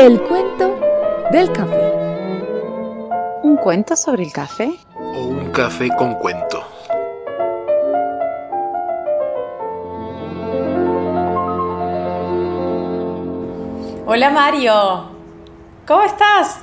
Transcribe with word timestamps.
El 0.00 0.18
cuento 0.22 0.80
del 1.30 1.52
café. 1.52 1.92
¿Un 3.42 3.58
cuento 3.62 3.94
sobre 3.96 4.22
el 4.22 4.32
café? 4.32 4.70
O 4.96 5.24
un 5.26 5.50
café 5.52 5.90
con 5.98 6.14
cuento. 6.14 6.64
Hola 14.06 14.30
Mario, 14.30 15.10
¿cómo 15.86 16.02
estás? 16.02 16.60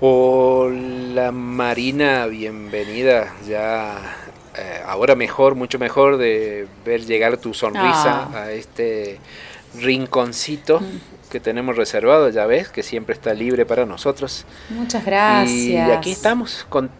Hola 0.00 1.30
Marina, 1.32 2.26
bienvenida. 2.26 3.32
Ya 3.46 3.94
eh, 4.56 4.82
ahora 4.86 5.14
mejor, 5.14 5.54
mucho 5.54 5.78
mejor 5.78 6.18
de 6.18 6.66
ver 6.84 7.04
llegar 7.06 7.38
tu 7.38 7.54
sonrisa 7.54 8.28
Ah. 8.34 8.42
a 8.42 8.50
este 8.52 9.18
rinconcito 9.80 10.80
que 11.34 11.40
tenemos 11.40 11.76
reservado, 11.76 12.28
ya 12.28 12.46
ves, 12.46 12.68
que 12.68 12.84
siempre 12.84 13.12
está 13.12 13.34
libre 13.34 13.66
para 13.66 13.84
nosotros. 13.86 14.44
Muchas 14.70 15.04
gracias. 15.04 15.50
Y 15.50 15.76
aquí 15.76 16.12
estamos, 16.12 16.64
con- 16.68 16.90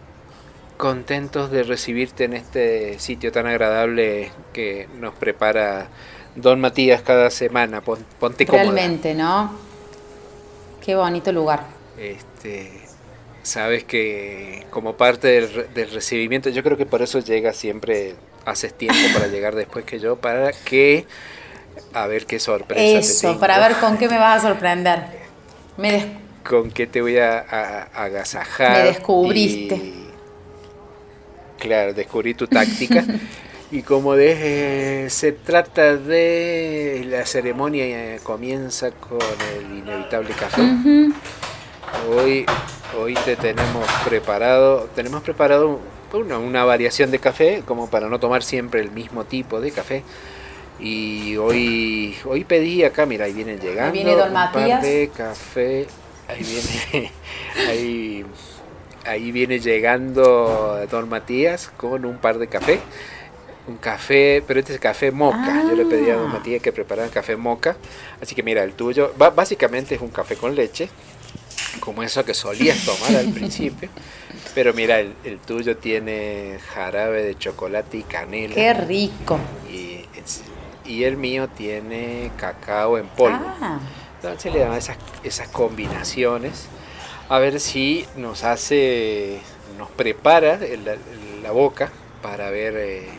contentos 0.75 1.51
de 1.51 1.63
recibirte 1.63 2.25
en 2.25 2.33
este 2.33 2.99
sitio 2.99 3.31
tan 3.31 3.47
agradable 3.47 4.31
que 4.51 4.89
nos 4.99 5.13
prepara 5.13 5.87
Don 6.35 6.59
Matías 6.59 7.01
cada 7.01 7.29
semana. 7.29 7.79
Pon- 7.79 8.05
ponte 8.19 8.45
cómoda. 8.45 8.63
Realmente, 8.63 9.13
¿no? 9.15 9.57
Qué 10.85 10.95
bonito 10.95 11.31
lugar. 11.31 11.63
Este, 11.97 12.81
sabes 13.41 13.85
que 13.85 14.65
como 14.69 14.97
parte 14.97 15.29
del, 15.29 15.73
del 15.73 15.91
recibimiento, 15.91 16.49
yo 16.49 16.61
creo 16.61 16.75
que 16.75 16.85
por 16.85 17.01
eso 17.01 17.19
llegas 17.19 17.55
siempre, 17.55 18.15
haces 18.43 18.73
tiempo 18.73 18.99
para 19.13 19.27
llegar 19.27 19.55
después 19.55 19.85
que 19.85 19.97
yo, 19.99 20.17
para 20.17 20.51
que, 20.51 21.05
a 21.95 22.07
ver 22.07 22.25
qué 22.25 22.39
sorpresa 22.39 22.81
te 22.93 22.99
Eso, 22.99 23.27
tengo. 23.29 23.39
para 23.39 23.59
ver 23.59 23.77
con 23.77 23.97
qué 23.97 24.07
me 24.09 24.17
vas 24.19 24.43
a 24.43 24.47
sorprender. 24.49 25.03
Me 25.77 25.91
des- 25.91 26.05
con 26.47 26.69
qué 26.71 26.85
te 26.87 27.01
voy 27.01 27.17
a, 27.17 27.39
a- 27.39 27.87
a 27.93 28.03
agasajar. 28.03 28.77
Me 28.83 28.83
descubriste. 28.89 29.75
y- 29.75 30.05
claro, 31.59 31.93
descubrí 31.93 32.33
tu 32.33 32.47
táctica. 32.47 33.03
y 33.71 33.81
como 33.81 34.13
de, 34.15 35.05
eh, 35.05 35.09
se 35.09 35.31
trata 35.31 35.95
de 35.95 37.03
la 37.09 37.25
ceremonia 37.25 37.85
eh, 37.85 38.19
comienza 38.23 38.91
con 38.91 39.19
el 39.57 39.77
inevitable 39.79 40.33
café. 40.33 40.61
Hoy, 42.09 42.45
hoy 42.99 43.13
te 43.25 43.35
tenemos 43.35 43.85
preparado, 44.05 44.89
tenemos 44.95 45.21
preparado 45.23 45.79
una, 46.13 46.37
una 46.37 46.63
variación 46.65 47.09
de 47.11 47.19
café, 47.19 47.63
como 47.65 47.89
para 47.89 48.07
no 48.09 48.19
tomar 48.19 48.43
siempre 48.43 48.81
el 48.81 48.91
mismo 48.91 49.23
tipo 49.25 49.59
de 49.61 49.71
café. 49.71 50.03
Y 50.79 51.37
hoy, 51.37 52.15
hoy 52.25 52.43
pedí 52.43 52.83
acá, 52.83 53.05
mira, 53.05 53.25
ahí 53.25 53.33
vienen 53.33 53.59
llegando. 53.59 53.93
viene 53.93 54.15
Don 54.15 54.27
un 54.27 54.33
par 54.33 54.81
de 54.81 55.09
café. 55.15 55.87
Ahí 56.27 56.43
viene, 56.43 57.11
ahí, 57.69 58.25
ahí 59.05 59.31
viene 59.31 59.59
llegando 59.59 60.85
Don 60.91 61.07
Matías 61.07 61.71
con 61.77 62.03
un 62.05 62.17
par 62.17 62.37
de 62.39 62.47
café. 62.47 62.79
Un 63.67 63.77
café, 63.77 64.43
pero 64.45 64.59
este 64.59 64.73
es 64.73 64.79
café 64.79 65.11
moca. 65.11 65.63
Yo 65.69 65.75
le 65.75 65.85
pedí 65.85 66.09
a 66.09 66.15
Don 66.15 66.29
Ah. 66.29 66.33
Matías 66.33 66.61
que 66.61 66.71
preparara 66.71 67.09
café 67.09 67.35
moca. 67.35 67.77
Así 68.21 68.35
que 68.35 68.43
mira, 68.43 68.63
el 68.63 68.73
tuyo, 68.73 69.13
básicamente 69.17 69.95
es 69.95 70.01
un 70.01 70.09
café 70.09 70.35
con 70.35 70.55
leche 70.55 70.89
como 71.79 72.03
eso 72.03 72.23
que 72.25 72.33
solías 72.33 72.83
tomar 72.85 73.15
al 73.15 73.29
principio. 73.33 73.89
Pero 74.53 74.73
mira, 74.73 74.99
el, 74.99 75.13
el 75.23 75.39
tuyo 75.39 75.77
tiene 75.77 76.57
jarabe 76.73 77.23
de 77.23 77.37
chocolate 77.37 77.97
y 77.97 78.03
canela. 78.03 78.55
Qué 78.55 78.73
rico. 78.73 79.39
Y, 80.85 81.03
el 81.03 81.17
mío 81.17 81.47
tiene 81.47 82.31
cacao 82.37 82.97
en 82.97 83.07
polvo. 83.07 83.39
Ah, 83.61 83.79
Entonces 84.21 84.53
le 84.53 84.59
dan 84.59 84.73
esas, 84.73 84.97
esas 85.23 85.47
combinaciones. 85.49 86.65
A 87.29 87.39
ver 87.39 87.59
si 87.59 88.05
nos 88.15 88.43
hace, 88.43 89.39
nos 89.77 89.89
prepara 89.91 90.55
el- 90.55 90.87
el- 90.87 91.43
la 91.43 91.51
boca 91.51 91.91
para 92.21 92.49
ver, 92.49 92.75
eh, 92.77 93.09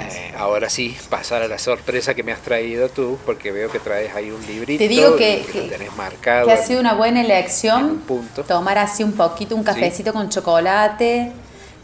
eh, 0.00 0.32
ahora 0.38 0.68
sí, 0.70 0.96
pasar 1.10 1.42
a 1.42 1.48
la 1.48 1.58
sorpresa 1.58 2.14
que 2.14 2.22
me 2.22 2.32
has 2.32 2.40
traído 2.40 2.88
tú, 2.88 3.18
porque 3.26 3.52
veo 3.52 3.70
que 3.70 3.78
traes 3.78 4.14
ahí 4.14 4.30
un 4.30 4.44
librito. 4.46 4.78
Te 4.78 4.88
digo 4.88 5.16
que- 5.16 5.44
lo 5.46 5.52
que- 5.52 5.60
tenés 5.68 5.94
marcado. 5.96 6.46
que 6.46 6.52
ha 6.52 6.56
sido 6.56 6.80
una 6.80 6.94
buena 6.94 7.20
elección 7.20 7.98
punto. 7.98 8.44
tomar 8.44 8.78
así 8.78 9.02
un 9.02 9.12
poquito, 9.12 9.54
un 9.56 9.64
cafecito 9.64 10.12
con 10.12 10.28
chocolate, 10.30 11.32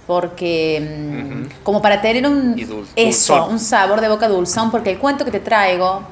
porque 0.08 0.80
mm, 0.80 1.62
como 1.62 1.80
para 1.80 2.00
tener 2.00 2.26
un 2.26 2.58
eso, 2.58 3.34
dulzón. 3.36 3.52
un 3.52 3.60
sabor 3.60 4.00
de 4.00 4.08
boca 4.08 4.26
dulzón, 4.26 4.70
porque 4.72 4.90
el 4.90 4.98
cuento 4.98 5.24
que 5.24 5.30
te 5.30 5.38
traigo 5.40 6.02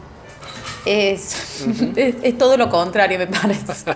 es, 0.85 1.65
es, 1.97 2.15
es 2.23 2.39
todo 2.39 2.57
lo 2.59 2.69
contrario, 2.71 3.19
me 3.19 3.27
parece. 3.27 3.65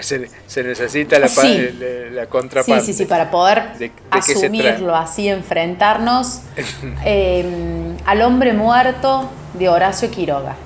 Se, 0.00 0.28
se 0.48 0.64
necesita 0.64 1.20
la, 1.20 1.28
pa- 1.28 1.42
Sí. 1.42 1.56
la- 1.78 2.10
la 2.10 2.22
Sí, 2.24 2.28
contraparte. 2.28 2.84
sí, 2.84 2.92
sí, 2.92 3.04
para 3.04 3.30
poder 3.30 3.74
¿De- 3.74 3.78
de 3.78 3.92
qué 4.10 4.22
se 4.22 4.32
asumirlo 4.32 4.96
así, 4.96 5.28
enfrentarnos 5.28 6.40
eh, 7.04 7.94
al 8.04 8.22
hombre 8.22 8.52
muerto 8.54 9.30
de 9.54 9.68
Horacio 9.68 10.10
Quiroga. 10.10 10.56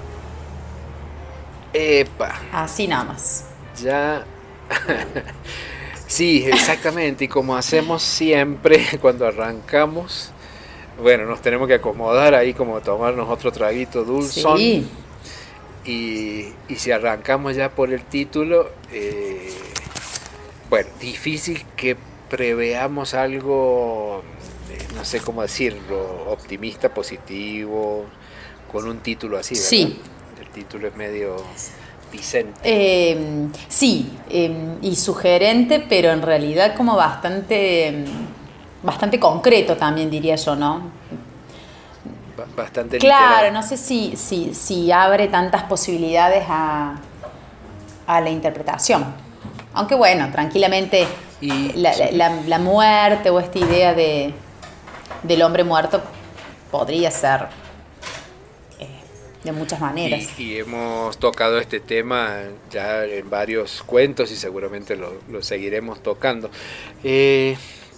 Epa, 1.74 2.36
Así 2.54 2.88
nada 2.88 3.04
más. 3.04 3.44
ya. 3.82 4.24
Sí, 6.08 6.44
exactamente. 6.44 7.26
Y 7.26 7.28
como 7.28 7.56
hacemos 7.56 8.02
siempre 8.02 8.84
cuando 9.00 9.26
arrancamos, 9.26 10.32
bueno, 11.00 11.26
nos 11.26 11.41
tenemos 11.41 11.69
que 11.69 11.74
acomodar 11.74 12.34
ahí, 12.34 12.54
como 12.54 12.80
tomarnos 12.80 13.28
otro 13.28 13.52
traguito 13.52 14.02
dulzón. 14.02 14.58
Sí. 14.58 14.88
Y, 15.84 16.48
y 16.69 16.76
si 16.76 16.91
arrancamos 16.91 17.54
ya 17.54 17.70
por 17.70 17.92
el 17.92 18.02
título, 18.02 18.70
eh, 18.92 19.52
bueno, 20.69 20.91
difícil 21.00 21.64
que 21.76 21.96
preveamos 22.28 23.14
algo, 23.14 24.22
eh, 24.70 24.78
no 24.94 25.04
sé 25.04 25.20
cómo 25.20 25.42
decirlo, 25.42 26.26
optimista, 26.30 26.92
positivo, 26.92 28.04
con 28.70 28.86
un 28.86 28.98
título 28.98 29.38
así, 29.38 29.54
¿verdad? 29.54 29.69
Sí. 29.69 30.00
El 30.40 30.48
título 30.50 30.88
es 30.88 30.96
medio 30.96 31.42
Vicente. 32.10 32.58
Eh, 32.62 33.48
sí, 33.69 34.10
eh, 34.30 34.76
y 34.82 34.96
sugerente, 34.96 35.84
pero 35.88 36.10
en 36.10 36.22
realidad 36.22 36.74
como 36.74 36.96
bastante, 36.96 37.92
mm, 38.06 38.86
bastante 38.86 39.20
concreto 39.20 39.76
también 39.76 40.10
diría 40.10 40.36
yo, 40.36 40.56
¿no? 40.56 40.91
ba- 42.36 42.46
Bastante 42.56 42.98
Claro, 42.98 43.34
literal. 43.34 43.52
no 43.52 43.62
sé 43.62 43.76
si, 43.76 44.16
si, 44.16 44.54
si 44.54 44.91
abre 44.92 45.28
tantas 45.28 45.64
posibilidades 45.64 46.44
a, 46.48 46.94
a 48.06 48.20
la 48.20 48.30
interpretación. 48.30 49.04
Aunque 49.75 49.94
bueno, 49.94 50.30
tranquilamente 50.32 51.06
Y- 51.40 51.72
la, 51.75 51.92
sí. 51.92 52.02
la- 52.12 52.30
la 52.46 52.58
muerte 52.58 53.30
o 53.30 53.38
esta 53.38 53.58
idea 53.58 53.92
de, 53.94 54.32
del 55.22 55.42
hombre 55.42 55.62
muerto 55.64 56.00
podría 56.70 57.10
ser 57.10 57.46
de 59.53 59.59
muchas 59.59 59.81
maneras. 59.81 60.28
Y, 60.38 60.42
y 60.44 60.59
hemos 60.59 61.19
tocado 61.19 61.59
este 61.59 61.81
tema 61.81 62.41
ya 62.70 63.04
en 63.04 63.28
varios 63.31 63.82
cuentos 63.82 64.31
y 64.31 64.36
seguramente 64.36 64.97
lo, 64.97 65.14
lo 65.31 65.42
seguiremos 65.42 66.03
tocando. 66.03 66.50
Eh, 67.04 67.56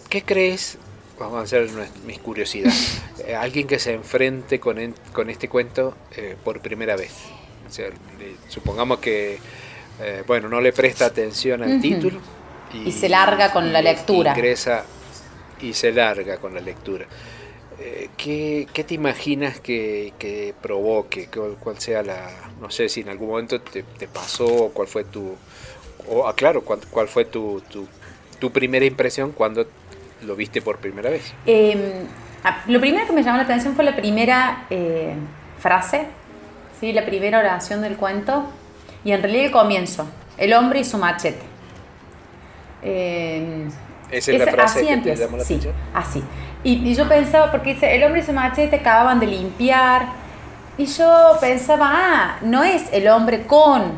¿Qué 0.08 0.22
crees? 0.22 0.78
Vamos 1.18 1.38
a 1.38 1.42
hacer 1.42 1.68
mis 2.06 2.18
curiosidades. 2.18 3.02
Eh, 3.26 3.34
alguien 3.36 3.66
que 3.66 3.78
se 3.78 3.92
enfrente 3.92 4.58
con, 4.58 4.78
en- 4.78 4.94
con 5.12 5.28
este 5.28 5.46
cuento 5.46 5.94
eh, 6.16 6.36
por 6.42 6.60
primera 6.60 6.96
vez. 6.96 7.12
O 7.68 7.70
sea, 7.70 7.90
supongamos 8.48 8.98
que, 8.98 9.38
eh, 10.00 10.24
bueno, 10.26 10.48
no 10.48 10.58
le 10.62 10.72
presta 10.72 11.04
atención 11.04 11.62
al 11.62 11.82
título. 11.82 12.18
Y 12.72 12.90
se 12.92 13.10
larga 13.10 13.52
con 13.52 13.72
la 13.74 13.82
lectura. 13.82 14.30
Ingresa 14.30 14.84
y 15.60 15.74
se 15.74 15.92
larga 15.92 16.38
con 16.38 16.54
la 16.54 16.60
lectura. 16.62 17.04
Eh, 17.82 18.10
¿Qué, 18.16 18.68
qué 18.74 18.84
te 18.84 18.94
imaginas 18.94 19.58
que, 19.60 20.12
que 20.18 20.54
provoque? 20.60 21.28
¿Cuál, 21.34 21.56
cuál 21.58 21.78
sea 21.78 22.02
la... 22.02 22.28
No 22.60 22.70
sé 22.70 22.88
si 22.90 23.00
en 23.00 23.08
algún 23.08 23.28
momento 23.28 23.60
te, 23.60 23.82
te 23.82 24.06
pasó, 24.06 24.70
cuál 24.74 24.86
fue 24.86 25.04
tu... 25.04 25.34
O, 26.08 26.26
ah, 26.26 26.34
claro, 26.34 26.62
cuál, 26.62 26.80
cuál 26.90 27.08
fue 27.08 27.24
tu, 27.24 27.62
tu, 27.70 27.88
tu 28.38 28.50
primera 28.52 28.84
impresión 28.84 29.32
cuando 29.32 29.66
lo 30.22 30.36
viste 30.36 30.60
por 30.60 30.78
primera 30.78 31.08
vez. 31.08 31.32
Eh, 31.46 32.04
ah, 32.44 32.62
lo 32.66 32.80
primero 32.80 33.06
que 33.06 33.12
me 33.12 33.22
llamó 33.22 33.38
la 33.38 33.44
atención 33.44 33.74
fue 33.74 33.84
la 33.84 33.96
primera 33.96 34.66
eh, 34.68 35.14
frase, 35.58 36.06
¿sí? 36.78 36.92
la 36.92 37.06
primera 37.06 37.38
oración 37.38 37.80
del 37.80 37.96
cuento, 37.96 38.44
y 39.04 39.12
en 39.12 39.22
realidad 39.22 39.46
el 39.46 39.52
comienzo, 39.52 40.06
el 40.36 40.52
hombre 40.52 40.80
y 40.80 40.84
su 40.84 40.98
machete. 40.98 41.42
Eh, 42.82 43.68
Esa 44.10 44.32
es 44.32 44.38
la 44.38 44.46
frase 44.48 44.80
así 44.80 44.86
que 44.86 44.86
te 44.86 44.92
empieza, 44.92 45.24
llamó 45.24 45.36
la 45.38 45.44
sí, 45.44 45.54
atención. 45.54 45.74
así. 45.94 46.22
Y, 46.62 46.94
yo 46.94 47.08
pensaba, 47.08 47.50
porque 47.50 47.74
dice, 47.74 47.94
el 47.94 48.04
hombre 48.04 48.20
y 48.20 48.24
su 48.24 48.32
machete 48.32 48.76
acababan 48.76 49.18
de 49.18 49.26
limpiar, 49.26 50.08
y 50.76 50.86
yo 50.86 51.36
pensaba, 51.40 51.90
ah, 51.92 52.38
no 52.42 52.62
es 52.62 52.84
el 52.92 53.08
hombre 53.08 53.46
con 53.46 53.92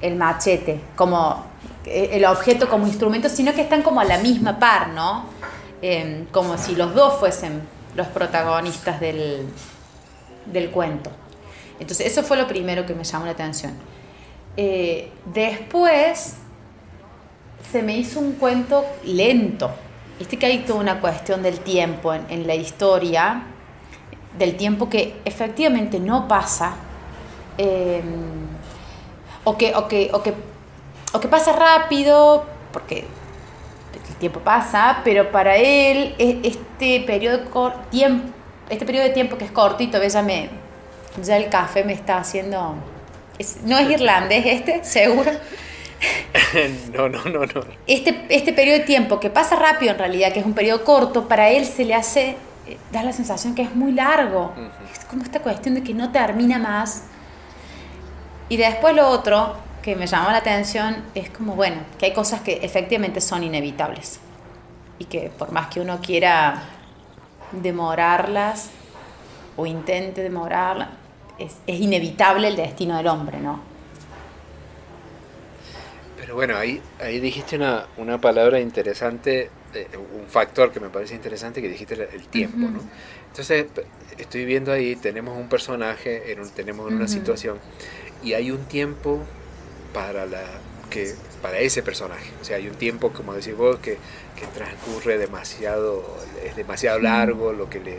el 0.00 0.16
machete, 0.16 0.80
como 0.96 1.44
eh, 1.84 2.10
el 2.12 2.24
objeto 2.24 2.68
como 2.68 2.86
instrumento, 2.86 3.28
sino 3.28 3.52
que 3.52 3.62
están 3.62 3.82
como 3.82 4.00
a 4.00 4.04
la 4.04 4.18
misma 4.18 4.58
par, 4.58 4.88
¿no? 4.88 5.26
Eh, 5.82 6.26
como 6.32 6.56
si 6.58 6.74
los 6.74 6.94
dos 6.94 7.18
fuesen 7.18 7.62
los 7.94 8.06
protagonistas 8.08 9.00
del, 9.00 9.46
del 10.46 10.70
cuento. 10.70 11.10
Entonces, 11.80 12.06
eso 12.06 12.22
fue 12.22 12.36
lo 12.36 12.46
primero 12.46 12.84
que 12.86 12.94
me 12.94 13.04
llamó 13.04 13.26
la 13.26 13.32
atención. 13.32 13.74
Eh, 14.56 15.12
después 15.26 16.34
se 17.70 17.82
me 17.82 17.96
hizo 17.96 18.18
un 18.18 18.32
cuento 18.32 18.84
lento. 19.04 19.70
Viste 20.18 20.36
que 20.38 20.46
hay 20.46 20.58
toda 20.60 20.80
una 20.80 21.00
cuestión 21.00 21.42
del 21.42 21.60
tiempo 21.60 22.12
en, 22.12 22.24
en 22.28 22.46
la 22.46 22.54
historia, 22.54 23.42
del 24.36 24.56
tiempo 24.56 24.88
que 24.88 25.16
efectivamente 25.24 26.00
no 26.00 26.26
pasa, 26.28 26.74
eh, 27.56 28.02
o, 29.44 29.56
que, 29.56 29.74
o, 29.74 29.86
que, 29.88 30.10
o, 30.12 30.22
que, 30.22 30.34
o 31.12 31.20
que 31.20 31.28
pasa 31.28 31.52
rápido, 31.52 32.44
porque 32.72 33.04
el 34.08 34.14
tiempo 34.16 34.40
pasa, 34.40 35.00
pero 35.04 35.30
para 35.30 35.56
él 35.56 36.14
e- 36.18 36.40
este 36.44 37.00
periodo, 37.00 37.38
de 37.38 37.44
cor- 37.44 37.74
tiemp- 37.92 38.32
este 38.70 38.84
periodo 38.84 39.04
de 39.04 39.10
tiempo 39.10 39.38
que 39.38 39.44
es 39.44 39.50
cortito, 39.52 40.02
ya, 40.02 40.22
me, 40.22 40.50
ya 41.22 41.36
el 41.36 41.48
café 41.48 41.84
me 41.84 41.92
está 41.92 42.18
haciendo... 42.18 42.74
es- 43.38 43.58
no 43.62 43.78
es 43.78 43.88
irlandés 43.90 44.44
este, 44.46 44.84
seguro. 44.84 45.30
no, 46.94 47.08
no, 47.08 47.24
no, 47.24 47.40
no. 47.40 47.60
Este, 47.86 48.26
este 48.28 48.52
periodo 48.52 48.78
de 48.78 48.84
tiempo 48.84 49.18
que 49.20 49.30
pasa 49.30 49.56
rápido 49.56 49.92
en 49.92 49.98
realidad, 49.98 50.32
que 50.32 50.40
es 50.40 50.46
un 50.46 50.54
periodo 50.54 50.84
corto, 50.84 51.28
para 51.28 51.50
él 51.50 51.64
se 51.64 51.84
le 51.84 51.94
hace, 51.94 52.36
eh, 52.66 52.78
da 52.92 53.02
la 53.02 53.12
sensación 53.12 53.54
que 53.54 53.62
es 53.62 53.74
muy 53.74 53.92
largo. 53.92 54.52
Es 54.92 55.04
como 55.06 55.22
esta 55.22 55.40
cuestión 55.40 55.74
de 55.74 55.82
que 55.82 55.94
no 55.94 56.12
termina 56.12 56.58
más. 56.58 57.04
Y 58.48 58.56
después 58.56 58.94
lo 58.94 59.08
otro 59.08 59.56
que 59.82 59.96
me 59.96 60.06
llamó 60.06 60.30
la 60.30 60.38
atención 60.38 61.04
es 61.14 61.30
como, 61.30 61.54
bueno, 61.54 61.76
que 61.98 62.06
hay 62.06 62.12
cosas 62.12 62.40
que 62.40 62.60
efectivamente 62.62 63.20
son 63.20 63.42
inevitables. 63.42 64.20
Y 64.98 65.04
que 65.04 65.30
por 65.36 65.52
más 65.52 65.68
que 65.68 65.80
uno 65.80 66.00
quiera 66.00 66.62
demorarlas 67.52 68.70
o 69.56 69.66
intente 69.66 70.22
demorarlas, 70.22 70.88
es, 71.38 71.56
es 71.66 71.80
inevitable 71.80 72.48
el 72.48 72.56
destino 72.56 72.96
del 72.96 73.06
hombre, 73.06 73.38
¿no? 73.38 73.77
Pero 76.18 76.34
bueno, 76.34 76.56
ahí, 76.56 76.80
ahí 77.00 77.20
dijiste 77.20 77.56
una, 77.56 77.86
una 77.96 78.20
palabra 78.20 78.60
interesante, 78.60 79.50
eh, 79.74 79.88
un 79.96 80.26
factor 80.26 80.72
que 80.72 80.80
me 80.80 80.88
parece 80.88 81.14
interesante 81.14 81.62
que 81.62 81.68
dijiste 81.68 81.94
el, 81.94 82.26
tiempo, 82.28 82.56
¿no? 82.58 82.80
Entonces, 83.28 83.66
estoy 84.18 84.44
viendo 84.44 84.72
ahí, 84.72 84.96
tenemos 84.96 85.36
un 85.38 85.48
personaje, 85.48 86.32
en 86.32 86.40
un- 86.40 86.50
tenemos 86.50 86.92
una 86.92 87.06
situación 87.06 87.58
y 88.24 88.32
hay 88.32 88.50
un 88.50 88.64
tiempo 88.64 89.20
para 89.92 90.26
la 90.26 90.44
que 90.90 91.14
para 91.42 91.58
ese 91.60 91.82
personaje. 91.82 92.30
O 92.40 92.44
sea, 92.44 92.56
hay 92.56 92.68
un 92.68 92.74
tiempo, 92.74 93.12
como 93.12 93.34
decís 93.34 93.56
vos, 93.56 93.78
que, 93.78 93.98
que 94.38 94.46
transcurre 94.54 95.18
demasiado, 95.18 96.04
es 96.44 96.56
demasiado 96.56 96.98
largo 96.98 97.52
lo 97.52 97.68
que 97.70 97.80
le, 97.80 97.98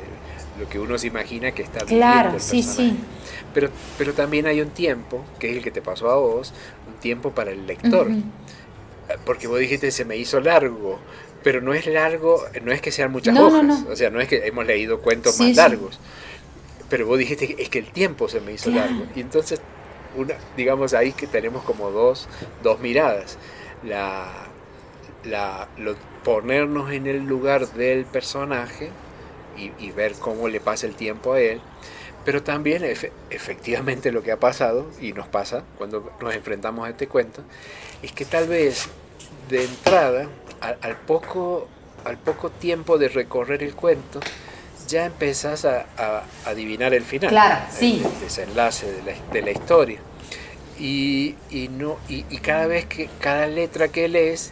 lo 0.59 0.67
que 0.69 0.79
uno 0.79 0.97
se 0.97 1.07
imagina 1.07 1.51
que 1.51 1.61
está 1.61 1.83
viviendo 1.83 2.05
Claro, 2.05 2.33
el 2.35 2.41
sí, 2.41 2.61
personaje. 2.63 2.93
sí. 2.93 2.99
Pero, 3.53 3.69
pero 3.97 4.13
también 4.13 4.45
hay 4.47 4.61
un 4.61 4.69
tiempo, 4.71 5.23
que 5.39 5.49
es 5.51 5.57
el 5.57 5.63
que 5.63 5.71
te 5.71 5.81
pasó 5.81 6.09
a 6.11 6.15
vos, 6.17 6.53
un 6.87 6.95
tiempo 6.99 7.31
para 7.31 7.51
el 7.51 7.65
lector. 7.65 8.07
Ujú. 8.07 8.21
Porque 9.25 9.47
vos 9.47 9.59
dijiste, 9.59 9.91
se 9.91 10.05
me 10.05 10.17
hizo 10.17 10.39
largo, 10.39 10.99
pero 11.43 11.61
no 11.61 11.73
es 11.73 11.87
largo, 11.87 12.43
no 12.63 12.71
es 12.71 12.81
que 12.81 12.91
sean 12.91 13.11
muchas 13.11 13.33
No, 13.33 13.49
no, 13.49 13.63
hojas, 13.63 13.83
no. 13.85 13.91
o 13.91 13.95
sea, 13.95 14.09
no 14.11 14.19
es 14.21 14.27
que 14.27 14.45
hemos 14.45 14.65
leído 14.67 15.01
cuentos 15.01 15.35
Sí, 15.35 15.39
más 15.39 15.49
sí. 15.49 15.55
largos, 15.55 15.99
pero 16.89 17.05
vos 17.07 17.17
dijiste 17.17 17.55
es 17.61 17.69
que 17.69 17.79
el 17.79 17.91
tiempo 17.91 18.27
se 18.29 18.39
me 18.41 18.53
hizo 18.53 18.69
Claro. 18.71 18.89
largo. 18.89 19.05
Y 19.15 19.21
entonces, 19.21 19.61
una, 20.15 20.35
digamos 20.57 20.93
ahí 20.93 21.11
que 21.11 21.27
tenemos 21.27 21.63
como 21.63 21.91
dos, 21.91 22.27
dos 22.63 22.79
miradas. 22.79 23.37
La, 23.83 24.27
la, 25.23 25.67
ponernos 26.23 26.91
en 26.91 27.07
el 27.07 27.25
lugar 27.25 27.67
del 27.69 28.05
personaje 28.05 28.89
y, 29.57 29.91
ver 29.91 30.13
cómo 30.13 30.47
le 30.47 30.61
pasa 30.61 30.87
el 30.87 30.95
tiempo 30.95 31.33
a 31.33 31.41
él, 31.41 31.59
pero 32.23 32.41
también 32.43 32.83
efe- 32.83 33.11
efectivamente 33.29 34.11
lo 34.11 34.23
que 34.23 34.31
ha 34.31 34.39
pasado 34.39 34.87
y 35.01 35.11
nos 35.11 35.27
pasa 35.27 35.63
cuando 35.77 36.11
nos 36.21 36.33
enfrentamos 36.33 36.87
a 36.87 36.91
este 36.91 37.07
cuento 37.07 37.41
es 38.01 38.13
que 38.13 38.23
tal 38.23 38.47
vez 38.47 38.87
de 39.49 39.65
entrada 39.65 40.27
al 40.61 40.95
poco 40.97 41.67
al 42.05 42.17
poco 42.17 42.49
tiempo 42.49 42.97
de 42.97 43.09
recorrer 43.09 43.63
el 43.63 43.75
cuento 43.75 44.21
ya 44.89 45.05
empezás 45.05 45.65
a, 45.65 45.85
a 45.97 46.23
adivinar 46.45 46.93
el 46.93 47.03
final 47.03 47.29
Claro, 47.29 47.63
el- 47.75 47.79
sí. 47.79 48.03
el 48.05 48.19
desenlace 48.21 48.91
de 48.91 49.03
la, 49.03 49.31
de 49.31 49.41
la 49.41 49.51
historia 49.51 49.99
y, 50.79 51.35
y 51.51 51.67
no 51.69 51.97
y, 52.07 52.25
y 52.29 52.37
cada 52.37 52.67
vez 52.67 52.85
que 52.85 53.09
cada 53.19 53.47
letra 53.47 53.89
que 53.89 54.07
lees 54.07 54.51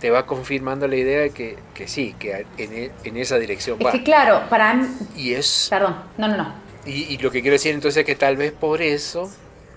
te 0.00 0.10
va 0.10 0.26
confirmando 0.26 0.86
la 0.88 0.96
idea 0.96 1.20
de 1.20 1.30
que, 1.30 1.56
que 1.74 1.88
sí 1.88 2.14
que 2.18 2.46
en, 2.58 2.72
e- 2.72 2.90
en 3.04 3.16
esa 3.16 3.38
dirección 3.38 3.78
Es 3.80 3.86
va 3.86 3.92
que 3.92 4.02
claro, 4.02 4.42
para 4.48 4.74
mí... 4.74 4.86
y 5.16 5.34
es 5.34 5.68
Perdón, 5.70 5.96
no, 6.18 6.28
no, 6.28 6.36
no. 6.36 6.54
y, 6.84 7.14
y 7.14 7.18
lo 7.18 7.30
que 7.30 7.40
quiero 7.42 7.54
decir 7.54 7.74
entonces 7.74 8.00
es 8.00 8.06
que 8.06 8.14
tal 8.16 8.36
vez 8.36 8.52
por 8.52 8.82
eso 8.82 9.30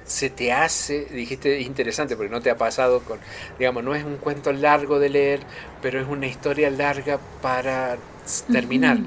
se 0.05 0.31
te 0.31 0.51
hace, 0.51 1.05
dijiste 1.05 1.59
interesante, 1.61 2.15
porque 2.15 2.31
no 2.31 2.41
te 2.41 2.49
ha 2.49 2.57
pasado 2.57 3.01
con, 3.01 3.19
digamos, 3.59 3.83
no 3.83 3.93
es 3.93 4.03
un 4.03 4.17
cuento 4.17 4.51
largo 4.51 4.97
de 4.97 5.09
leer, 5.09 5.41
pero 5.83 6.01
es 6.01 6.07
una 6.07 6.25
historia 6.25 6.71
larga 6.71 7.19
para 7.43 7.97
terminar. 8.51 8.97
Ujú. 8.97 9.05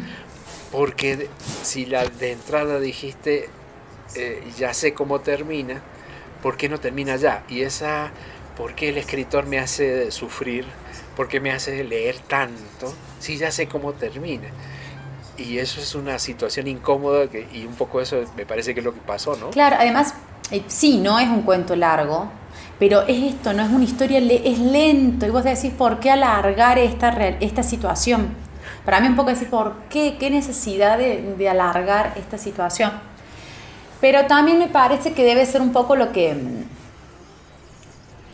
Porque 0.73 1.29
si 1.63 1.85
la 1.87 2.07
de 2.07 2.33
entrada 2.33 2.81
dijiste, 2.81 3.51
eh, 4.17 4.43
ya 4.59 4.73
sé 4.73 4.95
cómo 4.95 5.21
termina, 5.21 5.83
¿por 6.43 6.57
qué 6.57 6.69
no 6.69 6.81
termina 6.81 7.17
ya? 7.17 7.45
Y 7.49 7.61
esa, 7.61 8.11
¿por 8.57 8.75
qué 8.75 8.89
el 8.89 8.99
escritor 8.99 9.47
me 9.47 9.59
hace 9.59 10.11
sufrir? 10.11 10.65
¿Por 11.15 11.29
qué 11.29 11.41
me 11.41 11.53
hace 11.53 11.85
leer 11.85 12.19
tanto? 12.21 12.95
Si 13.21 13.37
ya 13.37 13.51
sé 13.51 13.69
cómo 13.69 13.93
termina. 13.93 14.49
Y 15.37 15.59
eso 15.59 15.81
es 15.81 15.95
una 15.95 16.19
situación 16.19 16.67
incómoda 16.67 17.27
y 17.53 17.67
un 17.67 17.75
poco 17.75 18.01
eso 18.01 18.25
me 18.37 18.47
parece 18.47 18.75
que 18.75 18.81
es 18.81 18.85
lo 18.85 18.95
que 18.95 19.01
pasó, 19.01 19.37
¿no? 19.37 19.51
Claro, 19.51 19.77
además, 19.79 20.15
eh, 20.51 20.63
sí, 20.69 20.99
no 20.99 21.19
es 21.19 21.29
un 21.29 21.43
cuento 21.43 21.77
largo, 21.77 22.31
pero 22.79 23.03
es 23.03 23.35
esto, 23.35 23.53
no 23.53 23.63
es 23.63 23.71
una 23.71 23.85
historia, 23.85 24.19
es 24.19 24.59
lento. 24.59 25.27
Y 25.27 25.31
vos 25.31 25.45
decís, 25.45 25.73
¿por 25.73 26.01
qué 26.01 26.11
alargar 26.11 26.79
esta, 26.79 27.11
esta 27.41 27.63
situación? 27.63 28.35
Para 28.85 29.01
mí 29.01 29.07
un 29.09 29.17
poco 29.17 29.31
decir, 29.31 29.49
¿por 29.49 29.75
qué? 29.91 30.17
¿Qué 30.19 30.31
necesidad 30.31 30.99
de, 30.99 31.49
alargar 31.49 32.15
esta 32.17 32.37
situación? 32.39 32.93
Pero 34.01 34.27
también 34.27 34.59
me 34.59 34.67
parece 34.69 35.13
que 35.13 35.25
debe 35.25 35.47
ser 35.47 35.61
un 35.61 35.73
poco 35.73 35.95
lo 35.95 36.11
que, 36.13 36.35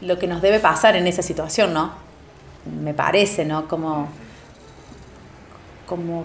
lo 0.00 0.18
que 0.18 0.26
nos 0.26 0.40
debe 0.40 0.58
pasar 0.60 0.96
en 0.96 1.06
esa 1.06 1.22
situación, 1.22 1.74
¿no? 1.74 1.92
Me 2.82 2.94
parece, 2.94 3.44
¿no? 3.44 3.68
Como, 3.68 4.08
como 5.86 6.24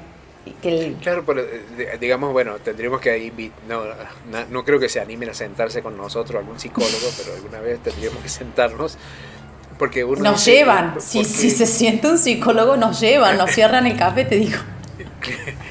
que 0.62 0.70
el, 0.70 0.96
Claro, 0.96 1.24
pero 1.26 1.42
eh, 1.42 1.98
digamos, 2.00 2.34
bueno, 2.34 2.58
tendríamos 2.60 3.00
que 3.02 3.18
invi- 3.18 3.52
no, 3.68 3.84
na- 4.32 4.46
no 4.50 4.64
creo 4.64 4.80
que 4.80 4.90
se 4.90 5.00
animen 5.00 5.30
a 5.30 5.34
sentarse 5.34 5.82
con 5.82 5.96
nosotros 5.98 6.40
algún 6.40 6.60
psicólogo, 6.60 7.08
pero 7.18 7.34
alguna 7.36 7.60
vez 7.60 7.80
tendríamos 7.82 8.22
que 8.22 8.30
sentarnos 8.30 8.98
porque 9.80 10.04
uno 10.04 10.22
Nos 10.22 10.46
dice, 10.46 10.52
llevan, 10.60 10.94
¿por 10.94 11.02
si, 11.02 11.24
si 11.26 11.50
se 11.52 11.66
siente 11.66 12.08
un 12.08 12.18
psicólogo, 12.18 12.78
nos 12.78 13.00
llevan, 13.00 13.38
nos 13.38 13.52
cierran 13.52 13.86
el 13.88 13.98
café, 13.98 14.26
te 14.26 14.36
digo. 14.36 14.60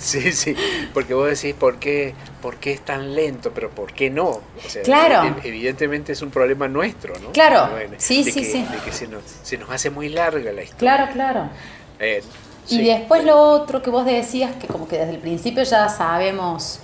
Sí, 0.00 0.32
sí, 0.32 0.54
porque 0.94 1.12
vos 1.12 1.28
decís, 1.28 1.54
¿por 1.58 1.76
qué, 1.78 2.14
¿por 2.40 2.56
qué 2.56 2.72
es 2.72 2.80
tan 2.80 3.14
lento? 3.14 3.50
Pero 3.54 3.68
¿por 3.70 3.92
qué 3.92 4.08
no? 4.08 4.26
O 4.28 4.42
sea, 4.66 4.82
Claro. 4.82 5.16
ev- 5.28 5.40
Evidentemente 5.44 6.12
es 6.12 6.22
un 6.22 6.30
problema 6.30 6.66
nuestro, 6.66 7.12
¿no? 7.18 7.32
Claro, 7.32 7.68
sí, 7.98 8.22
de 8.24 8.30
sí, 8.32 8.40
que- 8.40 8.46
sí. 8.46 8.66
De 8.70 8.78
que 8.78 8.92
se 8.92 9.06
nos, 9.08 9.22
se 9.42 9.58
nos 9.58 9.68
hace 9.70 9.90
muy 9.90 10.08
larga 10.08 10.50
la 10.52 10.62
historia. 10.62 10.78
Claro, 10.96 11.12
claro. 11.12 11.50
Eh, 11.98 12.22
Y 12.70 12.86
después 12.86 13.22
lo 13.24 13.38
otro 13.38 13.82
que 13.82 13.90
vos 13.90 14.06
decías, 14.06 14.54
que 14.56 14.66
como 14.66 14.88
que 14.88 14.96
desde 14.96 15.10
el 15.12 15.18
principio 15.18 15.62
ya 15.64 15.88
sabemos 15.90 16.78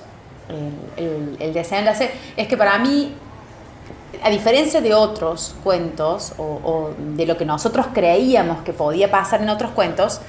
el, 0.50 1.02
el, 1.04 1.36
el 1.40 1.54
desenlace, 1.54 2.10
es 2.36 2.46
que 2.46 2.56
para 2.58 2.78
mí, 2.78 3.14
a 4.22 4.30
diferencia 4.30 4.80
de 4.80 4.94
otros 4.94 5.54
cuentos 5.64 6.32
o, 6.38 6.42
o 6.42 6.94
de 6.98 7.26
lo 7.26 7.36
que 7.36 7.44
nosotros 7.44 7.86
creíamos 7.92 8.62
que 8.62 8.72
podía 8.72 9.10
pasar 9.10 9.42
en 9.42 9.48
otros 9.48 9.72
cuentos, 9.72 10.20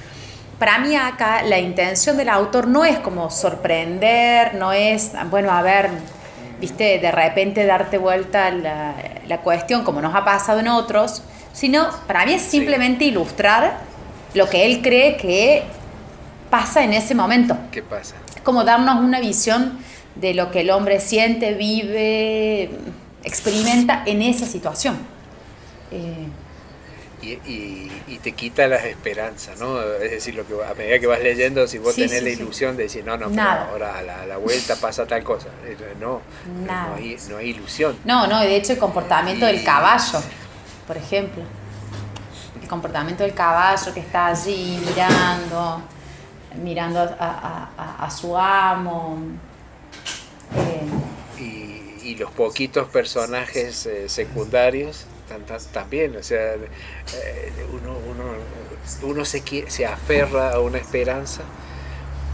para 0.58 0.78
mí 0.78 0.96
acá 0.96 1.42
la 1.42 1.58
intención 1.58 2.16
del 2.16 2.28
autor 2.30 2.66
no 2.66 2.84
es 2.84 2.98
como 2.98 3.30
sorprender, 3.30 4.54
no 4.54 4.72
es, 4.72 5.12
bueno, 5.30 5.50
a 5.50 5.60
ver, 5.62 5.90
viste, 6.60 6.98
de 6.98 7.12
repente 7.12 7.66
darte 7.66 7.98
vuelta 7.98 8.50
la, 8.50 8.94
la 9.26 9.40
cuestión 9.42 9.84
como 9.84 10.00
nos 10.00 10.14
ha 10.14 10.24
pasado 10.24 10.60
en 10.60 10.68
otros, 10.68 11.22
sino 11.52 11.88
para 12.06 12.24
mí 12.24 12.32
es 12.32 12.42
Sí. 12.42 12.58
simplemente 12.58 13.04
ilustrar 13.04 13.78
lo 14.34 14.48
que 14.48 14.64
él 14.66 14.80
cree 14.82 15.16
que 15.16 15.62
pasa 16.50 16.84
en 16.84 16.92
ese 16.94 17.14
momento. 17.14 17.56
¿Qué 17.70 17.82
pasa? 17.82 18.14
Es 18.34 18.42
como 18.42 18.64
darnos 18.64 19.02
una 19.04 19.20
visión 19.20 19.78
de 20.14 20.32
lo 20.32 20.50
que 20.50 20.60
el 20.60 20.70
hombre 20.70 21.00
siente, 21.00 21.52
vive, 21.54 22.70
experimenta 23.26 24.02
en 24.06 24.22
esa 24.22 24.46
situación. 24.46 24.96
Eh, 25.90 26.28
Y, 27.22 27.28
y- 27.50 28.02
y 28.08 28.18
te 28.18 28.32
quita 28.32 28.68
las 28.68 28.84
esperanzas, 28.84 29.58
¿no? 29.58 29.80
Es 29.80 30.10
decir, 30.10 30.34
lo 30.34 30.46
que 30.46 30.52
a 30.62 30.74
medida 30.74 30.98
que 31.00 31.06
vas 31.06 31.18
leyendo, 31.20 31.66
si 31.66 31.78
vos 31.78 31.94
Sí, 31.94 32.02
tenés 32.02 32.18
sí, 32.20 32.24
la 32.24 32.30
sí. 32.36 32.42
ilusión 32.42 32.76
de 32.76 32.82
decir, 32.84 33.04
no, 33.06 33.16
no, 33.16 33.30
pero 33.30 33.42
ahora 33.42 33.98
a 33.98 34.02
la, 34.02 34.22
a 34.22 34.26
la 34.26 34.36
vuelta 34.36 34.76
pasa 34.76 35.06
tal 35.06 35.24
cosa. 35.24 35.48
No, 35.98 36.20
Nada. 36.64 36.88
no 36.90 36.94
hay, 36.96 37.16
no 37.30 37.38
hay 37.38 37.48
ilusión. 37.50 37.96
no, 38.04 38.26
no, 38.26 38.38
de 38.40 38.54
hecho 38.54 38.74
el 38.74 38.78
comportamiento 38.78 39.46
del 39.46 39.64
caballo, 39.64 40.20
por 40.86 40.96
ejemplo. 40.98 41.42
El 42.62 42.68
comportamiento 42.68 43.22
del 43.24 43.32
caballo 43.34 43.94
que 43.94 44.00
está 44.00 44.26
allí 44.26 44.78
mirando, 44.86 45.80
mirando 46.62 47.00
a, 47.00 47.06
a- 47.18 47.68
a- 47.78 48.04
a 48.06 48.10
su 48.10 48.36
amo. 48.36 49.18
Eh, 50.54 51.40
Y, 51.42 51.75
y, 52.06 52.14
los 52.16 52.30
poquitos 52.30 52.88
personajes 52.88 53.86
eh, 53.86 54.08
secundarios 54.08 55.06
también, 55.72 56.16
o 56.16 56.22
sea, 56.22 56.54
eh, 56.54 57.66
uno, 57.72 57.96
uno, 58.08 58.24
uno 59.02 59.24
se, 59.24 59.42
se 59.68 59.86
aferra 59.86 60.52
a 60.52 60.60
una 60.60 60.78
esperanza, 60.78 61.42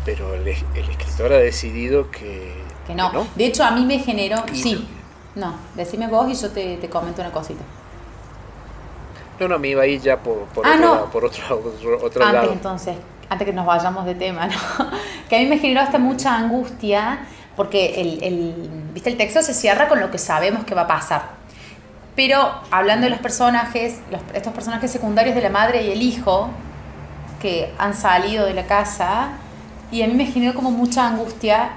pero 0.04 0.34
el, 0.34 0.46
escritor 0.46 1.32
ha 1.32 1.38
decidido 1.38 2.10
que, 2.10 2.52
que, 2.86 2.94
no. 2.94 3.26
De 3.34 3.46
hecho, 3.46 3.64
a 3.64 3.70
mí 3.70 3.84
me 3.86 3.98
generó... 3.98 4.44
sí, 4.52 4.86
no, 5.34 5.56
decime 5.74 6.08
vos 6.08 6.30
y 6.30 6.34
yo 6.34 6.50
te, 6.50 6.76
te 6.76 6.90
comento 6.90 7.22
una 7.22 7.32
cosita. 7.32 7.62
No, 9.40 9.48
no, 9.48 9.58
me 9.58 9.68
iba 9.68 9.82
a 9.82 9.86
ir 9.86 10.00
ya 10.00 10.18
por, 10.18 10.44
por, 10.48 10.66
ah, 10.66 10.76
otro, 10.76 11.10
por 11.10 11.24
otro, 11.24 11.64
otro, 12.02 12.24
antes, 12.24 12.42
lado. 12.42 12.52
entonces, 12.52 12.96
antes 13.28 13.46
que 13.46 13.52
nos 13.52 13.64
vayamos 13.64 14.04
de 14.04 14.14
tema, 14.14 14.46
¿no? 14.46 14.54
que 15.28 15.36
a 15.36 15.38
mí 15.38 15.46
me 15.46 15.58
generó 15.58 15.80
hasta 15.80 15.98
mucha 15.98 16.36
angustia 16.36 17.26
porque 17.56 18.00
el, 18.00 18.22
el, 18.22 18.54
¿viste? 18.92 19.10
el 19.10 19.16
texto 19.16 19.42
se 19.42 19.54
cierra 19.54 19.88
con 19.88 20.00
lo 20.00 20.10
que 20.10 20.18
sabemos 20.18 20.64
que 20.64 20.74
va 20.74 20.82
a 20.82 20.86
pasar. 20.86 21.42
Pero 22.14 22.52
hablando 22.70 23.04
de 23.04 23.10
los 23.10 23.20
personajes, 23.20 24.00
estos 24.34 24.52
personajes 24.52 24.90
secundarios 24.90 25.34
de 25.34 25.40
la 25.40 25.48
madre 25.48 25.82
y 25.82 25.92
el 25.92 26.02
hijo, 26.02 26.50
que 27.40 27.72
han 27.78 27.94
salido 27.94 28.44
de 28.44 28.54
la 28.54 28.66
casa, 28.66 29.30
y 29.90 30.02
a 30.02 30.06
mí 30.06 30.14
me 30.14 30.26
generó 30.26 30.54
como 30.54 30.70
mucha 30.70 31.06
angustia 31.06 31.70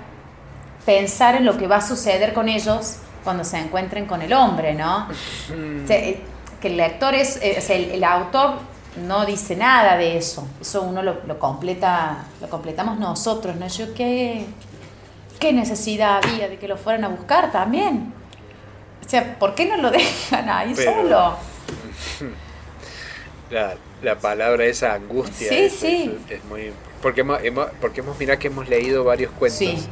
pensar 0.85 1.35
en 1.35 1.45
lo 1.45 1.57
que 1.57 1.67
va 1.67 1.77
a 1.77 1.81
suceder 1.81 2.33
con 2.33 2.49
ellos 2.49 2.97
cuando 3.23 3.43
se 3.43 3.57
encuentren 3.57 4.05
con 4.05 4.21
el 4.21 4.33
hombre, 4.33 4.73
¿no? 4.73 5.07
Mm. 5.49 5.85
Eh, 5.89 6.21
que 6.61 6.67
el 6.67 6.77
lector 6.77 7.15
es, 7.15 7.39
eh, 7.41 7.55
o 7.57 7.61
sea, 7.61 7.75
el, 7.75 8.03
autor 8.03 8.59
no 9.05 9.25
dice 9.25 9.55
nada 9.55 9.97
de 9.97 10.17
eso, 10.17 10.47
eso 10.61 10.83
uno 10.83 11.01
lo, 11.01 11.21
lo, 11.25 11.39
completa, 11.39 12.25
lo 12.39 12.49
completamos 12.49 12.99
nosotros, 12.99 13.55
¿no? 13.55 13.67
Yo 13.67 13.93
qué, 13.93 14.45
qué 15.39 15.53
necesidad 15.53 16.21
había 16.23 16.47
de 16.47 16.57
que 16.57 16.67
lo 16.67 16.77
fueran 16.77 17.03
a 17.03 17.07
buscar 17.09 17.51
también. 17.51 18.13
O 19.05 19.09
sea, 19.09 19.37
¿por 19.37 19.55
qué 19.55 19.65
no 19.65 19.77
lo 19.77 19.91
dejan 19.91 20.49
ahí 20.49 20.75
solo? 20.75 21.37
La, 23.51 23.75
la, 24.01 24.17
palabra 24.17 24.65
esa 24.65 24.95
angustia 24.95 25.49
sí, 25.49 25.55
es, 25.55 25.73
sí. 25.73 26.17
Es, 26.27 26.43
muy... 26.45 26.71
Porque 26.99 27.21
hemos, 27.21 27.43
hemos, 27.43 27.67
porque 27.79 27.99
hemos 27.99 28.17
mirado 28.17 28.39
que 28.39 28.47
hemos 28.47 28.67
leído 28.67 29.03
varios 29.03 29.31
cuentos 29.33 29.87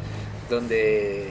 donde, 0.50 1.30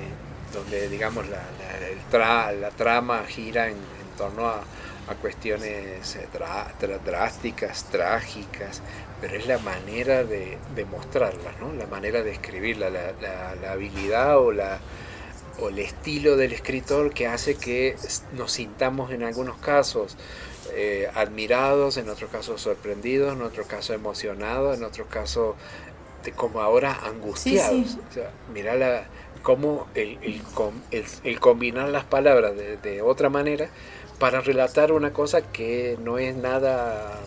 donde, 0.53 0.89
digamos, 0.89 1.27
la, 1.29 1.39
la, 1.39 1.89
el 1.89 1.99
tra, 2.13 2.53
la 2.53 2.71
trama 2.71 3.25
gira 3.27 3.67
en, 3.67 3.73
en 3.73 4.17
torno 4.17 4.47
a, 4.47 4.63
a 5.09 5.15
cuestiones 5.15 6.17
eh, 6.17 6.29
drásticas, 7.05 7.85
trágicas, 7.85 8.83
pero 9.23 9.37
es 9.37 9.47
la 9.47 9.59
manera 9.59 10.25
de, 10.25 10.59
de 10.75 10.85
mostrarlas, 10.85 11.59
¿no? 11.61 11.73
la 11.73 11.87
manera 11.87 12.25
de 12.25 12.33
escribirla, 12.33 12.91
la, 12.91 13.13
la, 13.23 13.55
la 13.55 13.73
habilidad 13.73 14.37
o 14.41 14.51
la, 14.51 14.81
o 15.61 15.69
el 15.69 15.79
estilo 15.79 16.37
del 16.37 16.53
escritor 16.53 17.15
que 17.15 17.29
hace 17.29 17.55
que 17.55 17.95
nos 18.33 18.51
sintamos 18.51 19.13
en 19.13 19.23
algunos 19.23 19.59
casos 19.59 20.17
eh, 20.73 21.09
admirados, 21.15 21.99
en 21.99 22.09
otros 22.09 22.31
casos 22.31 22.61
sorprendidos, 22.61 23.35
en 23.35 23.43
otros 23.43 23.69
casos 23.69 23.95
emocionados, 23.95 24.77
en 24.77 24.83
otros 24.83 25.07
casos 25.07 25.55
como 26.35 26.61
ahora 26.61 26.99
angustiados. 27.05 27.99
O 28.11 28.13
sea, 28.13 28.33
mira 28.53 28.75
la, 28.75 29.05
cómo 29.45 29.87
el, 29.95 30.19
el, 30.23 30.41
el, 31.23 31.41
combinar 31.41 31.89
las 31.91 32.05
palabras 32.05 32.57
de, 32.57 32.77
de, 32.77 33.03
otra 33.03 33.29
manera 33.29 33.69
para 34.19 34.41
relatar 34.41 34.91
una 34.91 35.13
cosa 35.13 35.43
que 35.43 35.97
no 36.03 36.19
es 36.19 36.35
nada 36.35 37.21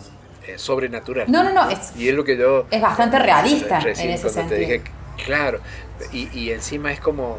eh, 0.46 0.58
sobrenatural. 0.58 1.30
No, 1.30 1.42
no, 1.44 1.52
no. 1.52 1.70
Es, 1.70 1.92
y 1.96 2.08
es 2.08 2.14
lo 2.14 2.24
que 2.24 2.36
yo... 2.36 2.66
Es 2.70 2.80
bastante 2.80 3.18
realista 3.18 3.80
en 3.80 4.10
ese 4.10 4.28
sentido. 4.30 4.48
Te 4.48 4.56
dije, 4.56 4.82
claro, 5.24 5.60
y, 6.12 6.28
y 6.38 6.50
encima 6.50 6.92
es 6.92 7.00
como 7.00 7.38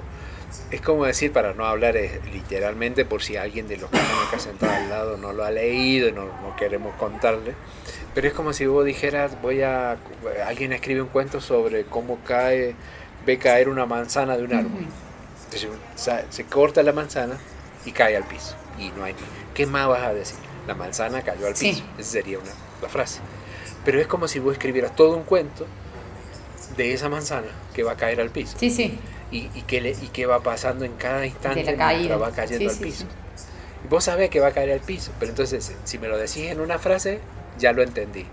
es 0.71 0.81
como 0.81 1.05
decir, 1.05 1.31
para 1.31 1.53
no 1.53 1.65
hablar 1.65 1.95
literalmente, 2.31 3.05
por 3.05 3.21
si 3.21 3.37
alguien 3.37 3.67
de 3.67 3.77
los 3.77 3.89
que 3.89 3.97
están 3.97 4.27
acá 4.27 4.39
sentado 4.39 4.73
al 4.73 4.89
lado 4.89 5.17
no 5.17 5.33
lo 5.33 5.45
ha 5.45 5.51
leído 5.51 6.11
no, 6.11 6.25
no, 6.25 6.55
queremos 6.57 6.95
contarle, 6.95 7.53
pero 8.13 8.27
es 8.27 8.33
como 8.33 8.53
si 8.53 8.65
vos 8.65 8.85
dijeras, 8.85 9.41
voy 9.41 9.61
a, 9.61 9.97
alguien 10.45 10.73
escribe 10.73 11.01
un 11.01 11.07
cuento 11.07 11.39
sobre 11.39 11.85
cómo 11.85 12.19
cae, 12.25 12.75
ve 13.25 13.37
caer 13.37 13.69
una 13.69 13.85
manzana 13.85 14.37
de 14.37 14.43
un 14.43 14.53
árbol. 14.53 14.85
Entonces 15.45 15.69
se 16.29 16.43
corta 16.45 16.83
la 16.83 16.91
manzana 16.91 17.37
y 17.85 17.91
cae 17.91 18.17
al 18.17 18.23
piso. 18.23 18.55
Y 18.77 18.89
no 18.89 19.03
hay, 19.03 19.15
¿qué 19.53 19.65
más 19.65 19.87
vas 19.87 20.03
a 20.03 20.13
decir? 20.13 20.37
La 20.67 20.75
manzana 20.75 21.21
cayó 21.21 21.47
al 21.47 21.53
piso. 21.53 21.83
Esa 21.97 22.11
sería 22.11 22.39
una, 22.39 22.51
la 22.81 22.89
frase. 22.89 23.19
Pero 23.85 23.99
es 24.01 24.07
como 24.07 24.27
si 24.27 24.39
vos 24.39 24.53
escribieras 24.53 24.95
todo 24.95 25.15
un 25.15 25.23
cuento 25.23 25.65
de 26.75 26.93
esa 26.93 27.09
manzana 27.09 27.47
que 27.73 27.83
va 27.83 27.93
a 27.93 27.97
caer 27.97 28.21
al 28.21 28.29
piso. 28.29 28.57
Sí, 28.59 28.69
sí 28.69 28.99
y, 29.31 29.49
y, 29.53 29.61
qué, 29.67 29.81
le, 29.81 29.91
y 29.91 30.09
qué 30.13 30.25
va 30.25 30.41
pasando 30.41 30.85
en 30.85 30.93
cada 30.93 31.25
instante 31.25 31.63
mientras 31.63 32.21
va 32.21 32.31
cayendo 32.31 32.69
al 32.69 32.77
piso. 32.77 33.05
Y 33.83 33.87
vos 33.87 34.05
sabés 34.05 34.29
que 34.29 34.39
va 34.39 34.47
a 34.47 34.51
caer 34.51 34.71
al 34.71 34.79
piso, 34.79 35.11
pero 35.19 35.31
entonces 35.31 35.73
si 35.83 35.97
me 35.97 36.07
lo 36.07 36.17
decís 36.17 36.45
en 36.49 36.59
una 36.59 36.79
frase, 36.79 37.19
ya 37.59 37.73
lo 37.73 37.83
entendí. 37.83 38.25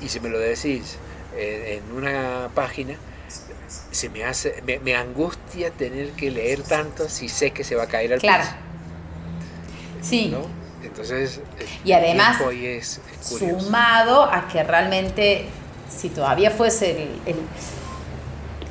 Y 0.00 0.08
si 0.08 0.20
me 0.20 0.28
lo 0.28 0.38
decís 0.38 0.96
en, 1.36 1.78
en 1.78 1.92
una 1.92 2.48
página, 2.54 2.94
se 3.90 4.08
me 4.08 4.24
hace 4.24 4.62
me, 4.64 4.78
me, 4.78 4.94
angustia 4.94 5.70
tener 5.70 6.10
que 6.10 6.30
leer 6.30 6.62
tanto 6.62 7.08
si 7.08 7.28
sé 7.28 7.50
que 7.50 7.64
se 7.64 7.74
va 7.74 7.84
a 7.84 7.88
caer 7.88 8.12
al 8.12 8.20
claro. 8.20 8.44
piso. 8.44 8.56
Sí. 10.02 10.28
¿no? 10.28 10.46
Entonces, 10.82 11.40
y 11.84 11.92
además, 11.92 12.40
es, 12.52 13.00
es 13.10 13.26
sumado 13.26 14.24
a 14.24 14.48
que 14.48 14.62
realmente, 14.62 15.46
si 15.88 16.08
todavía 16.08 16.50
fuese 16.50 16.90
el, 16.90 17.20
el 17.26 17.36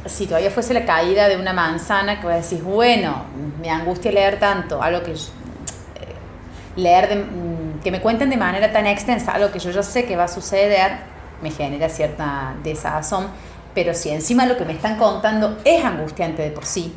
si 0.05 0.25
todavía 0.25 0.49
fuese 0.49 0.73
la 0.73 0.85
caída 0.85 1.27
de 1.27 1.37
una 1.37 1.53
manzana, 1.53 2.19
que 2.19 2.27
vos 2.27 2.35
decís, 2.35 2.63
bueno, 2.63 3.25
me 3.61 3.69
angustia 3.69 4.11
leer 4.11 4.39
tanto, 4.39 4.81
algo 4.81 5.03
que 5.03 5.11
eh, 5.11 5.15
leer, 6.75 7.09
de, 7.09 7.15
mm, 7.15 7.81
que 7.83 7.91
me 7.91 8.01
cuenten 8.01 8.29
de 8.29 8.37
manera 8.37 8.71
tan 8.71 8.87
extensa, 8.87 9.33
algo 9.33 9.51
que 9.51 9.59
yo 9.59 9.71
ya 9.71 9.83
sé 9.83 10.05
que 10.05 10.15
va 10.15 10.25
a 10.25 10.27
suceder, 10.27 10.97
me 11.41 11.51
genera 11.51 11.89
cierta 11.89 12.55
desazón, 12.63 13.27
pero 13.73 13.93
si 13.93 14.09
encima 14.09 14.45
lo 14.45 14.57
que 14.57 14.65
me 14.65 14.73
están 14.73 14.97
contando 14.97 15.57
es 15.63 15.83
angustiante 15.83 16.41
de 16.41 16.51
por 16.51 16.65
sí, 16.65 16.93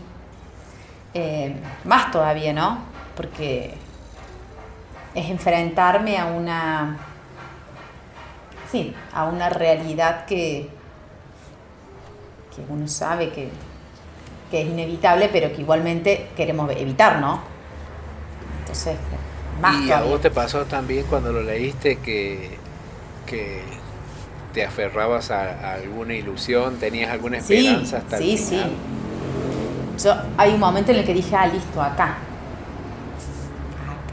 eh, 1.14 1.54
más 1.85 2.11
todavía, 2.11 2.52
¿no? 2.52 2.78
Porque 3.16 3.75
es 5.14 5.31
enfrentarme 5.31 6.19
a 6.19 6.26
una, 6.26 6.99
sí, 8.71 8.95
a 9.12 9.25
una 9.26 9.49
realidad 9.49 10.25
que 10.26 10.71
que 12.54 12.62
uno 12.69 12.87
sabe 12.87 13.31
que, 13.31 13.50
que 14.50 14.62
es 14.62 14.69
inevitable, 14.69 15.28
pero 15.33 15.52
que 15.52 15.62
igualmente 15.62 16.31
queremos 16.37 16.71
evitar, 16.73 17.19
¿no? 17.21 17.40
Entonces, 18.61 18.97
más 19.61 19.76
¿Y 19.85 19.90
a 19.90 20.02
vos 20.02 20.21
te 20.21 20.31
pasó 20.31 20.66
también 20.66 21.07
cuando 21.07 21.33
lo 21.33 21.42
leíste 21.42 21.99
que, 22.00 22.59
que 23.26 23.81
te 24.52 24.64
aferrabas 24.64 25.31
a, 25.31 25.71
a 25.71 25.75
alguna 25.75 26.14
ilusión, 26.14 26.78
tenías 26.78 27.11
alguna 27.11 27.38
esperanza 27.38 27.99
sí, 27.99 28.02
hasta 28.04 28.19
sí, 28.19 28.33
el 28.33 28.38
final? 28.38 28.71
Sí, 29.97 30.04
Yo, 30.04 30.14
hay 30.37 30.52
un 30.54 30.61
momento 30.61 30.90
en 30.92 30.99
el 30.99 31.04
que 31.07 31.14
dije, 31.14 31.35
ah, 31.37 31.47
listo, 31.47 31.81
acá. 31.81 32.19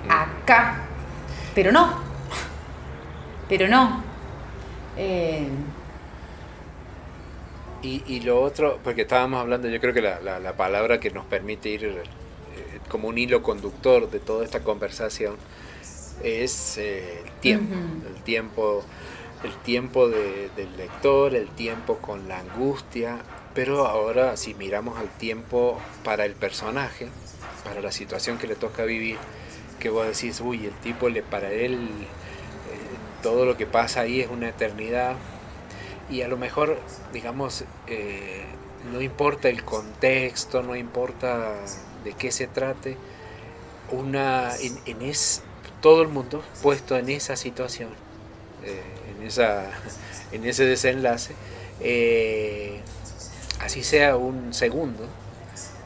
Acá. 0.08 0.89
Pero 1.60 1.74
no. 1.74 1.90
Pero 3.50 3.68
no. 3.68 4.02
Eh, 4.96 5.46
y, 7.82 8.02
y, 8.08 8.22
lo 8.22 8.42
otro, 8.42 8.80
porque 8.82 9.02
estábamos 9.02 9.42
hablando, 9.42 9.68
yo 9.68 9.82
creo 9.82 9.94
que 9.94 10.02
la, 10.02 10.22
la, 10.22 10.40
la 10.40 10.54
palabra 10.56 11.02
que 11.02 11.12
nos 11.12 11.26
permite 11.26 11.68
ir 11.68 11.84
eh, 11.84 12.04
como 12.88 13.10
un 13.10 13.18
hilo 13.18 13.44
conductor 13.44 14.10
de 14.10 14.22
toda 14.22 14.46
esta 14.46 14.64
conversación 14.64 15.36
es 16.24 16.78
eh, 16.78 17.24
el 17.26 17.32
tiempo, 17.42 17.76
uh 17.76 17.78
-huh. 17.78 18.16
el 18.16 18.24
tiempo, 18.24 18.84
el 19.44 19.54
tiempo 19.56 20.08
de, 20.08 20.50
del 20.56 20.78
lector, 20.78 21.36
el 21.36 21.50
tiempo 21.50 21.98
con 21.98 22.30
la 22.30 22.40
angustia, 22.40 23.18
pero 23.54 23.86
ahora 23.86 24.38
si 24.38 24.54
miramos 24.54 24.98
al 24.98 25.10
tiempo 25.10 25.78
para 26.06 26.24
el 26.24 26.36
personaje, 26.36 27.10
para 27.66 27.82
la 27.82 27.92
situación 27.92 28.38
que 28.38 28.48
le 28.48 28.56
toca 28.56 28.86
vivir, 28.86 29.18
que 29.80 29.90
vos 29.90 30.06
decís, 30.06 30.42
uy, 30.42 30.66
el 30.66 30.74
tipo 30.74 31.10
le 31.10 31.24
para 31.24 31.52
él 31.52 31.76
eh, 31.76 33.20
todo 33.24 33.46
lo 33.46 33.58
que 33.58 33.66
pasa 33.66 34.02
ahí 34.02 34.22
es 34.22 34.30
una 34.30 34.50
eternidad, 34.50 35.16
y 36.10 36.24
a 36.24 36.28
lo 36.28 36.38
mejor, 36.38 36.80
digamos, 37.14 37.64
eh, 37.88 38.46
no 38.92 39.02
importa 39.02 39.50
el 39.50 39.64
contexto, 39.64 40.64
no 40.64 40.76
importa 40.76 41.54
de 42.04 42.14
qué 42.14 42.32
se 42.32 42.48
trate, 42.48 42.98
una, 43.92 44.56
en, 44.58 44.80
en 44.86 45.02
es, 45.04 45.44
todo 45.82 46.02
el 46.02 46.08
mundo 46.08 46.44
puesto 46.62 46.98
en 46.98 47.10
esa 47.10 47.36
situación, 47.36 47.90
eh, 48.64 48.82
en, 49.16 49.28
esa, 49.28 49.70
en 50.32 50.46
ese 50.46 50.66
desenlace, 50.66 51.34
eh, 51.80 52.82
así 53.60 53.84
sea 53.84 54.18
un 54.18 54.54
segundo, 54.54 55.06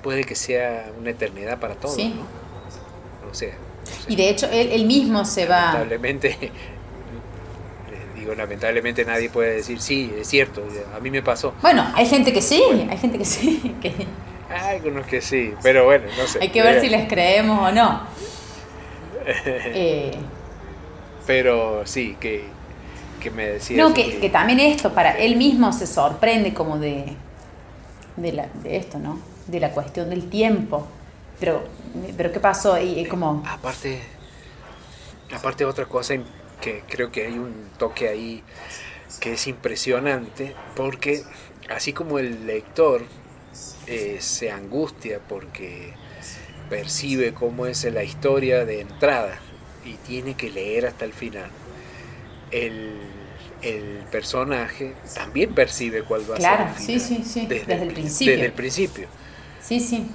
puede 0.02 0.24
que 0.24 0.36
sea 0.36 0.92
una 0.98 1.10
eternidad 1.10 1.60
para 1.60 1.76
todos, 1.76 1.96
sí. 1.96 2.16
¿no? 2.16 3.30
O 3.30 3.34
sea, 3.34 3.56
y 4.08 4.16
de 4.16 4.30
hecho 4.30 4.48
él, 4.52 4.70
él 4.72 4.86
mismo 4.86 5.26
se 5.26 5.46
va... 5.46 5.74
Lamentablemente 5.74 6.52
digo, 8.24 8.36
lamentablemente 8.36 9.04
nadie 9.04 9.30
puede 9.30 9.58
decir, 9.58 9.82
sí, 9.82 10.14
es 10.18 10.28
cierto, 10.28 10.64
a 10.96 11.00
mí 11.00 11.12
me 11.12 11.22
pasó. 11.22 11.54
Bueno, 11.62 11.86
hay 11.94 12.06
gente 12.06 12.32
que 12.32 12.42
sí, 12.42 12.62
bueno, 12.66 12.92
hay 12.92 12.98
gente 12.98 13.18
que 13.18 13.26
sí. 13.26 13.76
Que... 13.82 13.94
Hay 14.50 14.78
algunos 14.78 15.08
que 15.08 15.20
sí, 15.20 15.54
pero 15.62 15.86
bueno, 15.86 16.06
no 16.18 16.28
sé. 16.28 16.40
Hay 16.42 16.50
que 16.50 16.62
ver 16.62 16.80
si 16.80 16.90
les 16.90 17.08
creemos 17.08 17.70
o 17.70 17.72
no. 17.72 18.02
Eh, 19.46 20.12
pero 21.26 21.88
sí, 21.88 22.18
que, 22.20 22.44
que 23.22 23.32
me 23.32 23.52
decía. 23.52 23.78
No, 23.78 23.94
que, 23.94 24.20
que, 24.20 24.30
también 24.30 24.60
esto, 24.60 24.94
para 24.94 25.18
él 25.18 25.38
mismo 25.38 25.72
se 25.72 25.88
sorprende 25.88 26.54
como 26.54 26.78
de, 26.78 27.06
de, 28.18 28.32
la, 28.34 28.48
de 28.64 28.76
esto, 28.76 29.00
¿no? 29.00 29.20
De 29.48 29.62
la 29.62 29.72
cuestión 29.72 30.10
del 30.10 30.30
tiempo. 30.30 30.86
Pero, 31.44 31.62
pero 32.16 32.32
¿qué 32.32 32.40
pasó? 32.40 32.80
Y, 32.80 33.06
como... 33.06 33.44
Aparte, 33.46 34.00
aparte 35.30 35.66
otra 35.66 35.88
cosa 35.88 36.14
que 36.62 36.84
creo 36.88 37.12
que 37.12 37.28
hay 37.28 37.34
un 37.34 37.68
toque 37.78 38.08
ahí 38.08 38.42
que 39.20 39.34
es 39.34 39.46
impresionante, 39.48 40.56
porque 40.74 41.22
así 41.70 41.92
como 41.92 42.18
el 42.18 42.48
lector 42.48 43.02
eh, 43.88 44.20
se 44.22 44.52
angustia 44.52 45.20
porque 45.20 45.96
percibe 46.70 47.34
cómo 47.34 47.66
es 47.66 47.84
la 47.84 48.06
historia 48.06 48.64
de 48.64 48.80
entrada 48.80 49.38
y 49.84 49.96
tiene 49.96 50.36
que 50.36 50.50
leer 50.50 50.86
hasta 50.86 51.04
el 51.04 51.12
final, 51.12 51.50
el, 52.52 53.02
personaje 54.12 54.94
también 55.14 55.54
percibe 55.54 56.04
cuál 56.04 56.22
va 56.22 56.38
a 56.38 56.40
ser 56.40 56.68
el 56.68 56.74
final. 56.76 56.86
sí, 56.86 57.00
sí, 57.02 57.24
sí, 57.26 57.46
desde, 57.48 57.74
el 57.74 57.94
principio. 57.94 58.32
Desde 58.32 58.46
el 58.46 58.54
principio. 58.54 59.08
Sí, 59.62 59.82
sí. 59.82 60.08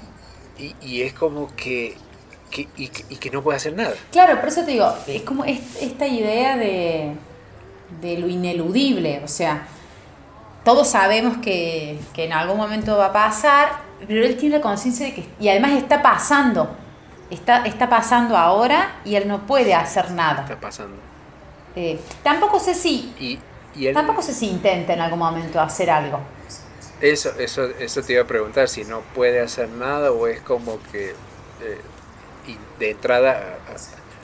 Y, 0.58 0.74
y 0.80 1.02
es 1.02 1.12
como 1.12 1.54
que 1.54 1.96
que, 2.50 2.68
y, 2.76 2.88
que 2.88 3.30
no 3.30 3.42
puede 3.42 3.56
hacer 3.56 3.74
nada. 3.74 3.94
Claro, 4.10 4.38
por 4.40 4.48
eso 4.48 4.64
te 4.64 4.72
digo, 4.72 4.92
es 5.06 5.22
como 5.22 5.44
esta 5.44 6.06
idea 6.06 6.56
de, 6.56 7.14
de 8.00 8.18
lo 8.18 8.28
ineludible, 8.28 9.20
o 9.24 9.28
sea, 9.28 9.66
todos 10.64 10.88
sabemos 10.88 11.38
que, 11.38 11.98
que, 12.12 12.24
en 12.24 12.32
algún 12.32 12.56
momento 12.56 12.96
va 12.96 13.06
a 13.06 13.12
pasar, 13.12 13.68
pero 14.06 14.24
él 14.24 14.36
tiene 14.36 14.56
la 14.56 14.62
conciencia 14.62 15.06
de 15.06 15.14
que, 15.14 15.26
y 15.40 15.48
además 15.48 15.72
está 15.72 16.02
pasando, 16.02 16.70
está, 17.30 17.64
está 17.66 17.88
pasando 17.88 18.36
ahora 18.36 19.00
y 19.04 19.14
él 19.14 19.28
no 19.28 19.46
puede 19.46 19.74
hacer 19.74 20.10
nada. 20.10 20.42
Está 20.42 20.60
pasando. 20.60 20.96
Eh, 21.76 22.00
tampoco 22.22 22.58
sé 22.58 22.74
si, 22.74 23.12
y, 23.18 23.92
tampoco 23.92 24.22
sé 24.22 24.32
si 24.32 24.48
intenta 24.48 24.92
en 24.92 25.00
algún 25.00 25.18
momento 25.18 25.60
hacer 25.60 25.90
algo. 25.90 26.18
Eso, 27.00 27.30
eso, 27.38 27.64
eso 27.78 28.02
te 28.02 28.14
iba 28.14 28.22
a 28.22 28.26
preguntar, 28.26 28.68
si 28.68 28.84
no 28.84 29.00
puede 29.14 29.40
hacer 29.40 29.68
nada 29.68 30.10
o 30.10 30.26
es 30.26 30.40
como 30.40 30.78
que 30.90 31.10
eh, 31.62 31.80
de 32.78 32.90
entrada 32.90 33.58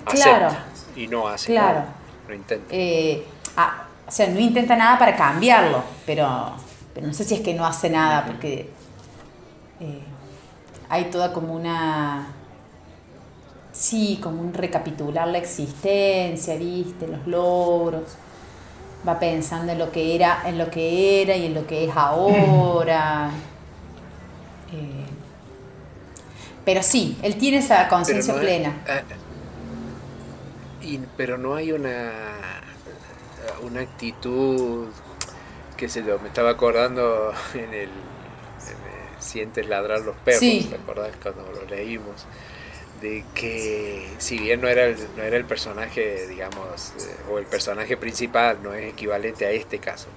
acepta 0.06 0.64
y 0.96 1.06
no 1.06 1.28
hace 1.28 1.52
claro. 1.52 1.80
nada, 1.80 1.94
no 2.28 2.34
intenta. 2.34 2.66
Eh, 2.70 3.24
ah, 3.56 3.84
o 4.06 4.10
sea, 4.10 4.28
no 4.28 4.40
intenta 4.40 4.76
nada 4.76 4.98
para 4.98 5.16
cambiarlo, 5.16 5.82
pero, 6.04 6.52
pero, 6.92 7.06
no 7.06 7.12
sé 7.12 7.24
si 7.24 7.34
es 7.34 7.40
que 7.40 7.54
no 7.54 7.64
hace 7.64 7.90
nada, 7.90 8.26
porque 8.26 8.70
eh, 9.80 10.00
hay 10.88 11.04
toda 11.06 11.32
como 11.32 11.54
una... 11.54 12.28
Sí, 13.72 14.20
como 14.22 14.40
un 14.40 14.54
recapitular 14.54 15.26
la 15.26 15.38
existencia, 15.38 16.54
viste, 16.54 17.08
los 17.08 17.26
logros. 17.26 18.16
Va 19.06 19.18
pensando 19.18 19.72
en 19.72 19.78
lo 19.78 19.92
que 19.92 20.14
era, 20.14 20.42
en 20.46 20.56
lo 20.58 20.70
que 20.70 21.22
era 21.22 21.36
y 21.36 21.46
en 21.46 21.54
lo 21.54 21.66
que 21.66 21.84
es 21.84 21.96
ahora. 21.96 23.30
Eh, 24.72 25.06
pero 26.64 26.82
sí, 26.82 27.18
él 27.22 27.36
tiene 27.36 27.58
esa 27.58 27.88
conciencia 27.88 28.34
plena. 28.34 28.82
Ah, 28.88 29.02
y, 30.80 30.98
pero 31.16 31.36
no 31.38 31.54
hay 31.54 31.72
una, 31.72 32.12
una 33.62 33.80
actitud, 33.80 34.88
qué 35.76 35.88
sé 35.88 36.02
yo, 36.04 36.18
me 36.18 36.28
estaba 36.28 36.50
acordando 36.50 37.32
en 37.54 37.74
el, 37.74 37.90
Sientes 39.24 39.66
ladrar 39.66 40.00
los 40.00 40.16
perros, 40.16 40.40
¿te 40.40 40.74
acordás 40.74 41.16
cuando 41.22 41.50
lo 41.50 41.64
leímos? 41.64 42.26
De 43.00 43.24
que 43.34 44.08
si 44.18 44.38
bien 44.38 44.60
no 44.60 44.68
era 44.68 44.84
el, 44.86 44.96
no 45.16 45.22
era 45.22 45.36
el 45.36 45.44
personaje, 45.44 46.26
digamos, 46.26 46.92
eh, 46.98 47.30
o 47.30 47.38
el 47.38 47.44
personaje 47.44 47.96
principal, 47.96 48.62
no 48.62 48.72
es 48.72 48.90
equivalente 48.90 49.44
a 49.44 49.50
este 49.50 49.78
caso, 49.78 50.08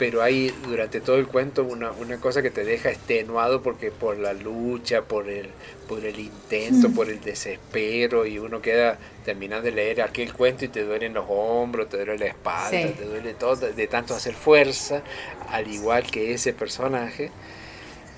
pero 0.00 0.22
hay 0.22 0.48
durante 0.64 1.02
todo 1.02 1.16
el 1.16 1.26
cuento 1.26 1.62
una, 1.62 1.92
una, 1.92 2.16
cosa 2.16 2.40
que 2.40 2.50
te 2.50 2.64
deja 2.64 2.90
extenuado 2.90 3.60
porque 3.60 3.90
por 3.90 4.18
la 4.18 4.32
lucha, 4.32 5.02
por 5.02 5.28
el, 5.28 5.50
por 5.86 6.06
el 6.06 6.18
intento, 6.18 6.88
mm. 6.88 6.94
por 6.94 7.10
el 7.10 7.20
desespero, 7.20 8.24
y 8.24 8.38
uno 8.38 8.62
queda 8.62 8.98
terminando 9.26 9.64
de 9.64 9.72
leer 9.72 10.00
aquel 10.00 10.32
cuento 10.32 10.64
y 10.64 10.68
te 10.68 10.84
duelen 10.84 11.12
los 11.12 11.26
hombros, 11.28 11.90
te 11.90 11.98
duele 11.98 12.16
la 12.16 12.26
espalda, 12.28 12.92
te 12.96 13.04
duele 13.04 13.34
todo, 13.34 13.56
de 13.56 13.86
tanto 13.88 14.14
hacer 14.14 14.32
fuerza, 14.32 15.02
al 15.50 15.68
igual 15.68 16.10
que 16.10 16.32
ese 16.32 16.54
personaje. 16.54 17.30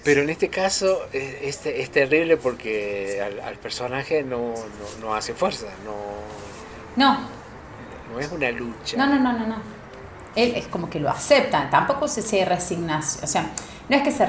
Pero 0.04 0.22
en 0.22 0.30
este 0.30 0.48
caso 0.48 1.06
es, 1.12 1.64
es, 1.64 1.90
terrible 1.90 2.36
porque 2.36 3.22
al, 3.44 3.56
personaje 3.58 4.22
no, 4.22 4.54
no, 4.54 5.00
no, 5.00 5.14
hace 5.14 5.32
fuerza, 5.32 5.66
no, 5.84 5.94
no. 6.96 7.42
No 8.12 8.20
es 8.20 8.30
una 8.30 8.50
lucha. 8.50 8.96
No, 8.96 9.06
no, 9.06 9.18
no, 9.20 9.32
no, 9.32 9.46
no 9.46 9.82
él 10.34 10.54
es 10.56 10.66
como 10.66 10.88
que 10.88 10.98
lo 10.98 11.10
acepta, 11.10 11.68
tampoco 11.70 12.08
se, 12.08 12.22
se 12.22 12.44
resigna, 12.44 12.98
o 12.98 13.26
sea, 13.26 13.46
no 13.88 13.96
es 13.96 14.02
que 14.02 14.10
se, 14.10 14.24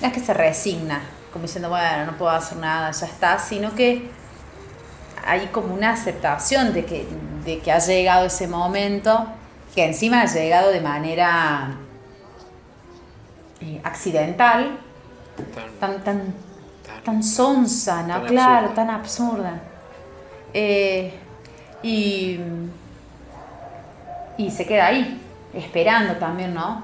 no 0.00 0.06
es 0.06 0.12
que 0.12 0.20
se 0.20 0.34
resigna, 0.34 1.00
como 1.32 1.44
diciendo, 1.44 1.68
bueno, 1.68 2.06
no 2.06 2.16
puedo 2.16 2.30
hacer 2.30 2.58
nada, 2.58 2.90
ya 2.92 3.06
está, 3.06 3.38
sino 3.38 3.74
que 3.74 4.08
hay 5.26 5.46
como 5.48 5.74
una 5.74 5.90
aceptación 5.90 6.72
de 6.72 6.84
que, 6.84 7.06
de 7.44 7.58
que 7.58 7.72
ha 7.72 7.78
llegado 7.78 8.26
ese 8.26 8.46
momento, 8.46 9.26
que 9.74 9.84
encima 9.84 10.22
ha 10.22 10.26
llegado 10.26 10.70
de 10.70 10.80
manera 10.80 11.76
eh, 13.60 13.80
accidental, 13.84 14.78
tan, 15.80 16.02
tan, 16.04 16.34
tan, 17.04 17.22
¿no? 18.06 18.26
claro, 18.26 18.70
tan 18.70 18.90
absurda. 18.90 19.60
Eh, 20.52 21.12
y 21.82 22.38
y 24.36 24.50
se 24.50 24.66
queda 24.66 24.86
ahí, 24.86 25.20
esperando 25.54 26.16
también, 26.16 26.54
¿no? 26.54 26.82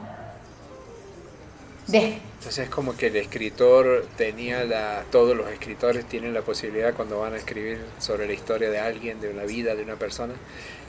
Entonces 2.38 2.64
es 2.64 2.70
como 2.70 2.96
que 2.96 3.08
el 3.08 3.16
escritor 3.16 4.06
tenía 4.16 4.64
la, 4.64 5.04
todos 5.10 5.36
los 5.36 5.50
escritores 5.50 6.06
tienen 6.06 6.32
la 6.32 6.42
posibilidad 6.42 6.94
cuando 6.94 7.18
van 7.20 7.34
a 7.34 7.36
escribir 7.36 7.80
sobre 7.98 8.26
la 8.26 8.32
historia 8.32 8.70
de 8.70 8.78
alguien, 8.78 9.20
de 9.20 9.28
una 9.28 9.42
vida, 9.42 9.74
de 9.74 9.82
una 9.82 9.96
persona, 9.96 10.34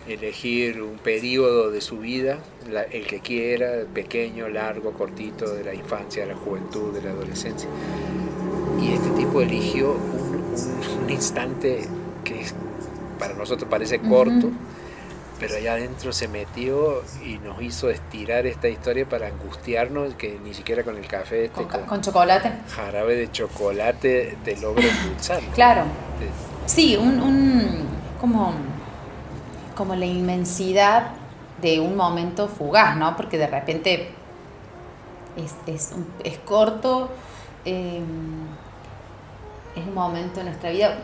elegir 0.07 0.81
un 0.81 0.97
periodo 0.97 1.71
de 1.71 1.81
su 1.81 1.99
vida, 1.99 2.39
el 2.91 3.05
que 3.05 3.19
quiera, 3.19 3.83
pequeño, 3.93 4.47
largo, 4.49 4.91
cortito, 4.93 5.53
de 5.53 5.63
la 5.63 5.73
infancia, 5.73 6.23
de 6.25 6.33
la 6.33 6.37
juventud, 6.37 6.93
de 6.93 7.01
la 7.01 7.11
adolescencia. 7.11 7.69
Y 8.81 8.93
este 8.93 9.09
tipo 9.11 9.41
eligió 9.41 9.91
un, 9.91 11.03
un, 11.03 11.09
instante 11.09 11.87
que 12.23 12.45
para 13.19 13.35
nosotros 13.35 13.69
parece 13.69 13.99
corto, 13.99 14.49
pero 15.39 15.55
allá 15.55 15.73
adentro 15.73 16.13
se 16.13 16.27
metió 16.27 17.03
y 17.23 17.37
nos 17.39 17.61
hizo 17.61 17.89
estirar 17.89 18.45
esta 18.45 18.69
historia 18.69 19.07
para 19.07 19.27
angustiarnos 19.27 20.15
que 20.15 20.39
ni 20.43 20.53
siquiera 20.53 20.83
con 20.83 20.97
el 20.97 21.07
café 21.07 21.45
este 21.45 21.63
con, 21.63 22.01
chocolate. 22.01 22.51
jarabe 22.69 23.15
de 23.15 23.31
chocolate 23.31 24.37
te 24.43 24.57
logra 24.57 24.85
endulzar 24.87 25.41
claro. 25.53 25.83
Sí 26.65 26.95
un, 26.95 27.19
un, 27.19 27.87
como 28.19 28.53
como 29.75 29.95
la 29.95 30.05
inmensidad 30.05 31.11
de 31.61 31.79
un 31.79 31.95
momento 31.95 32.47
fugaz 32.47 32.95
no 32.97 33.15
porque 33.15 33.37
de 33.37 33.47
repente 33.47 34.11
es, 35.35 35.55
es, 35.67 35.93
es 36.23 36.37
corto 36.39 37.09
em, 37.65 38.45
es 39.75 39.85
un 39.87 39.93
momento 39.93 40.39
en 40.39 40.47
nuestra 40.47 40.71
vida 40.71 40.97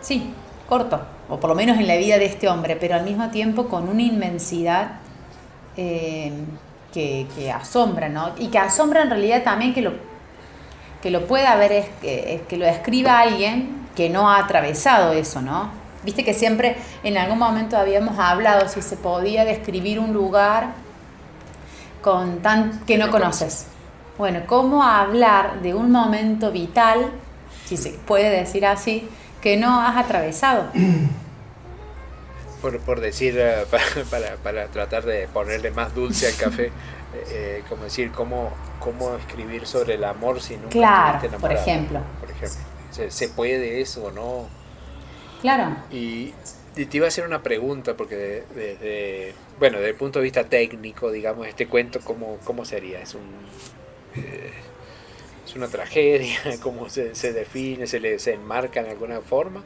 sí 0.00 0.32
corto 0.68 1.00
o 1.28 1.40
por 1.40 1.50
lo 1.50 1.56
menos 1.56 1.78
en 1.78 1.86
la 1.86 1.96
vida 1.96 2.18
de 2.18 2.26
este 2.26 2.48
hombre, 2.48 2.76
pero 2.76 2.94
al 2.94 3.04
mismo 3.04 3.30
tiempo 3.30 3.68
con 3.68 3.88
una 3.88 4.02
inmensidad 4.02 5.00
eh, 5.76 6.32
que, 6.92 7.52
asombra, 7.52 8.08
¿no? 8.08 8.32
Y 8.38 8.48
que 8.48 8.58
asombra 8.58 9.02
en 9.02 9.10
realidad 9.10 9.42
también 9.42 9.74
que 9.74 9.82
lo, 9.82 9.92
que 11.02 11.10
lo 11.10 11.26
pueda 11.26 11.54
ver, 11.56 11.72
es 11.72 11.88
que, 12.00 12.42
que 12.48 12.56
lo 12.56 12.64
escriba 12.64 13.20
alguien 13.20 13.86
que 13.94 14.08
no 14.08 14.30
ha 14.30 14.38
atravesado 14.38 15.12
eso, 15.12 15.42
¿no? 15.42 15.70
Viste 16.06 16.24
que 16.24 16.32
siempre 16.32 16.76
en 17.02 17.18
algún 17.18 17.38
momento 17.38 17.76
habíamos 17.76 18.18
hablado 18.18 18.68
si 18.68 18.80
se 18.80 18.96
podía 18.96 19.44
describir 19.44 19.98
un 19.98 20.14
lugar 20.14 20.68
con 22.00 22.40
tan 22.40 22.80
que 22.86 22.96
no 22.96 23.10
conoces. 23.10 23.66
Bueno, 24.16 24.40
¿cómo 24.46 24.82
hablar 24.84 25.60
de 25.60 25.74
un 25.74 25.90
momento 25.90 26.52
vital, 26.52 27.10
si 27.66 27.76
se 27.76 27.90
puede 27.90 28.30
decir 28.30 28.64
así, 28.64 29.08
que 29.40 29.56
no 29.56 29.80
has 29.80 29.96
atravesado. 29.96 30.70
Por, 32.62 32.80
por 32.80 33.00
decir, 33.00 33.36
eh, 33.38 33.64
para, 34.10 34.36
para, 34.36 34.66
tratar 34.68 35.04
de 35.04 35.28
ponerle 35.28 35.70
más 35.70 35.94
dulce 35.94 36.26
al 36.26 36.36
café, 36.36 36.66
eh, 37.14 37.24
eh, 37.30 37.64
como 37.68 37.84
decir, 37.84 38.10
cómo, 38.10 38.50
cómo 38.80 39.14
escribir 39.14 39.66
sobre 39.66 39.94
el 39.94 40.04
amor 40.04 40.40
si 40.40 40.56
nunca 40.56 40.70
claro, 40.70 41.38
por 41.38 41.52
ejemplo. 41.52 42.00
Por 42.18 42.30
ejemplo. 42.30 42.58
¿Se, 42.90 43.10
¿Se, 43.10 43.28
puede 43.28 43.82
eso 43.82 44.06
o 44.06 44.10
no? 44.10 44.48
Claro. 45.40 45.76
Y, 45.90 46.32
te 46.74 46.88
iba 46.96 47.06
a 47.06 47.08
hacer 47.08 47.26
una 47.26 47.42
pregunta, 47.42 47.94
porque 47.96 48.44
desde, 48.54 49.34
bueno, 49.58 49.78
desde 49.78 49.90
el 49.90 49.96
punto 49.96 50.18
de 50.18 50.24
vista 50.24 50.44
técnico, 50.44 51.10
digamos, 51.10 51.46
este 51.46 51.66
cuento, 51.68 52.00
¿cómo, 52.04 52.38
cómo 52.44 52.64
sería? 52.64 53.00
¿Es 53.00 53.14
un 53.14 53.22
es 55.46 55.54
una 55.54 55.68
tragedia, 55.68 56.38
cómo 56.62 56.88
se, 56.88 57.14
se 57.14 57.32
define, 57.32 57.86
se 57.86 58.00
le 58.00 58.18
se 58.18 58.34
enmarca 58.34 58.80
en 58.80 58.86
alguna 58.86 59.20
forma. 59.20 59.62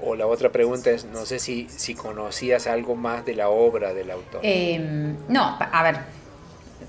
O 0.00 0.14
la 0.14 0.26
otra 0.28 0.50
pregunta 0.50 0.90
es, 0.90 1.04
no 1.06 1.26
sé 1.26 1.40
si, 1.40 1.68
si 1.68 1.94
conocías 1.94 2.68
algo 2.68 2.94
más 2.94 3.24
de 3.24 3.34
la 3.34 3.48
obra 3.48 3.92
del 3.94 4.12
autor. 4.12 4.40
Em, 4.44 5.16
no, 5.28 5.58
a 5.60 5.82
ver, 5.82 5.96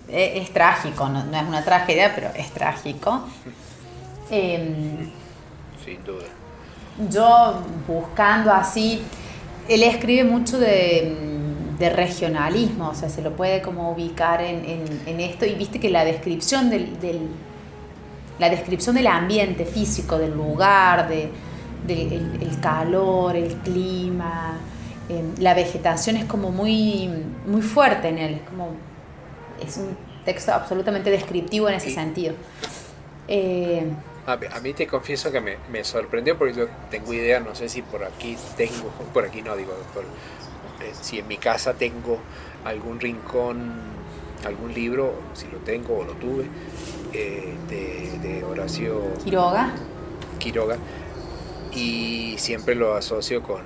e, 0.07 0.39
es, 0.39 0.53
trágico, 0.53 1.09
no, 1.09 1.19
es 1.19 1.47
una 1.47 1.65
tragedia, 1.65 2.13
pero 2.13 2.29
es 2.35 2.51
trágico. 2.51 3.27
Em, 4.31 5.09
Sin 5.83 6.03
duda. 6.03 6.27
Yo 7.09 7.61
buscando 7.87 8.51
así, 8.51 9.01
él 9.69 9.83
escribe 9.83 10.23
mucho 10.23 10.59
de, 10.59 11.37
regionalismo, 11.79 12.89
o 12.89 12.93
sea, 12.93 13.07
se 13.07 13.21
lo 13.21 13.37
puede 13.37 13.61
como 13.61 13.91
ubicar 13.91 14.41
en, 14.41 15.19
esto 15.21 15.45
y 15.45 15.55
viste 15.55 15.79
que 15.79 15.89
la 15.89 16.03
descripción 16.03 16.69
del, 16.69 16.89
la 18.37 18.49
descripción 18.49 18.95
del 18.95 19.07
ambiente 19.07 19.65
físico, 19.65 20.17
del 20.17 20.33
lugar, 20.33 21.07
de, 21.07 21.29
el, 21.87 22.59
calor, 22.61 23.37
el 23.37 23.55
clima, 23.57 24.57
em, 25.07 25.35
la 25.39 25.53
vegetación 25.53 26.17
es 26.17 26.25
como 26.25 26.51
muy, 26.51 27.09
muy 27.47 27.61
fuerte 27.61 28.09
en 28.09 28.17
él, 28.17 28.33
es 28.33 28.41
como 28.41 28.71
es 29.65 29.77
un 29.77 29.95
texto 30.25 30.53
absolutamente 30.53 31.09
descriptivo 31.09 31.69
en 31.69 31.75
ese 31.75 31.91
sentido. 31.91 32.33
Eh, 33.27 33.85
a, 34.33 34.59
mí 34.59 34.73
te 34.73 34.87
confieso 34.87 35.31
que 35.31 35.41
me, 35.41 35.57
me, 35.71 35.83
sorprendió 35.83 36.37
porque 36.37 36.53
yo 36.53 36.67
tengo 36.91 37.13
idea, 37.13 37.39
no 37.39 37.55
sé 37.55 37.69
si 37.69 37.81
por 37.81 38.03
aquí 38.03 38.37
tengo, 38.57 38.89
por 39.13 39.25
aquí 39.25 39.41
no 39.41 39.55
digo, 39.55 39.73
eh, 40.81 40.91
si 41.01 41.19
en 41.19 41.27
mi 41.27 41.37
casa 41.37 41.73
tengo 41.73 42.19
algún 42.63 42.99
rincón, 42.99 43.71
algún 44.45 44.73
libro, 44.73 45.13
si 45.33 45.47
lo 45.47 45.57
tengo 45.59 45.99
o 45.99 46.03
lo 46.03 46.13
tuve, 46.13 46.45
eh, 47.13 47.55
de, 47.69 48.19
de, 48.19 48.43
Horacio 48.43 49.13
Quiroga. 49.23 49.71
Quiroga. 50.37 50.77
Y 51.73 52.35
siempre 52.37 52.75
lo 52.75 52.95
asocio 52.95 53.43
con 53.43 53.61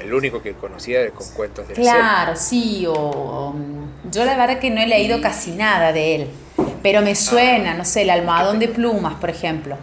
el 0.00 0.12
único 0.12 0.42
que 0.42 0.54
conocía 0.54 1.10
con 1.10 1.26
cuentos 1.28 1.68
de 1.68 1.74
Claro, 1.74 2.36
sí, 2.36 2.84
o, 2.88 3.54
yo 4.10 4.24
la 4.24 4.36
verdad 4.36 4.58
que 4.58 4.70
no 4.70 4.80
he 4.80 4.86
leído 4.86 5.20
casi 5.20 5.52
nada 5.52 5.92
de 5.92 6.16
él, 6.16 6.30
pero 6.82 7.02
me 7.02 7.14
suena, 7.14 7.74
no 7.74 7.84
sé, 7.84 8.02
el 8.02 8.10
almohadón 8.10 8.58
de 8.58 8.68
plumas, 8.68 9.14
por 9.14 9.30
ejemplo. 9.30 9.76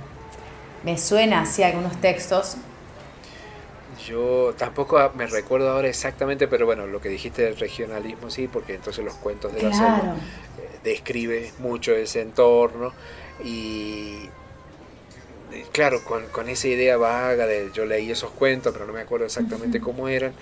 Me 0.84 0.98
suena 0.98 1.42
así 1.42 1.64
algunos 1.64 2.00
textos. 2.00 2.58
Yo 4.06 4.54
tampoco 4.58 5.12
me 5.16 5.28
recuerdo 5.28 5.70
ahora 5.70 5.90
exactamente, 5.90 6.48
pero 6.48 6.66
bueno, 6.66 6.88
lo 6.88 7.02
que 7.02 7.10
dijiste 7.10 7.42
del 7.42 7.58
regionalismo 7.58 8.30
sí, 8.30 8.48
porque 8.48 8.76
entonces 8.76 9.04
los 9.04 9.16
cuentos 9.16 9.54
de 9.54 9.64
la 9.64 9.74
selva 9.74 10.16
eh, 10.58 10.80
describe 10.84 11.52
mucho 11.60 11.94
ese 11.94 12.22
entorno 12.22 12.94
y 13.44 14.30
claro, 15.72 16.02
con, 16.04 16.50
esa 16.50 16.68
idea 16.68 16.98
vaga 16.98 17.46
de 17.46 17.72
yo 17.74 17.86
leí 17.86 18.12
esos 18.12 18.32
cuentos, 18.32 18.74
pero 18.74 18.86
no 18.86 18.94
me 18.94 19.02
acuerdo 19.02 19.26
exactamente 19.26 19.80
cómo 19.80 20.08
eran, 20.08 20.34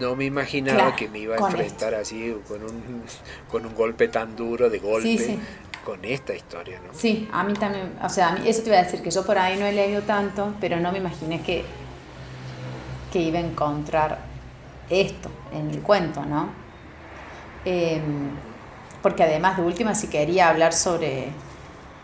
no 0.00 0.16
me 0.16 0.24
imaginaba 0.24 0.94
que 0.96 1.08
me 1.08 1.20
iba 1.20 1.36
a 1.36 1.38
enfrentar 1.38 1.94
así 1.94 2.34
con 2.46 2.62
un, 2.62 3.02
con 3.50 3.66
un 3.66 3.74
golpe 3.74 4.08
tan 4.08 4.36
duro 4.36 4.70
de 4.70 4.78
golpe 4.78 5.38
con 5.84 6.04
esta 6.04 6.34
historia, 6.34 6.80
¿no? 6.80 6.98
Sí, 6.98 7.28
a 7.32 7.44
mí 7.44 7.52
también, 7.52 7.92
o 8.02 8.08
sea, 8.08 8.28
a 8.28 8.32
mí, 8.32 8.48
eso 8.48 8.62
te 8.62 8.68
iba 8.68 8.78
a 8.78 8.84
decir, 8.84 9.02
que 9.02 9.10
yo 9.10 9.24
por 9.24 9.38
ahí 9.38 9.58
no 9.58 9.66
he 9.66 9.72
leído 9.72 10.02
tanto, 10.02 10.54
pero 10.60 10.80
no 10.80 10.90
me 10.90 10.98
imaginé 10.98 11.42
que, 11.42 11.64
que 13.12 13.20
iba 13.20 13.38
a 13.38 13.42
encontrar 13.42 14.18
esto 14.88 15.30
en 15.52 15.70
el 15.70 15.80
cuento, 15.80 16.24
¿no? 16.24 16.48
Em, 17.64 18.30
porque 19.02 19.22
además 19.22 19.58
de 19.58 19.62
última, 19.62 19.94
si 19.94 20.08
quería 20.08 20.48
hablar 20.48 20.72
sobre, 20.72 21.28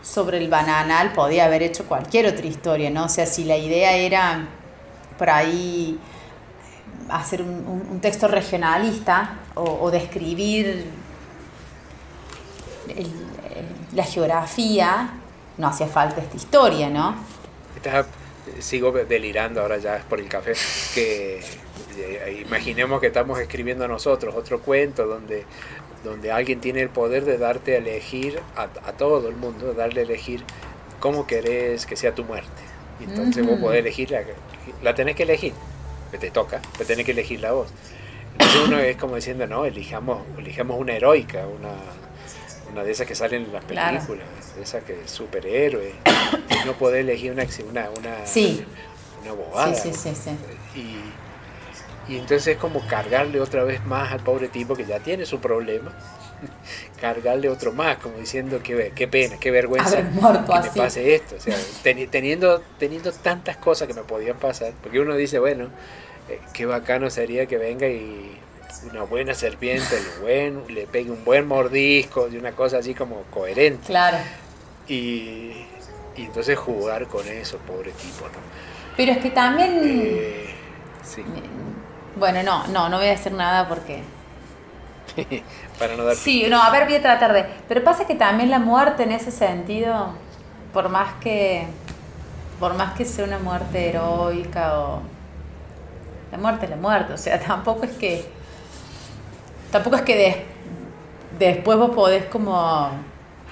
sobre 0.03 0.37
el 0.37 0.49
bananal, 0.49 1.13
podía 1.13 1.45
haber 1.45 1.63
hecho 1.63 1.85
cualquier 1.85 2.27
otra 2.27 2.45
historia, 2.45 2.91
¿no? 2.91 3.05
O 3.05 3.09
sea, 3.09 3.25
si 3.25 3.43
la 3.43 3.57
idea 3.57 3.93
era 3.93 4.47
por 5.17 5.29
ahí 5.29 5.99
hacer 7.11 7.41
un, 7.41 7.99
texto 8.01 8.27
regionalista 8.27 9.39
o, 9.55 9.63
o 9.63 9.91
describir 9.91 10.85
el, 12.89 13.11
la 13.93 14.03
geografía, 14.03 15.09
no 15.57 15.67
hacía 15.67 15.87
falta 15.87 16.21
esta 16.21 16.35
historia, 16.35 16.89
¿no? 16.89 17.15
sigo 18.59 18.91
delirando 18.91 19.61
ahora 19.61 19.77
ya 19.77 20.03
por 20.09 20.19
el 20.19 20.27
café, 20.27 20.53
que 20.93 21.39
eh, 21.97 22.43
imaginemos 22.45 22.99
que 22.99 23.07
estamos 23.07 23.39
escribiendo 23.39 23.87
nosotros 23.87 24.35
otro 24.35 24.59
cuento 24.59 25.07
donde, 25.07 25.45
donde 26.03 26.31
alguien 26.31 26.59
tiene 26.59 26.81
el 26.81 26.89
poder 26.89 27.25
de 27.25 27.37
darte 27.37 27.75
a 27.75 27.77
elegir 27.77 28.39
a, 28.55 28.67
todo 28.93 29.29
el 29.29 29.35
mundo, 29.35 29.73
darle 29.73 30.01
a 30.01 30.03
elegir 30.03 30.43
cómo 30.99 31.27
querés 31.27 31.85
que 31.85 31.95
sea 31.95 32.13
tu 32.13 32.23
muerte. 32.23 32.49
Entonces 32.99 33.45
vos 33.45 33.59
podés 33.59 33.79
elegir, 33.79 34.11
la, 34.11 34.21
la 34.83 34.93
tenés 34.93 35.15
que 35.15 35.23
elegir, 35.23 35.53
que 36.11 36.17
te 36.17 36.29
toca, 36.31 36.61
pero 36.73 36.85
tenés 36.85 37.05
que 37.05 37.13
elegir 37.13 37.39
la 37.39 37.53
voz. 37.53 37.69
Entonces 38.33 38.61
uno 38.67 38.79
es 38.79 38.97
como 38.97 39.15
diciendo, 39.15 39.47
no, 39.47 39.65
elijamos, 39.65 40.21
elijamos 40.37 40.79
una 40.79 40.93
heroica, 40.93 41.45
una, 41.47 41.73
una 42.71 42.83
de 42.83 42.91
esas 42.91 43.07
que 43.07 43.15
salen 43.15 43.45
en 43.45 43.53
las 43.53 43.63
películas, 43.63 44.55
de 44.55 44.63
esas 44.63 44.83
que 44.83 45.01
es 45.01 45.11
superhéroe, 45.11 45.93
no 46.65 46.73
poder 46.73 47.01
elegir 47.01 47.31
una, 47.31 47.45
una, 47.69 47.89
una, 47.89 48.25
sí. 48.25 48.65
una 49.21 49.33
bobada. 49.33 49.75
Sí, 49.75 49.91
sí, 49.93 50.13
sí, 50.15 50.31
y, 50.75 52.13
y, 52.13 52.17
entonces 52.17 52.47
es 52.47 52.57
como 52.57 52.85
cargarle 52.87 53.39
otra 53.39 53.63
vez 53.63 53.85
más 53.85 54.11
al 54.11 54.21
pobre 54.21 54.47
tipo 54.47 54.75
que 54.75 54.85
ya 54.85 54.99
tiene 54.99 55.25
su 55.25 55.39
problema, 55.39 55.91
cargarle 57.01 57.49
otro 57.49 57.71
más, 57.73 57.97
como 57.97 58.17
diciendo 58.17 58.61
que 58.63 58.91
qué 58.95 59.07
pena, 59.07 59.37
qué 59.39 59.51
vergüenza 59.51 59.97
que 59.97 60.03
me 60.03 60.69
pase 60.75 61.15
esto. 61.15 61.35
O 61.35 61.39
sea, 61.39 61.57
teniendo, 61.83 62.61
teniendo 62.77 63.11
tantas 63.11 63.57
cosas 63.57 63.87
que 63.87 63.93
me 63.93 64.03
podían 64.03 64.37
pasar, 64.37 64.73
porque 64.81 64.99
uno 64.99 65.15
dice, 65.15 65.39
bueno, 65.39 65.69
eh, 66.29 66.39
qué 66.53 66.65
bacano 66.65 67.09
sería 67.09 67.45
que 67.45 67.57
venga 67.57 67.87
y 67.87 68.37
una 68.89 69.03
buena 69.03 69.33
serpiente, 69.33 69.95
buen, 70.21 70.63
le 70.73 70.87
pegue 70.87 71.11
un 71.11 71.23
buen 71.23 71.47
mordisco, 71.47 72.29
de 72.29 72.37
una 72.37 72.53
cosa 72.53 72.77
así 72.77 72.93
como 72.93 73.23
coherente. 73.23 73.85
Claro. 73.87 74.17
Y, 74.87 75.65
y 76.15 76.25
entonces 76.25 76.57
jugar 76.57 77.07
con 77.07 77.27
eso, 77.27 77.57
pobre 77.59 77.91
tipo, 77.91 78.25
¿no? 78.25 78.39
Pero 78.97 79.13
es 79.13 79.17
que 79.19 79.29
también... 79.29 79.81
Eh, 79.83 80.53
sí. 81.03 81.23
Bueno, 82.15 82.43
no, 82.43 82.67
no, 82.67 82.89
no 82.89 82.97
voy 82.97 83.07
a 83.07 83.13
hacer 83.13 83.31
nada 83.31 83.67
porque... 83.67 84.01
Para 85.79 85.95
no 85.95 86.03
dar... 86.03 86.15
Sí, 86.15 86.45
no, 86.49 86.61
a 86.61 86.69
ver, 86.69 86.85
voy 86.85 86.95
a 86.95 87.01
tratar 87.01 87.33
de... 87.33 87.45
Pero 87.67 87.83
pasa 87.83 88.05
que 88.05 88.15
también 88.15 88.49
la 88.49 88.59
muerte 88.59 89.03
en 89.03 89.11
ese 89.11 89.31
sentido, 89.31 90.13
por 90.73 90.89
más 90.89 91.13
que... 91.21 91.67
Por 92.59 92.75
más 92.75 92.93
que 92.93 93.05
sea 93.05 93.25
una 93.25 93.39
muerte 93.39 93.89
heroica 93.89 94.79
o... 94.79 95.01
La 96.31 96.37
muerte 96.37 96.65
es 96.65 96.69
la 96.69 96.77
muerte, 96.77 97.13
o 97.13 97.17
sea, 97.17 97.39
tampoco 97.45 97.83
es 97.83 97.91
que 97.91 98.41
tampoco 99.71 99.95
es 99.95 100.01
que 100.03 100.45
después 101.39 101.77
vos 101.77 101.91
podés 101.91 102.25
como 102.25 102.89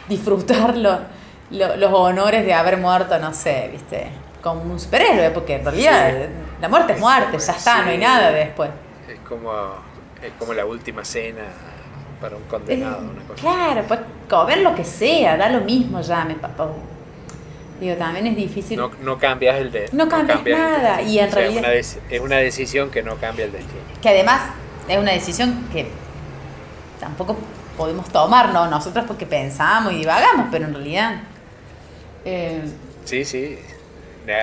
disfrutar 0.07 0.75
los 0.77 1.93
honores 1.93 2.45
de 2.45 2.53
haber 2.53 2.77
muerto, 2.77 3.17
no 3.19 3.33
sé, 3.33 3.69
viste, 3.71 4.09
como 4.41 4.61
un 4.61 4.79
superhéroe, 4.79 5.31
porque 5.31 5.55
en 5.55 5.65
realidad 5.65 6.13
la 6.61 6.69
muerte 6.69 6.93
es 6.93 6.99
muerte, 6.99 7.37
ya 7.39 7.53
está, 7.53 7.83
no 7.83 7.89
hay 7.89 7.97
nada 7.97 8.31
después. 8.31 8.69
Es 9.07 9.19
como, 9.27 9.51
es 10.21 10.31
como 10.37 10.53
la 10.53 10.65
última 10.65 11.03
cena 11.05 11.43
para 12.21 12.35
un 12.35 12.43
condenado, 12.43 12.99
una 12.99 13.21
cosa 13.23 13.41
Claro, 13.41 13.83
pues 13.87 13.99
comer 14.29 14.59
lo 14.59 14.75
que 14.75 14.83
sea, 14.83 15.37
da 15.37 15.49
lo 15.49 15.61
mismo 15.61 16.01
ya, 16.01 16.25
me 16.25 16.35
papá. 16.35 16.69
Digo, 17.79 17.95
también 17.95 18.27
es 18.27 18.35
difícil. 18.35 18.77
No, 18.77 18.91
no 19.01 19.17
cambias 19.17 19.57
el 19.57 19.71
destino. 19.71 20.03
No 20.03 20.09
cambias, 20.09 20.43
nada. 20.45 21.01
Y 21.01 21.19
en 21.19 21.31
realidad. 21.31 21.73
es 21.73 21.97
una 22.21 22.37
decisión 22.37 22.89
que 22.91 23.01
no 23.01 23.15
cambia 23.15 23.45
el 23.45 23.53
destino. 23.53 23.79
Que 24.01 24.09
además 24.09 24.41
es 24.89 24.97
una 24.97 25.11
decisión 25.11 25.65
que 25.71 25.87
tampoco 26.99 27.37
podemos 27.77 28.09
tomarlo 28.09 28.67
nosotros 28.67 29.05
porque 29.07 29.25
pensamos 29.25 29.93
y 29.93 29.99
divagamos, 29.99 30.47
pero 30.51 30.65
en 30.65 30.73
realidad... 30.73 31.21
Eh, 32.25 32.61
sí, 33.05 33.23
sí, 33.23 33.57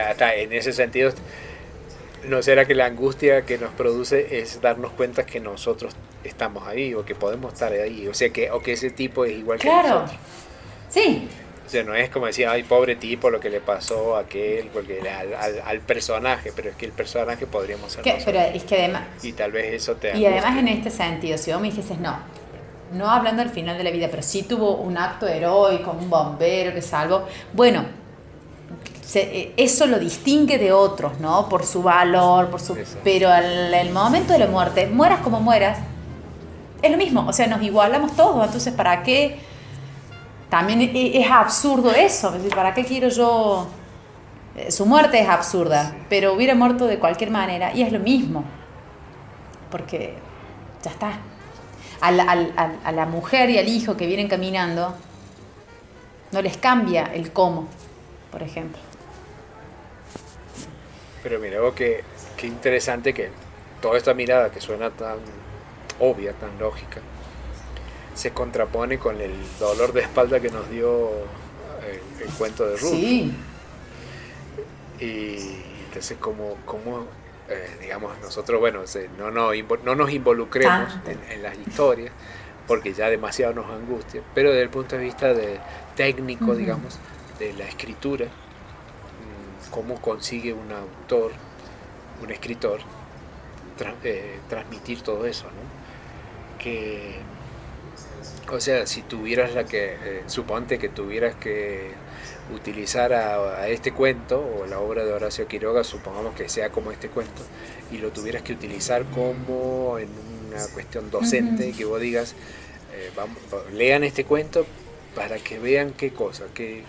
hasta 0.08 0.34
en 0.34 0.52
ese 0.54 0.72
sentido, 0.72 1.12
¿no 2.26 2.42
será 2.42 2.66
que 2.66 2.74
la 2.74 2.86
angustia 2.86 3.42
que 3.42 3.58
nos 3.58 3.70
produce 3.70 4.38
es 4.38 4.60
darnos 4.60 4.92
cuenta 4.92 5.24
que 5.26 5.40
nosotros 5.40 5.94
estamos 6.24 6.66
ahí 6.66 6.94
o 6.94 7.04
que 7.04 7.14
podemos 7.14 7.52
estar 7.52 7.72
ahí? 7.72 8.06
O 8.08 8.14
sea, 8.14 8.30
que, 8.30 8.50
o 8.50 8.60
que 8.60 8.72
ese 8.72 8.90
tipo 8.90 9.24
es 9.24 9.32
igual 9.32 9.58
que 9.58 9.68
nosotros. 9.68 10.10
Sí. 10.88 11.28
O 11.66 11.68
sea, 11.68 11.82
no 11.82 11.94
es 11.94 12.10
como 12.10 12.26
decir, 12.26 12.46
ay, 12.46 12.62
pobre 12.62 12.94
tipo, 12.94 13.28
lo 13.28 13.40
que 13.40 13.50
le 13.50 13.60
pasó 13.60 14.16
a 14.16 14.20
aquel, 14.20 14.68
porque 14.68 15.00
al, 15.00 15.60
al, 15.64 15.80
personaje, 15.80 16.52
pero 16.54 16.70
es 16.70 16.76
que 16.76 16.86
el 16.86 16.92
personaje 16.92 17.46
podríamos 17.46 17.90
ser 17.90 18.04
Pero 18.04 18.38
es 18.38 18.62
que 18.62 18.76
además... 18.76 19.02
Y 19.22 19.32
tal 19.32 19.50
vez 19.50 19.74
eso 19.74 19.96
te... 19.96 20.16
Y 20.16 20.26
además 20.26 20.56
en 20.58 20.68
este 20.68 20.90
sentido, 20.90 21.36
si 21.36 21.50
vos 21.50 21.60
me 21.60 21.68
dijeses, 21.68 21.98
no, 21.98 22.18
no 22.92 23.10
hablando 23.10 23.42
del 23.42 23.50
final 23.50 23.76
de 23.76 23.82
la 23.82 23.90
vida, 23.90 24.06
pero 24.08 24.22
sí 24.22 24.44
tuvo 24.44 24.76
un 24.76 24.96
acto 24.96 25.26
heroico, 25.26 25.90
un 25.90 26.08
bombero 26.08 26.72
que 26.72 26.82
salvó. 26.82 27.26
Bueno, 27.52 27.84
eh, 29.14 29.52
eso 29.56 29.86
lo 29.86 29.98
distingue 29.98 30.58
de 30.58 30.72
otros, 30.72 31.20
¿no? 31.20 31.48
Por 31.48 31.64
su 31.64 31.82
valor, 31.82 32.48
por 32.50 32.60
su... 32.60 32.76
Pero 33.04 33.30
al 33.30 33.72
el 33.72 33.90
momento 33.90 34.32
de 34.32 34.40
la 34.40 34.46
muerte, 34.48 34.86
mueras 34.86 35.20
como 35.20 35.40
mueras, 35.40 35.78
es 36.82 36.90
lo 36.90 36.96
mismo, 36.98 37.24
o 37.26 37.32
sea, 37.32 37.46
nos 37.46 37.62
igualamos 37.62 38.14
todos, 38.16 38.44
entonces 38.44 38.72
¿para 38.74 39.02
qué? 39.02 39.38
también 40.48 40.80
e- 40.80 40.92
e- 40.94 41.20
es 41.20 41.30
absurdo 41.30 41.90
eso. 41.92 42.32
¿Para 42.54 42.72
qué 42.74 42.84
quiero 42.84 43.08
yo? 43.08 43.66
Eh, 44.56 44.70
Su 44.70 44.86
muerte 44.86 45.20
es 45.20 45.28
absurda, 45.28 45.94
pero 46.08 46.32
hubiera 46.34 46.54
muerto 46.54 46.86
de 46.86 46.98
cualquier 46.98 47.30
manera 47.30 47.72
y 47.74 47.82
es 47.82 47.92
lo 47.92 47.98
mismo. 47.98 48.44
Porque 49.70 50.14
ya 50.82 50.90
está. 50.90 51.18
A 52.00 52.92
la 52.92 53.06
mujer 53.06 53.50
y 53.50 53.58
al 53.58 53.68
hijo 53.68 53.96
que 53.96 54.06
vienen 54.06 54.28
caminando, 54.28 54.94
no 56.30 56.42
les 56.42 56.56
cambia 56.58 57.10
el 57.12 57.32
cómo, 57.32 57.66
por 58.30 58.42
ejemplo. 58.42 58.80
Pero 61.26 61.40
mira, 61.40 61.60
vos 61.60 61.74
qué, 61.74 62.04
qué 62.36 62.46
interesante 62.46 63.12
que 63.12 63.32
toda 63.80 63.98
esta 63.98 64.14
mirada 64.14 64.52
que 64.52 64.60
suena 64.60 64.92
tan 64.92 65.18
obvia, 65.98 66.38
tan 66.38 66.56
lógica, 66.56 67.02
se 68.14 68.32
contrapone 68.32 69.00
con 69.00 69.20
el 69.20 69.58
dolor 69.58 69.92
de 69.92 70.02
espalda 70.02 70.38
que 70.40 70.50
nos 70.50 70.68
dio 70.70 71.32
el, 71.80 72.00
el 72.20 72.32
cuento 72.32 72.64
de 72.68 72.76
Ruth. 72.76 73.00
Sí, 73.00 73.32
Y 74.98 75.64
entonces, 75.84 76.16
como, 76.18 76.62
como 76.64 77.08
eh, 77.48 77.76
digamos, 77.80 78.18
nosotros, 78.20 78.60
bueno, 78.60 78.84
no, 79.18 79.30
no, 79.30 79.52
no 79.52 79.94
nos 79.96 80.10
involucremos 80.12 81.00
en, 81.04 81.22
en 81.30 81.42
las 81.42 81.58
historias, 81.58 82.14
porque 82.66 82.94
ya 82.94 83.10
demasiado 83.10 83.54
nos 83.54 83.70
angustia, 83.70 84.22
pero 84.34 84.50
desde 84.50 84.62
el 84.62 84.70
punto 84.70 84.96
de 84.96 85.02
vista 85.02 85.34
de 85.34 85.60
técnico, 85.94 86.54
digamos, 86.56 87.00
de 87.38 87.52
la 87.54 87.66
escritura, 87.66 88.32
cómo 89.76 90.00
consigue 90.00 90.54
un 90.54 90.72
autor, 90.72 91.32
un 92.22 92.30
escritor, 92.30 92.80
tra- 93.78 93.94
eh, 94.04 94.38
transmitir 94.48 95.02
todo 95.02 95.26
eso, 95.26 95.44
¿no? 95.44 96.58
Que, 96.58 97.18
o 98.50 98.58
sea, 98.58 98.86
si 98.86 99.02
tuvieras 99.02 99.52
la 99.52 99.64
que, 99.64 99.96
eh, 100.02 100.22
suponte 100.28 100.78
que 100.78 100.88
tuvieras 100.88 101.34
que 101.34 101.90
utilizar 102.54 103.12
a, 103.12 103.60
a 103.60 103.68
este 103.68 103.92
cuento 103.92 104.40
o 104.40 104.64
la 104.66 104.80
obra 104.80 105.04
de 105.04 105.12
Horacio 105.12 105.46
Quiroga, 105.46 105.84
supongamos 105.84 106.34
que 106.34 106.48
sea 106.48 106.70
como 106.70 106.90
este 106.90 107.08
cuento, 107.10 107.42
y 107.92 107.98
lo 107.98 108.12
tuvieras 108.12 108.40
que 108.42 108.54
utilizar 108.54 109.04
como 109.14 109.98
en 109.98 110.08
una 110.48 110.66
cuestión 110.72 111.10
docente, 111.10 111.72
que 111.72 111.84
vos 111.84 112.00
digas, 112.00 112.34
eh, 112.94 113.10
vamos, 113.14 113.36
lean 113.74 114.04
este 114.04 114.24
cuento 114.24 114.64
para 115.14 115.36
que 115.36 115.58
vean 115.58 115.92
qué 115.92 116.12
cosa, 116.14 116.44
qué, 116.54 116.82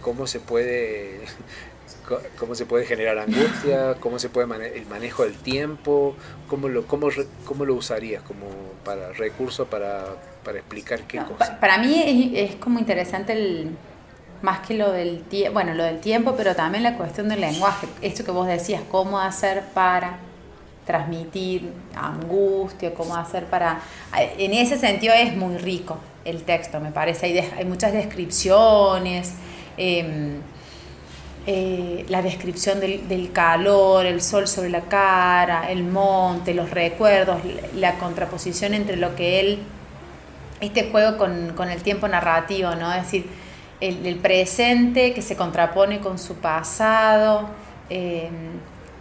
cómo 0.00 0.26
se 0.26 0.40
puede 0.40 1.20
cómo 2.38 2.54
se 2.54 2.66
puede 2.66 2.84
generar 2.86 3.18
angustia, 3.18 3.94
cómo 4.00 4.18
se 4.18 4.28
puede 4.28 4.46
mane- 4.46 4.72
el 4.76 4.86
manejo 4.86 5.22
del 5.24 5.34
tiempo, 5.36 6.14
cómo 6.48 6.68
lo, 6.68 6.86
cómo, 6.86 7.08
cómo 7.44 7.64
lo 7.64 7.74
usarías 7.74 8.22
como 8.22 8.46
para 8.84 9.12
recurso 9.12 9.66
para, 9.66 10.06
para 10.44 10.58
explicar 10.58 11.00
qué 11.02 11.18
No, 11.18 11.26
cosa. 11.28 11.38
pa- 11.38 11.60
para 11.60 11.78
mí 11.78 12.32
es, 12.34 12.50
es 12.50 12.56
como 12.56 12.78
interesante 12.78 13.32
el 13.32 13.70
más 14.42 14.66
que 14.66 14.74
lo 14.74 14.90
del 14.90 15.22
tiempo, 15.22 15.52
bueno, 15.54 15.72
lo 15.74 15.84
del 15.84 16.00
tiempo, 16.00 16.34
pero 16.36 16.54
también 16.56 16.82
la 16.82 16.96
cuestión 16.96 17.28
del 17.28 17.40
lenguaje. 17.40 17.86
Esto 18.02 18.24
que 18.24 18.32
vos 18.32 18.46
decías, 18.48 18.82
cómo 18.90 19.20
hacer 19.20 19.62
para 19.72 20.18
transmitir 20.84 21.70
angustia, 21.94 22.92
cómo 22.92 23.14
hacer 23.16 23.44
para... 23.46 23.80
En 24.36 24.52
ese 24.52 24.78
sentido 24.78 25.14
es 25.14 25.36
muy 25.36 25.56
rico 25.58 25.96
el 26.24 26.42
texto, 26.42 26.80
me 26.80 26.90
parece. 26.90 27.26
Hay, 27.26 27.38
hay 27.38 27.64
muchas 27.64 27.92
descripciones, 27.92 29.34
em, 29.76 30.40
eh, 31.46 32.04
la 32.08 32.22
descripción 32.22 32.80
del, 32.80 33.08
del 33.08 33.32
calor, 33.32 34.06
el 34.06 34.22
sol 34.22 34.46
sobre 34.46 34.70
la 34.70 34.82
cara, 34.82 35.70
el 35.70 35.84
monte, 35.84 36.54
los 36.54 36.70
recuerdos, 36.70 37.40
la 37.74 37.98
contraposición 37.98 38.74
entre 38.74 38.96
lo 38.96 39.16
que 39.16 39.40
él 39.40 39.58
este 40.62 40.90
juego 40.90 41.18
con, 41.18 41.52
con 41.54 41.68
el 41.70 41.82
tiempo 41.82 42.06
narrativo, 42.06 42.74
¿no? 42.76 42.92
Es 42.92 43.02
decir, 43.02 43.26
el, 43.80 44.16
presente 44.16 45.12
que 45.12 45.20
se 45.20 45.36
contrapone 45.36 46.00
con 46.00 46.18
su 46.20 46.36
pasado, 46.36 47.48
eh, 47.90 48.30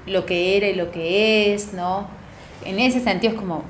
lo 0.08 0.26
que 0.26 0.58
era 0.58 0.68
y 0.68 0.74
lo 0.74 0.90
que 0.92 1.54
es, 1.54 1.74
¿no? 1.74 2.08
En 2.66 2.80
ese 2.80 3.00
sentido 3.00 3.34
es 3.34 3.40
como 3.40 3.64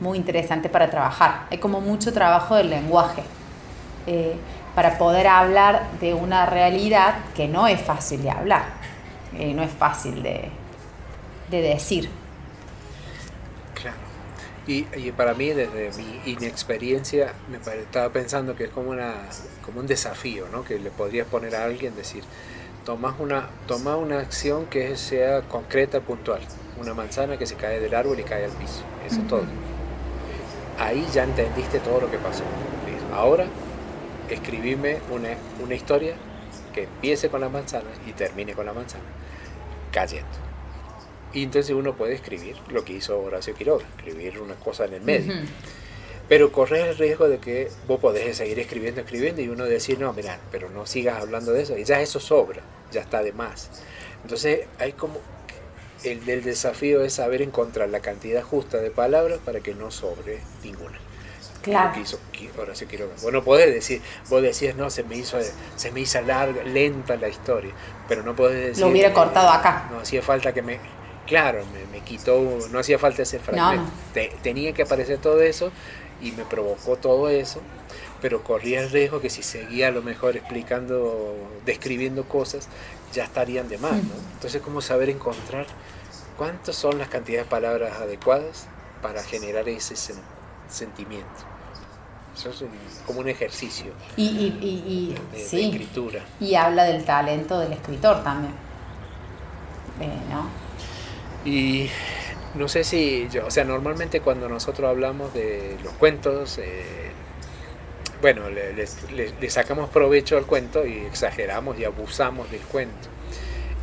muy 0.00 0.18
interesante 0.18 0.68
para 0.68 0.90
trabajar. 0.90 1.46
Hay 1.50 1.58
como 1.58 1.80
mucho 1.80 2.12
trabajo 2.12 2.56
del 2.56 2.68
lenguaje 2.68 3.22
eh, 4.06 4.34
para 4.74 4.98
poder 4.98 5.26
hablar 5.26 5.88
de 6.00 6.14
una 6.14 6.46
realidad 6.46 7.16
que 7.34 7.48
no 7.48 7.66
es 7.66 7.80
fácil 7.80 8.22
de 8.22 8.30
hablar, 8.30 8.64
eh, 9.38 9.52
no 9.54 9.62
es 9.62 9.70
fácil 9.70 10.22
de, 10.22 10.50
de 11.50 11.62
decir. 11.62 12.08
Claro. 13.74 13.96
Y, 14.66 14.86
y 14.96 15.12
para 15.12 15.34
mí, 15.34 15.50
desde 15.50 15.90
mi 15.96 16.32
inexperiencia, 16.32 17.34
me 17.50 17.58
pare- 17.58 17.82
estaba 17.82 18.08
pensando 18.10 18.56
que 18.56 18.64
es 18.64 18.70
como, 18.70 18.90
una, 18.90 19.14
como 19.64 19.80
un 19.80 19.86
desafío, 19.86 20.46
¿no? 20.50 20.64
Que 20.64 20.78
le 20.78 20.90
podrías 20.90 21.26
poner 21.26 21.54
a 21.54 21.64
alguien, 21.64 21.94
decir, 21.94 22.24
tomas 22.84 23.14
una, 23.18 23.48
toma 23.66 23.96
una 23.96 24.20
acción 24.20 24.66
que 24.66 24.96
sea 24.96 25.42
concreta, 25.42 26.00
puntual. 26.00 26.40
Una 26.80 26.94
manzana 26.94 27.36
que 27.36 27.46
se 27.46 27.54
cae 27.54 27.78
del 27.78 27.94
árbol 27.94 28.18
y 28.18 28.24
cae 28.24 28.46
al 28.46 28.50
piso. 28.52 28.82
Eso 29.06 29.20
es 29.20 29.28
todo. 29.28 29.44
Ahí 30.78 31.06
ya 31.12 31.24
entendiste 31.24 31.78
todo 31.80 32.00
lo 32.00 32.10
que 32.10 32.18
pasó. 32.18 32.42
Ahora, 33.14 33.46
escribime 34.28 34.98
una, 35.10 35.30
una 35.62 35.74
historia 35.74 36.16
que 36.72 36.84
empiece 36.84 37.28
con 37.28 37.40
la 37.40 37.48
manzana 37.48 37.90
y 38.06 38.12
termine 38.12 38.54
con 38.54 38.66
la 38.66 38.72
manzana 38.72 39.04
cayendo. 39.92 40.44
Y 41.32 41.44
entonces 41.44 41.74
uno 41.74 41.96
puede 41.96 42.14
escribir 42.14 42.56
lo 42.70 42.84
que 42.84 42.94
hizo 42.94 43.20
Horacio 43.20 43.54
Quiroga, 43.54 43.84
escribir 43.96 44.40
una 44.40 44.54
cosa 44.54 44.84
en 44.84 44.94
el 44.94 45.02
medio. 45.02 45.34
Pero 46.28 46.52
corres 46.52 46.84
el 46.86 46.96
riesgo 46.96 47.28
de 47.28 47.38
que 47.38 47.70
vos 47.86 48.00
podés 48.00 48.36
seguir 48.36 48.58
escribiendo, 48.58 49.00
escribiendo 49.00 49.42
y 49.42 49.48
uno 49.48 49.64
decir, 49.64 49.98
no, 49.98 50.12
mira, 50.12 50.38
pero 50.50 50.70
no 50.70 50.86
sigas 50.86 51.20
hablando 51.20 51.52
de 51.52 51.62
eso. 51.62 51.76
Y 51.76 51.84
ya 51.84 52.00
eso 52.00 52.20
sobra, 52.20 52.62
ya 52.92 53.00
está 53.00 53.22
de 53.22 53.32
más. 53.32 53.70
Entonces 54.22 54.66
hay 54.78 54.92
como... 54.92 55.20
El, 56.02 56.28
el 56.28 56.44
desafío 56.44 57.02
es 57.02 57.14
saber 57.14 57.40
encontrar 57.40 57.88
la 57.88 58.00
cantidad 58.00 58.42
justa 58.42 58.76
de 58.76 58.90
palabras 58.90 59.38
para 59.42 59.60
que 59.60 59.74
no 59.74 59.90
sobre 59.90 60.40
ninguna. 60.62 60.98
Claro. 61.64 61.92
Que 61.94 62.00
hizo 62.00 62.18
Horacio 62.58 62.86
Quiroga. 62.86 63.14
Vos 63.22 63.32
no 63.32 63.42
podés 63.42 63.72
decir, 63.74 64.00
vos 64.28 64.42
decías, 64.42 64.76
no, 64.76 64.90
se 64.90 65.02
me 65.02 65.16
hizo, 65.16 65.38
se 65.76 65.90
me 65.90 66.00
hizo 66.00 66.20
larga, 66.20 66.62
lenta 66.62 67.16
la 67.16 67.28
historia, 67.28 67.72
pero 68.06 68.22
no 68.22 68.36
podés 68.36 68.66
decir... 68.68 68.84
Lo 68.84 68.90
hubiera 68.90 69.08
eh, 69.08 69.12
cortado 69.14 69.48
acá. 69.48 69.88
No 69.90 69.98
hacía 70.00 70.20
falta 70.22 70.52
que 70.52 70.62
me... 70.62 70.78
Claro, 71.26 71.64
me, 71.72 71.86
me 71.98 72.04
quitó, 72.04 72.38
no 72.70 72.78
hacía 72.78 72.98
falta 72.98 73.22
ese 73.22 73.38
fragmento. 73.38 73.82
no. 73.84 73.90
Te- 74.12 74.30
tenía 74.42 74.74
que 74.74 74.82
aparecer 74.82 75.18
todo 75.18 75.40
eso 75.40 75.72
y 76.20 76.32
me 76.32 76.44
provocó 76.44 76.96
todo 76.96 77.30
eso, 77.30 77.60
pero 78.20 78.44
corría 78.44 78.80
el 78.82 78.90
riesgo 78.90 79.20
que 79.22 79.30
si 79.30 79.42
seguía 79.42 79.88
a 79.88 79.90
lo 79.90 80.02
mejor 80.02 80.36
explicando, 80.36 81.34
describiendo 81.64 82.24
cosas, 82.24 82.68
ya 83.14 83.24
estarían 83.24 83.68
de 83.70 83.78
más, 83.78 83.92
¿no? 83.92 84.00
Mm. 84.00 84.32
Entonces, 84.34 84.60
¿cómo 84.60 84.82
saber 84.82 85.08
encontrar 85.08 85.66
cuántas 86.36 86.76
son 86.76 86.98
las 86.98 87.08
cantidades 87.08 87.46
de 87.46 87.50
palabras 87.50 87.98
adecuadas 88.00 88.66
para 89.00 89.22
generar 89.22 89.66
ese 89.70 89.94
sen- 89.94 90.20
sentimiento? 90.68 91.53
Eso 92.34 92.50
es 92.50 92.62
un- 92.62 92.68
como 93.06 93.20
un 93.20 93.28
ejercicio 93.28 93.92
Y, 94.16 94.24
y, 94.24 94.58
y, 94.60 94.92
y- 94.92 95.14
de, 95.32 95.38
de 95.38 95.44
sí. 95.44 95.64
escritura. 95.66 96.20
Y 96.40 96.54
habla 96.56 96.84
del 96.84 97.04
talento 97.04 97.58
del 97.60 97.72
escritor 97.72 98.22
también. 98.24 98.52
Eh, 100.00 100.08
¿no? 100.30 100.48
Y 101.48 101.88
no 102.54 102.68
sé 102.68 102.82
si, 102.84 103.28
yo, 103.30 103.46
o 103.46 103.50
sea, 103.50 103.64
normalmente 103.64 104.20
cuando 104.20 104.48
nosotros 104.48 104.88
hablamos 104.90 105.32
de 105.34 105.76
los 105.84 105.92
cuentos, 105.94 106.58
eh, 106.58 107.12
bueno, 108.20 108.48
le, 108.50 108.72
les- 108.72 109.10
le- 109.12 109.32
le 109.40 109.50
sacamos 109.50 109.88
provecho 109.90 110.36
al 110.36 110.46
cuento 110.46 110.84
y 110.86 110.98
exageramos 110.98 111.78
y 111.78 111.84
abusamos 111.84 112.50
del 112.50 112.62
cuento. 112.62 113.08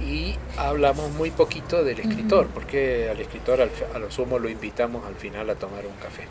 Y 0.01 0.35
hablamos 0.57 1.11
muy 1.11 1.29
poquito 1.29 1.83
del 1.83 1.99
escritor, 1.99 2.47
porque 2.47 3.07
al 3.09 3.19
escritor 3.21 3.61
al 3.61 3.69
a 3.93 3.99
lo 3.99 4.09
sumo 4.09 4.39
lo 4.39 4.49
invitamos 4.49 5.05
al 5.05 5.13
final 5.15 5.47
a 5.51 5.55
tomar 5.55 5.85
un 5.85 5.93
café. 6.01 6.23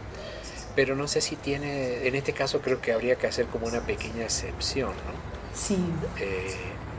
Pero 0.76 0.94
no 0.96 1.08
sé 1.08 1.20
si 1.20 1.36
tiene, 1.36 2.06
en 2.06 2.14
este 2.14 2.32
caso 2.32 2.60
creo 2.60 2.80
que 2.80 2.92
habría 2.92 3.16
que 3.16 3.26
hacer 3.26 3.46
como 3.46 3.66
una 3.66 3.80
pequeña 3.80 4.22
excepción, 4.24 4.90
¿no? 4.90 5.30
Sí. 5.54 5.76
Eh, 6.18 6.54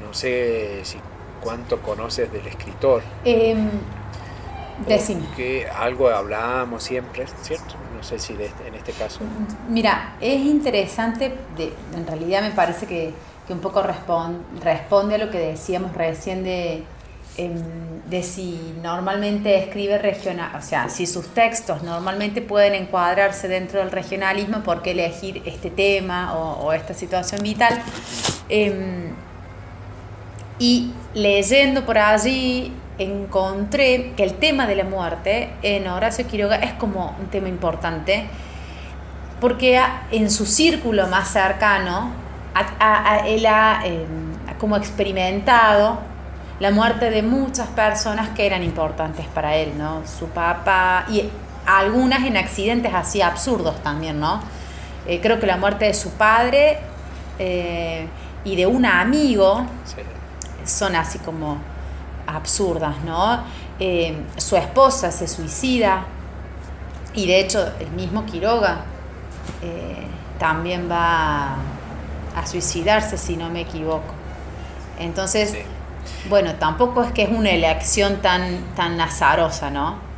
no 0.05 0.13
sé 0.13 0.81
si 0.83 0.97
cuánto 1.41 1.81
conoces 1.81 2.31
del 2.31 2.45
escritor, 2.47 3.01
Em, 3.23 3.69
decime. 4.87 5.25
que 5.35 5.67
algo 5.67 6.09
hablábamos 6.09 6.83
siempre, 6.83 7.25
¿cierto? 7.41 7.75
No 7.95 8.03
sé 8.03 8.19
si 8.19 8.33
de 8.35 8.45
este- 8.47 8.67
en 8.67 8.75
este 8.75 8.91
caso. 8.93 9.19
Mira, 9.69 10.15
es 10.19 10.41
interesante, 10.45 11.33
de, 11.55 11.73
en 11.95 12.05
realidad 12.07 12.41
me 12.41 12.51
parece 12.51 12.85
que, 12.87 13.13
que 13.47 13.53
un 13.53 13.59
poco 13.59 13.81
respon- 13.83 14.41
responde 14.61 15.15
a 15.15 15.17
lo 15.17 15.31
que 15.31 15.39
decíamos 15.39 15.93
recién 15.93 16.43
de, 16.43 16.83
em, 17.37 17.55
de 18.09 18.23
si 18.23 18.59
normalmente 18.83 19.57
escribe 19.57 19.97
regional, 19.97 20.51
o 20.57 20.61
sea, 20.61 20.89
si 20.89 21.05
sus 21.05 21.27
textos 21.33 21.81
normalmente 21.83 22.41
pueden 22.41 22.75
encuadrarse 22.75 23.47
dentro 23.47 23.79
del 23.79 23.91
regionalismo, 23.91 24.63
¿por 24.63 24.81
qué 24.81 24.91
elegir 24.91 25.41
este 25.45 25.69
tema 25.69 26.33
o, 26.35 26.65
o 26.65 26.73
esta 26.73 26.93
situación 26.93 27.41
vital? 27.41 27.81
Em, 28.49 29.13
y 30.59 30.91
leyendo 31.13 31.85
por 31.85 31.97
allí 31.97 32.73
encontré 32.97 34.11
que 34.15 34.23
el 34.23 34.35
tema 34.35 34.67
de 34.67 34.75
la 34.75 34.83
muerte 34.83 35.49
en 35.63 35.87
Horacio 35.87 36.27
Quiroga 36.27 36.57
es 36.57 36.73
como 36.73 37.15
un 37.19 37.27
tema 37.27 37.47
importante 37.49 38.25
porque 39.39 39.77
a- 39.77 40.03
en 40.11 40.29
su 40.29 40.45
círculo 40.45 41.07
más 41.07 41.29
cercano 41.29 42.11
él 43.25 43.45
ha 43.47 43.81
em, 43.85 44.57
como 44.59 44.75
experimentado 44.77 45.99
la 46.61 46.69
muerte 46.69 47.09
de 47.09 47.23
muchas 47.23 47.67
personas 47.69 48.29
que 48.29 48.45
eran 48.45 48.61
importantes 48.61 49.25
para 49.33 49.55
él, 49.55 49.75
¿no? 49.79 50.03
Su 50.05 50.27
papá 50.27 51.05
y 51.09 51.27
algunas 51.65 52.23
en 52.23 52.37
accidentes 52.37 52.93
así 52.93 53.19
absurdos 53.19 53.81
también, 53.81 54.19
¿no? 54.19 54.39
Eh, 55.07 55.19
creo 55.19 55.39
que 55.39 55.47
la 55.47 55.57
muerte 55.57 55.85
de 55.85 55.95
su 55.95 56.11
padre 56.11 56.77
eh, 57.39 58.07
y 58.45 58.55
de 58.55 58.67
un 58.67 58.85
amigo 58.85 59.65
son 60.63 60.95
así 60.95 61.17
como 61.17 61.57
absurdas, 62.27 62.95
¿no? 63.07 63.39
Eh, 63.79 64.21
su 64.37 64.55
esposa 64.55 65.11
se 65.11 65.27
suicida 65.27 66.03
y 67.15 67.25
de 67.25 67.39
hecho 67.39 67.71
el 67.79 67.89
mismo 67.89 68.23
Quiroga 68.27 68.85
también 70.37 70.87
va 70.89 71.55
a 72.35 72.45
suicidarse, 72.45 73.17
si 73.17 73.35
no 73.35 73.49
me 73.49 73.61
equivoco. 73.61 74.13
Entonces, 74.99 75.55
bueno, 76.29 76.55
tampoco 76.55 77.03
es 77.03 77.11
que 77.11 77.23
es 77.23 77.29
una 77.29 77.51
elección 77.51 78.21
tan, 78.21 78.75
tan 78.75 78.99
azarosa, 78.99 79.69
¿no? 79.69 80.11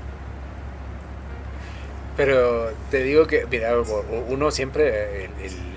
Pero 2.15 2.71
te 2.91 3.01
digo 3.01 3.25
que, 3.25 3.47
mira, 3.47 3.71
uno 4.29 4.51
siempre, 4.51 5.29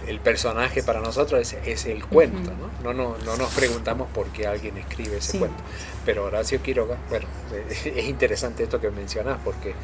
el, 0.06 0.20
personaje 0.20 0.82
para 0.82 1.00
nosotros 1.00 1.54
es, 1.64 1.86
el 1.86 2.04
cuento, 2.04 2.50
¿no? 2.82 2.92
¿no? 2.92 3.16
No, 3.24 3.36
nos 3.36 3.54
preguntamos 3.54 4.08
por 4.12 4.26
qué 4.28 4.46
alguien 4.46 4.76
escribe 4.76 5.18
ese 5.18 5.38
cuento. 5.38 5.62
Pero 6.04 6.24
Horacio 6.24 6.60
Quiroga, 6.62 6.96
bueno, 7.08 7.26
es 7.70 8.04
interesante 8.04 8.64
esto 8.64 8.80
que 8.80 8.90
mencionas, 8.90 9.38
porque 9.42 9.74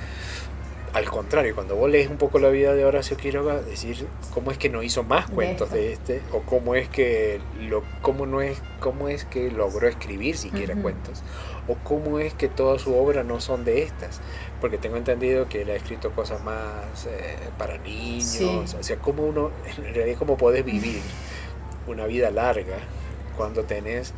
al 0.93 1.09
contrario, 1.09 1.55
cuando 1.55 1.75
vos 1.75 1.91
lees 1.91 2.11
un 2.11 2.19
poco 2.19 2.39
la 2.39 2.51
vida 2.51 2.75
de 2.75 2.85
Horacio 2.85 3.17
Quiroga, 3.17 3.63
decir 3.63 4.07
cómo 4.35 4.51
es 4.51 4.59
que 4.59 4.69
no 4.69 4.83
hizo 4.83 5.03
más 5.03 5.31
cuentos 5.31 5.71
de 5.71 5.93
este, 5.93 6.21
o 6.33 6.41
cómo 6.41 6.75
es 6.75 6.89
que 6.89 7.41
lo, 7.61 7.83
cómo 8.03 8.27
no 8.27 8.43
es, 8.43 8.61
cómo 8.79 9.09
es 9.09 9.25
que 9.25 9.51
logró 9.51 9.89
escribir 9.89 10.37
siquiera 10.37 10.75
cuentos, 10.75 11.23
o 11.67 11.77
cómo 11.83 12.19
es 12.19 12.35
que 12.35 12.49
toda 12.49 12.79
su 12.79 12.95
obra 12.95 13.25
no 13.25 13.41
son 13.41 13.65
de 13.65 13.83
estas, 13.83 14.21
porque 14.61 14.77
tengo 14.77 14.97
entendido 14.97 15.49
que 15.49 15.63
él 15.63 15.71
ha 15.71 15.77
escrito 15.77 16.11
cosas 16.11 16.45
más 16.45 17.07
eh, 17.07 17.39
para 17.57 17.79
niños, 17.79 18.75
o 18.75 18.83
sea, 18.83 18.97
cómo 18.99 19.23
uno, 19.25 19.51
en 19.79 19.95
realidad 19.95 20.19
cómo 20.19 20.37
podés 20.37 20.63
vivir 20.63 21.01
una 21.87 22.05
vida 22.05 22.31
larga 22.31 22.77
cuando 23.39 23.65
tenés, 23.65 24.13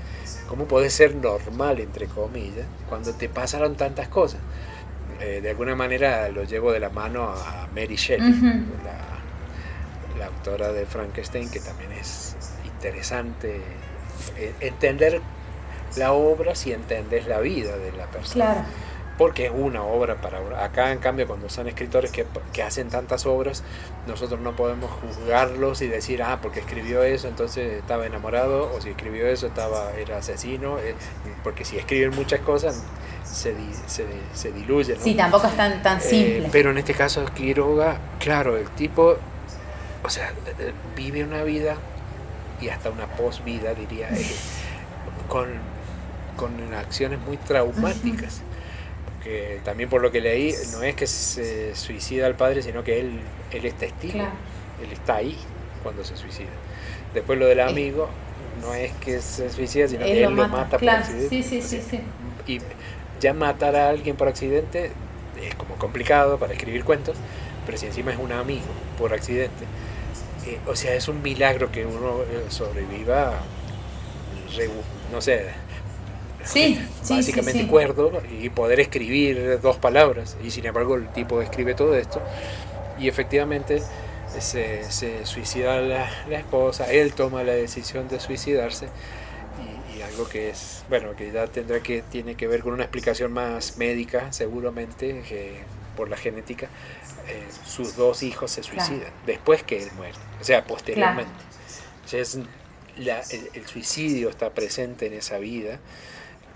cómo 0.48 0.64
podés 0.64 0.92
ser 0.92 1.14
normal 1.14 1.78
entre 1.78 2.06
comillas, 2.06 2.66
cuando 2.88 3.12
te 3.14 3.28
pasaron 3.28 3.76
tantas 3.76 4.08
cosas. 4.08 4.40
Eh, 5.20 5.40
de 5.40 5.50
alguna 5.50 5.74
manera 5.74 6.28
lo 6.28 6.44
llevo 6.44 6.72
de 6.72 6.80
la 6.80 6.90
mano 6.90 7.24
a 7.24 7.68
Mary 7.74 7.96
Shelley, 7.96 8.32
la, 10.18 10.26
autora 10.26 10.72
de 10.72 10.86
Frankenstein, 10.86 11.50
que 11.50 11.60
también 11.60 11.92
es 11.92 12.34
interesante 12.64 13.60
eh, 14.36 14.54
entender 14.60 15.20
la 15.96 16.12
obra 16.12 16.54
si 16.54 16.72
entendés 16.72 17.26
la 17.26 17.40
vida 17.40 17.76
de 17.76 17.92
la 17.92 18.06
persona. 18.06 18.66
Porque 19.16 19.46
es 19.46 19.52
una 19.54 19.82
obra 19.84 20.16
para 20.16 20.64
Acá, 20.64 20.90
en 20.90 20.98
cambio, 20.98 21.26
cuando 21.28 21.48
son 21.48 21.68
escritores 21.68 22.10
que, 22.10 22.62
hacen 22.62 22.88
tantas 22.88 23.26
obras, 23.26 23.62
nosotros 24.08 24.40
no 24.40 24.56
podemos 24.56 24.90
juzgarlos 24.90 25.82
y 25.82 25.88
decir, 25.88 26.22
ah, 26.22 26.40
porque 26.42 26.60
escribió 26.60 27.02
eso, 27.04 27.28
entonces 27.28 27.74
estaba 27.74 28.06
enamorado, 28.06 28.72
o 28.74 28.80
si 28.80 28.90
escribió 28.90 29.26
eso, 29.28 29.46
estaba 29.46 29.92
era 29.92 30.18
asesino. 30.18 30.78
Eh, 30.78 30.94
porque 31.44 31.64
si 31.64 31.78
escriben 31.78 32.14
muchas 32.16 32.40
cosas, 32.40 32.82
se, 33.24 33.54
se, 33.86 34.04
se 34.32 34.52
diluye. 34.52 34.96
Sí, 34.98 35.14
tampoco 35.14 35.46
es 35.46 35.56
tan, 35.56 35.82
tan 35.82 35.98
eh, 35.98 36.02
simple. 36.02 36.48
pero 36.50 36.70
en 36.70 36.78
este 36.78 36.94
caso, 36.94 37.24
Quiroga, 37.34 37.98
claro, 38.18 38.56
el 38.56 38.68
tipo, 38.70 39.16
o 40.02 40.10
sea, 40.10 40.32
eh, 40.58 40.72
vive 40.96 41.22
una 41.24 41.42
vida 41.42 41.76
y 42.60 42.68
hasta 42.68 42.90
una 42.90 43.06
post-vida, 43.06 43.74
diría, 43.74 44.08
él, 44.08 44.26
con, 45.28 45.48
con 46.36 46.74
acciones 46.74 47.20
muy 47.20 47.36
traumáticas. 47.36 48.42
Porque 49.24 49.60
también 49.64 49.88
por 49.88 50.02
lo 50.02 50.12
que 50.12 50.20
leí, 50.20 50.54
no 50.72 50.82
es 50.82 50.94
que 50.94 51.06
se 51.06 51.74
suicida 51.74 52.26
al 52.26 52.34
padre, 52.34 52.60
sino 52.60 52.84
que 52.84 53.00
él, 53.00 53.20
él 53.52 53.64
es 53.64 53.72
testigo. 53.72 54.18
Él 54.18 54.92
está 54.92 55.16
ahí 55.16 55.38
cuando 55.82 56.04
se 56.04 56.14
suicida. 56.14 56.50
Después 57.14 57.38
lo 57.38 57.46
del 57.46 57.60
amigo, 57.60 58.10
no 58.60 58.74
es 58.74 58.92
que 58.92 59.22
se 59.22 59.48
suicida, 59.48 59.88
sino 59.88 60.04
que 60.04 60.24
él 60.24 60.34
lo 60.34 60.46
mata, 60.48 60.76
por 60.76 60.90
accidente. 60.90 61.28
Sí, 61.30 61.42
sí, 61.42 61.62
sí, 61.62 61.80
sí. 61.80 62.00
Y 62.46 62.60
ya 63.18 63.32
matar 63.32 63.76
a 63.76 63.88
alguien 63.88 64.14
por 64.14 64.28
accidente 64.28 64.90
es 65.42 65.54
como 65.54 65.76
complicado 65.76 66.38
para 66.38 66.52
escribir 66.52 66.84
cuentos, 66.84 67.16
pero 67.64 67.78
si 67.78 67.86
encima 67.86 68.12
es 68.12 68.18
un 68.18 68.30
amigo 68.30 68.66
por 68.98 69.14
accidente, 69.14 69.64
eh, 70.46 70.58
o 70.66 70.76
sea, 70.76 70.92
es 70.94 71.08
un 71.08 71.22
milagro 71.22 71.72
que 71.72 71.86
uno 71.86 72.20
eh, 72.30 72.44
sobreviva, 72.50 73.38
no 75.10 75.22
sé, 75.22 75.46
sí, 76.44 76.78
básicamente 77.08 77.66
cuerdo 77.66 78.22
y 78.40 78.48
poder 78.50 78.80
escribir 78.80 79.60
dos 79.60 79.76
palabras. 79.76 80.36
Y 80.44 80.50
sin 80.50 80.66
embargo 80.66 80.96
el 80.96 81.08
tipo 81.12 81.42
escribe 81.42 81.74
todo 81.74 81.96
esto. 81.96 82.20
Y 82.98 83.08
efectivamente 83.08 83.82
se, 84.38 84.90
se 84.90 85.26
suicida 85.26 85.80
la, 85.80 86.10
la 86.28 86.38
esposa, 86.38 86.90
él 86.90 87.12
toma 87.14 87.42
la 87.42 87.52
decisión 87.52 88.08
de 88.08 88.20
suicidarse. 88.20 88.88
Algo 90.04 90.28
que 90.28 90.50
es, 90.50 90.84
bueno, 90.88 91.16
que 91.16 91.32
ya 91.32 91.46
tendrá 91.46 91.80
que, 91.80 92.02
tiene 92.02 92.34
que 92.34 92.46
ver 92.46 92.62
con 92.62 92.74
una 92.74 92.84
explicación 92.84 93.32
más 93.32 93.78
médica, 93.78 94.32
seguramente, 94.32 95.22
que 95.26 95.62
por 95.96 96.08
la 96.08 96.16
genética, 96.16 96.68
eh, 97.26 97.42
sus 97.64 97.96
dos 97.96 98.22
hijos 98.22 98.50
se 98.50 98.62
suicidan, 98.62 99.12
después 99.26 99.62
que 99.62 99.82
él 99.82 99.90
muere, 99.96 100.18
o 100.40 100.44
sea, 100.44 100.64
posteriormente. 100.64 101.32
el, 102.12 103.66
suicidio 103.66 104.28
está 104.28 104.50
presente 104.50 105.06
en 105.06 105.14
esa 105.14 105.38
vida 105.38 105.78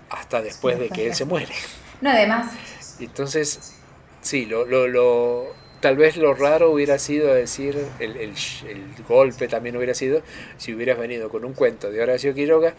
hasta 0.09 0.41
después 0.41 0.79
de 0.79 0.89
que 0.89 1.07
él 1.07 1.15
se 1.15 1.25
muere. 1.25 1.53
No, 2.01 2.11
además. 2.11 2.53
Entonces, 3.01 3.73
sí, 4.21 4.45
lo, 4.45 4.65
lo, 4.65 4.87
lo, 4.87 5.47
tal 5.81 5.97
vez 5.97 6.15
lo 6.15 6.33
raro 6.33 6.71
hubiera 6.71 6.97
sido 6.97 7.33
decir, 7.33 7.77
el, 7.99 8.15
el, 8.15 8.33
el, 8.69 8.85
golpe 9.05 9.49
también 9.49 9.75
hubiera 9.75 9.93
sido 9.93 10.21
si 10.55 10.73
hubieras 10.73 10.97
venido 10.97 11.27
con 11.27 11.43
un 11.43 11.51
cuento 11.51 11.91
de 11.91 12.01
Horacio 12.01 12.33
Quiroga 12.33 12.73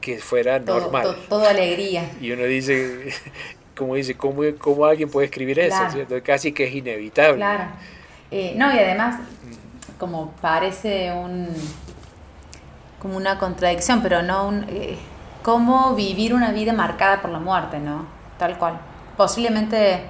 que 0.00 0.18
fuera 0.18 0.60
normal. 0.60 1.16
Todo, 1.28 1.48
alegría. 1.48 2.12
Y 2.20 2.30
uno 2.30 2.44
dice, 2.44 3.12
como 3.76 3.96
dice, 3.96 4.16
¿cómo, 4.16 4.42
cómo 4.60 4.84
alguien 4.86 5.10
puede 5.10 5.26
escribir 5.26 5.58
eso? 5.58 5.82
Casi 6.22 6.52
que 6.52 6.68
es 6.68 6.74
inevitable. 6.76 7.38
Claro. 7.38 7.72
Eh, 8.30 8.54
no, 8.56 8.72
y 8.72 8.78
además, 8.78 9.20
como 9.98 10.30
parece 10.40 11.10
un 11.10 11.48
como 13.00 13.16
una 13.16 13.38
contradicción, 13.38 14.02
pero 14.02 14.22
no 14.22 14.46
un... 14.46 14.66
Eh, 14.68 14.96
cómo 15.42 15.94
vivir 15.94 16.34
una 16.34 16.52
vida 16.52 16.72
marcada 16.72 17.20
por 17.20 17.30
la 17.30 17.38
muerte, 17.38 17.78
¿no? 17.78 18.06
Tal 18.38 18.58
cual. 18.58 18.78
Posiblemente 19.16 20.04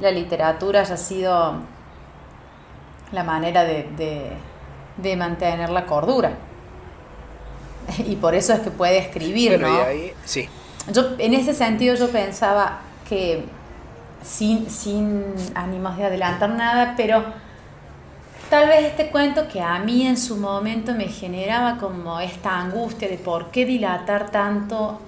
la 0.00 0.10
literatura 0.10 0.80
haya 0.80 0.96
sido 0.96 1.54
la 3.12 3.24
manera 3.24 3.64
de, 3.64 4.36
de 4.96 5.16
mantener 5.16 5.70
la 5.70 5.86
cordura. 5.86 6.32
y 8.06 8.16
por 8.16 8.34
eso 8.34 8.52
es 8.52 8.60
que 8.60 8.70
puede 8.70 8.98
escribir, 8.98 9.60
¿no? 9.60 9.68
sí. 10.24 10.48
Yo, 10.92 11.14
en 11.18 11.34
ese 11.34 11.54
sentido 11.54 11.94
yo 11.94 12.10
pensaba 12.10 12.80
que 13.08 13.44
sin, 14.20 14.68
sin 14.68 15.34
ánimos 15.54 15.96
de 15.96 16.06
adelantar 16.06 16.50
nada, 16.50 16.94
pero 16.96 17.24
tal 18.52 18.68
vez 18.68 18.84
este 18.84 19.06
cuento 19.06 19.48
que 19.48 19.62
a 19.62 19.78
mí 19.78 20.06
en 20.06 20.18
su 20.18 20.36
momento 20.36 20.92
me 20.92 21.06
generaba 21.08 21.78
como 21.78 22.20
esta 22.20 22.60
angustia 22.60 23.08
de 23.08 23.16
por 23.16 23.50
qué 23.50 23.64
dilatar 23.64 24.30
tanto 24.30 25.00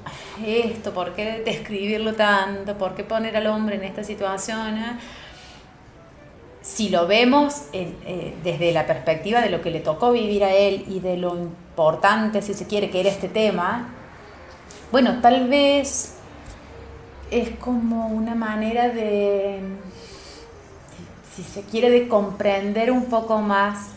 esto, 0.42 0.94
por 0.94 1.12
qué 1.12 1.42
describirlo 1.44 2.14
tanto, 2.14 2.78
por 2.78 2.94
qué 2.94 3.04
poner 3.04 3.36
al 3.36 3.48
hombre 3.48 3.76
en 3.76 3.84
esta 3.84 4.02
situación. 4.02 4.78
¿eh? 4.78 4.96
Si 6.62 6.88
lo 6.88 7.06
vemos 7.06 7.64
eh, 7.74 8.34
desde 8.42 8.72
la 8.72 8.86
perspectiva 8.86 9.42
de 9.42 9.50
lo 9.50 9.60
que 9.60 9.70
le 9.70 9.80
tocó 9.80 10.10
vivir 10.12 10.42
a 10.42 10.54
él 10.54 10.82
y 10.88 11.00
de 11.00 11.18
lo 11.18 11.36
importante, 11.36 12.40
si 12.40 12.54
se 12.54 12.66
quiere, 12.66 12.88
que 12.88 13.00
era 13.00 13.10
este 13.10 13.28
tema, 13.28 13.90
bueno, 14.90 15.20
tal 15.20 15.50
vez 15.50 16.16
es 17.30 17.50
como 17.60 18.06
una 18.06 18.34
manera 18.34 18.88
de, 18.88 19.60
si 21.34 21.42
se 21.42 21.62
quiere, 21.62 21.90
de 21.90 22.08
comprender 22.08 22.90
un 22.90 23.06
poco 23.06 23.38
más 23.38 23.88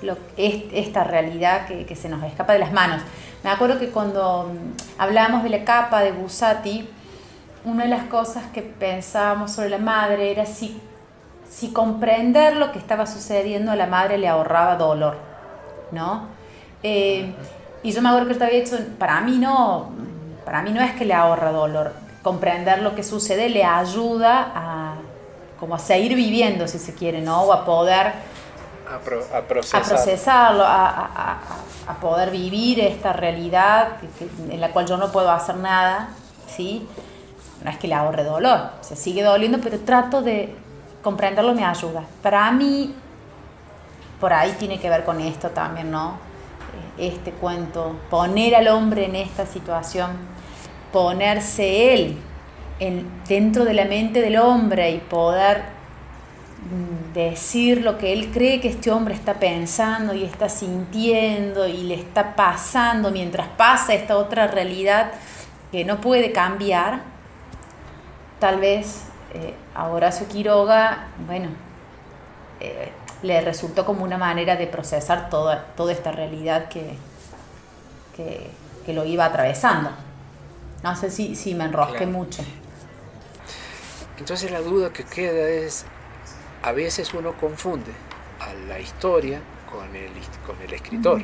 lo, 0.00 0.16
esta 0.36 1.04
realidad 1.04 1.66
que, 1.66 1.96
se 1.96 2.08
nos 2.08 2.22
escapa 2.24 2.52
de 2.52 2.60
las 2.60 2.72
manos. 2.72 3.02
Me 3.44 3.50
acuerdo 3.50 3.78
que 3.78 3.90
cuando 3.90 4.50
hablábamos 4.96 5.42
de 5.42 5.50
la 5.50 5.64
capa 5.64 6.00
de 6.00 6.12
Busati, 6.12 6.88
una 7.64 7.84
de 7.84 7.90
las 7.90 8.04
cosas 8.04 8.44
que 8.52 8.62
pensábamos 8.62 9.52
sobre 9.52 9.70
la 9.70 9.78
madre 9.78 10.30
era 10.30 10.46
si, 10.46 10.80
si 11.48 11.72
comprender 11.72 12.56
lo 12.56 12.72
que 12.72 12.78
estaba 12.78 13.06
sucediendo 13.06 13.72
a 13.72 13.76
la 13.76 13.86
madre 13.86 14.16
le 14.18 14.28
ahorraba 14.28 14.76
dolor, 14.76 15.16
¿no? 15.92 16.26
Eh, 16.82 17.32
y 17.82 17.92
yo 17.92 18.02
me 18.02 18.08
acuerdo 18.08 18.28
que 18.28 18.32
esto 18.32 18.44
había 18.44 18.58
hecho, 18.58 18.76
para 18.98 19.20
mí 19.20 19.38
no, 19.38 19.90
para 20.44 20.62
mí 20.62 20.70
no 20.70 20.80
es 20.80 20.92
que 20.92 21.04
le 21.04 21.14
ahorra 21.14 21.52
dolor, 21.52 21.92
comprender 22.22 22.82
lo 22.82 22.94
que 22.94 23.02
sucede 23.02 23.48
le 23.48 23.64
ayuda 23.64 24.52
a 24.54 24.94
como 25.58 25.74
a 25.74 25.78
seguir 25.78 26.14
viviendo 26.14 26.68
si 26.68 26.78
se 26.78 26.94
quiere, 26.94 27.20
¿no? 27.20 27.42
O 27.42 27.52
a 27.52 27.64
poder 27.64 28.12
a, 28.88 29.42
procesarlo, 29.42 30.64
a, 30.66 31.38
poder 32.00 32.30
vivir 32.30 32.80
esta 32.80 33.12
realidad 33.12 33.96
en 34.48 34.60
la 34.60 34.70
cual 34.70 34.86
yo 34.86 34.96
no 34.96 35.10
puedo 35.12 35.30
hacer 35.30 35.56
nada, 35.56 36.10
¿sí? 36.46 36.86
No 37.62 37.70
es 37.70 37.76
que 37.78 37.88
le 37.88 37.94
ahorre 37.94 38.24
dolor, 38.24 38.70
se 38.80 38.96
sigue 38.96 39.22
doliendo, 39.22 39.58
pero 39.60 39.78
trato 39.80 40.22
de 40.22 40.54
comprenderlo, 41.02 41.54
me 41.54 41.64
ayuda. 41.64 42.04
Para 42.22 42.50
mí, 42.52 42.94
por 44.20 44.32
ahí 44.32 44.54
tiene 44.58 44.78
que 44.78 44.88
ver 44.88 45.04
con 45.04 45.20
esto 45.20 45.50
también, 45.50 45.90
¿no? 45.90 46.18
Este 46.96 47.32
cuento, 47.32 47.96
poner 48.10 48.54
al 48.54 48.68
hombre 48.68 49.06
en 49.06 49.16
esta 49.16 49.44
situación, 49.44 50.10
ponerse 50.92 51.94
él 51.94 52.18
en, 52.80 53.06
dentro 53.28 53.64
de 53.64 53.74
la 53.74 53.84
mente 53.84 54.20
del 54.20 54.36
hombre 54.36 54.90
y 54.90 54.98
poder 54.98 55.78
Mm, 56.70 57.14
decir 57.14 57.82
lo 57.82 57.96
que 57.98 58.12
él 58.12 58.30
cree 58.32 58.60
que 58.60 58.68
este 58.68 58.90
hombre 58.90 59.14
está 59.14 59.34
pensando 59.34 60.12
y 60.12 60.24
está 60.24 60.48
sintiendo 60.48 61.68
y 61.68 61.84
le 61.84 61.94
está 61.94 62.34
pasando 62.34 63.12
mientras 63.12 63.46
pasa 63.48 63.94
esta 63.94 64.18
otra 64.18 64.48
realidad 64.48 65.12
que 65.70 65.84
no 65.84 66.00
puede 66.00 66.32
cambiar, 66.32 67.00
tal 68.40 68.58
vez 68.58 69.04
eh, 69.34 69.54
a 69.74 69.88
Horacio 69.88 70.26
Quiroga, 70.26 71.06
bueno, 71.26 71.48
eh, 72.60 72.90
le 73.22 73.40
resultó 73.40 73.86
como 73.86 74.04
una 74.04 74.18
manera 74.18 74.56
de 74.56 74.66
procesar 74.66 75.30
toda, 75.30 75.64
toda 75.76 75.92
esta 75.92 76.10
realidad 76.10 76.68
que, 76.68 76.96
que, 78.16 78.92
lo 78.92 79.04
iba 79.04 79.26
atravesando. 79.26 79.90
No 80.82 80.96
sé 80.96 81.10
si, 81.10 81.36
si 81.36 81.54
me 81.54 81.64
enrosqué 81.64 82.06
mucho. 82.06 82.42
Entonces 84.18 84.50
la 84.50 84.60
duda 84.60 84.92
que 84.92 85.04
queda 85.04 85.48
es, 85.48 85.84
a 86.62 86.72
veces 86.72 87.14
uno 87.14 87.36
confunde 87.36 87.92
a 88.40 88.52
la 88.68 88.80
historia 88.80 89.40
con 89.70 89.94
el, 89.94 90.10
con 90.46 90.60
el 90.60 90.72
escritor, 90.72 91.22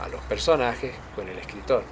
a 0.00 0.08
los 0.08 0.20
personajes 0.22 0.92
con 1.14 1.28
el 1.28 1.38
escritor. 1.38 1.84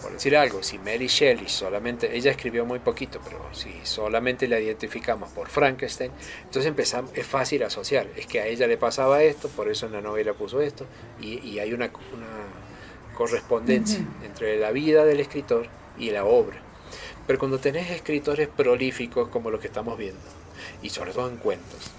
Por 0.00 0.12
decir 0.12 0.36
algo, 0.36 0.64
si 0.64 0.78
Mary 0.78 1.06
Shelley 1.06 1.48
solamente, 1.48 2.16
ella 2.16 2.32
escribió 2.32 2.64
muy 2.64 2.80
poquito, 2.80 3.20
pero 3.22 3.38
si 3.52 3.72
solamente 3.84 4.48
la 4.48 4.58
identificamos 4.58 5.30
por 5.30 5.48
Frankenstein, 5.48 6.10
entonces 6.42 6.66
empezamos, 6.66 7.12
es 7.14 7.24
fácil 7.24 7.62
asociar, 7.62 8.08
es 8.16 8.26
que 8.26 8.40
a 8.40 8.46
ella 8.46 8.66
le 8.66 8.76
pasaba 8.76 9.22
esto, 9.22 9.48
por 9.48 9.68
eso 9.68 9.86
en 9.86 9.92
la 9.92 10.00
novela 10.00 10.32
puso 10.34 10.60
esto, 10.60 10.86
y, 11.20 11.58
hay 11.60 11.72
una, 11.72 11.86
una 12.12 13.16
correspondencia 13.16 14.00
entre 14.24 14.58
la 14.58 14.72
vida 14.72 15.04
del 15.04 15.20
escritor 15.20 15.68
y 15.96 16.10
la 16.10 16.24
obra. 16.24 16.61
Pero 17.32 17.40
cuando 17.40 17.58
tenés 17.60 17.90
escritores 17.90 18.46
prolíficos 18.46 19.28
como 19.28 19.50
los 19.50 19.58
que 19.58 19.68
estamos 19.68 19.96
viendo, 19.96 20.20
y 20.82 20.90
sobre 20.90 21.12
todo 21.12 21.30
en 21.30 21.38
cuentos, 21.38 21.90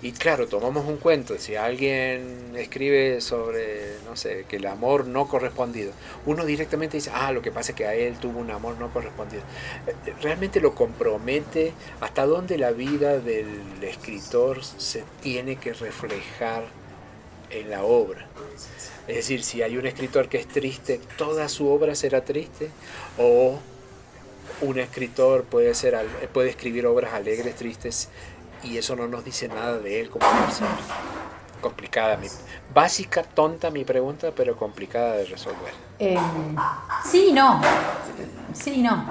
y 0.00 0.12
claro, 0.12 0.46
tomamos 0.46 0.86
un 0.86 0.98
cuento, 0.98 1.36
si 1.38 1.56
alguien 1.56 2.52
escribe 2.54 3.20
sobre, 3.20 3.96
no 4.04 4.14
sé, 4.14 4.44
que 4.48 4.58
el 4.58 4.66
amor 4.68 5.08
no 5.08 5.26
correspondido, 5.26 5.90
uno 6.24 6.44
directamente 6.44 6.98
dice, 6.98 7.10
ah, 7.12 7.32
lo 7.32 7.42
que 7.42 7.50
pasa 7.50 7.72
es 7.72 7.76
que 7.78 7.84
a 7.84 7.94
él 7.94 8.16
tuvo 8.20 8.38
un 8.38 8.52
amor 8.52 8.78
no 8.78 8.92
correspondido. 8.92 9.42
Eh, 9.88 10.14
realmente 10.22 10.60
lo 10.60 10.72
compromete 10.76 11.72
hasta 12.00 12.24
dónde 12.24 12.56
la 12.56 12.70
vida 12.70 13.18
del 13.18 13.48
escritor 13.82 14.62
se 14.62 15.02
tiene 15.20 15.56
que 15.56 15.72
reflejar 15.72 16.62
en 17.50 17.70
la 17.70 17.82
obra. 17.82 18.28
Es 19.08 19.16
decir, 19.16 19.42
si 19.42 19.62
hay 19.62 19.76
un 19.76 19.86
escritor 19.86 20.28
que 20.28 20.38
es 20.38 20.46
triste, 20.46 21.00
¿toda 21.18 21.48
su 21.48 21.68
obra 21.68 21.96
será 21.96 22.24
triste? 22.24 22.70
¿O 23.18 23.58
un 24.62 24.78
escritor 24.78 25.44
puede, 25.44 25.74
ser, 25.74 25.96
puede 26.32 26.50
escribir 26.50 26.86
obras 26.86 27.14
alegres, 27.14 27.54
tristes 27.56 28.08
y 28.62 28.76
eso 28.76 28.96
no 28.96 29.08
nos 29.08 29.24
dice 29.24 29.48
nada 29.48 29.78
de 29.78 30.00
él 30.00 30.10
como 30.10 30.26
persona. 30.28 30.76
Complicada, 31.60 32.16
mi, 32.16 32.26
básica, 32.72 33.22
tonta 33.22 33.70
mi 33.70 33.84
pregunta, 33.84 34.32
pero 34.34 34.56
complicada 34.56 35.16
de 35.16 35.26
resolver. 35.26 35.72
Eh, 35.98 36.16
sí, 37.04 37.32
no. 37.32 37.60
Sí, 38.54 38.82
no. 38.82 39.04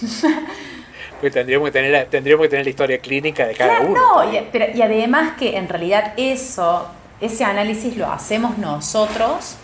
pues 1.20 1.32
tendríamos 1.32 1.68
que, 1.68 1.72
tener 1.72 1.92
la, 1.92 2.06
tendríamos 2.06 2.44
que 2.44 2.50
tener 2.50 2.64
la 2.64 2.70
historia 2.70 2.98
clínica 2.98 3.46
de 3.46 3.54
cada 3.54 3.80
uno. 3.80 3.94
No, 3.94 4.32
y, 4.32 4.36
y 4.74 4.82
además 4.82 5.36
que 5.38 5.56
en 5.56 5.68
realidad 5.68 6.14
eso, 6.16 6.88
ese 7.20 7.44
análisis 7.44 7.96
lo 7.96 8.10
hacemos 8.10 8.58
nosotros. 8.58 9.56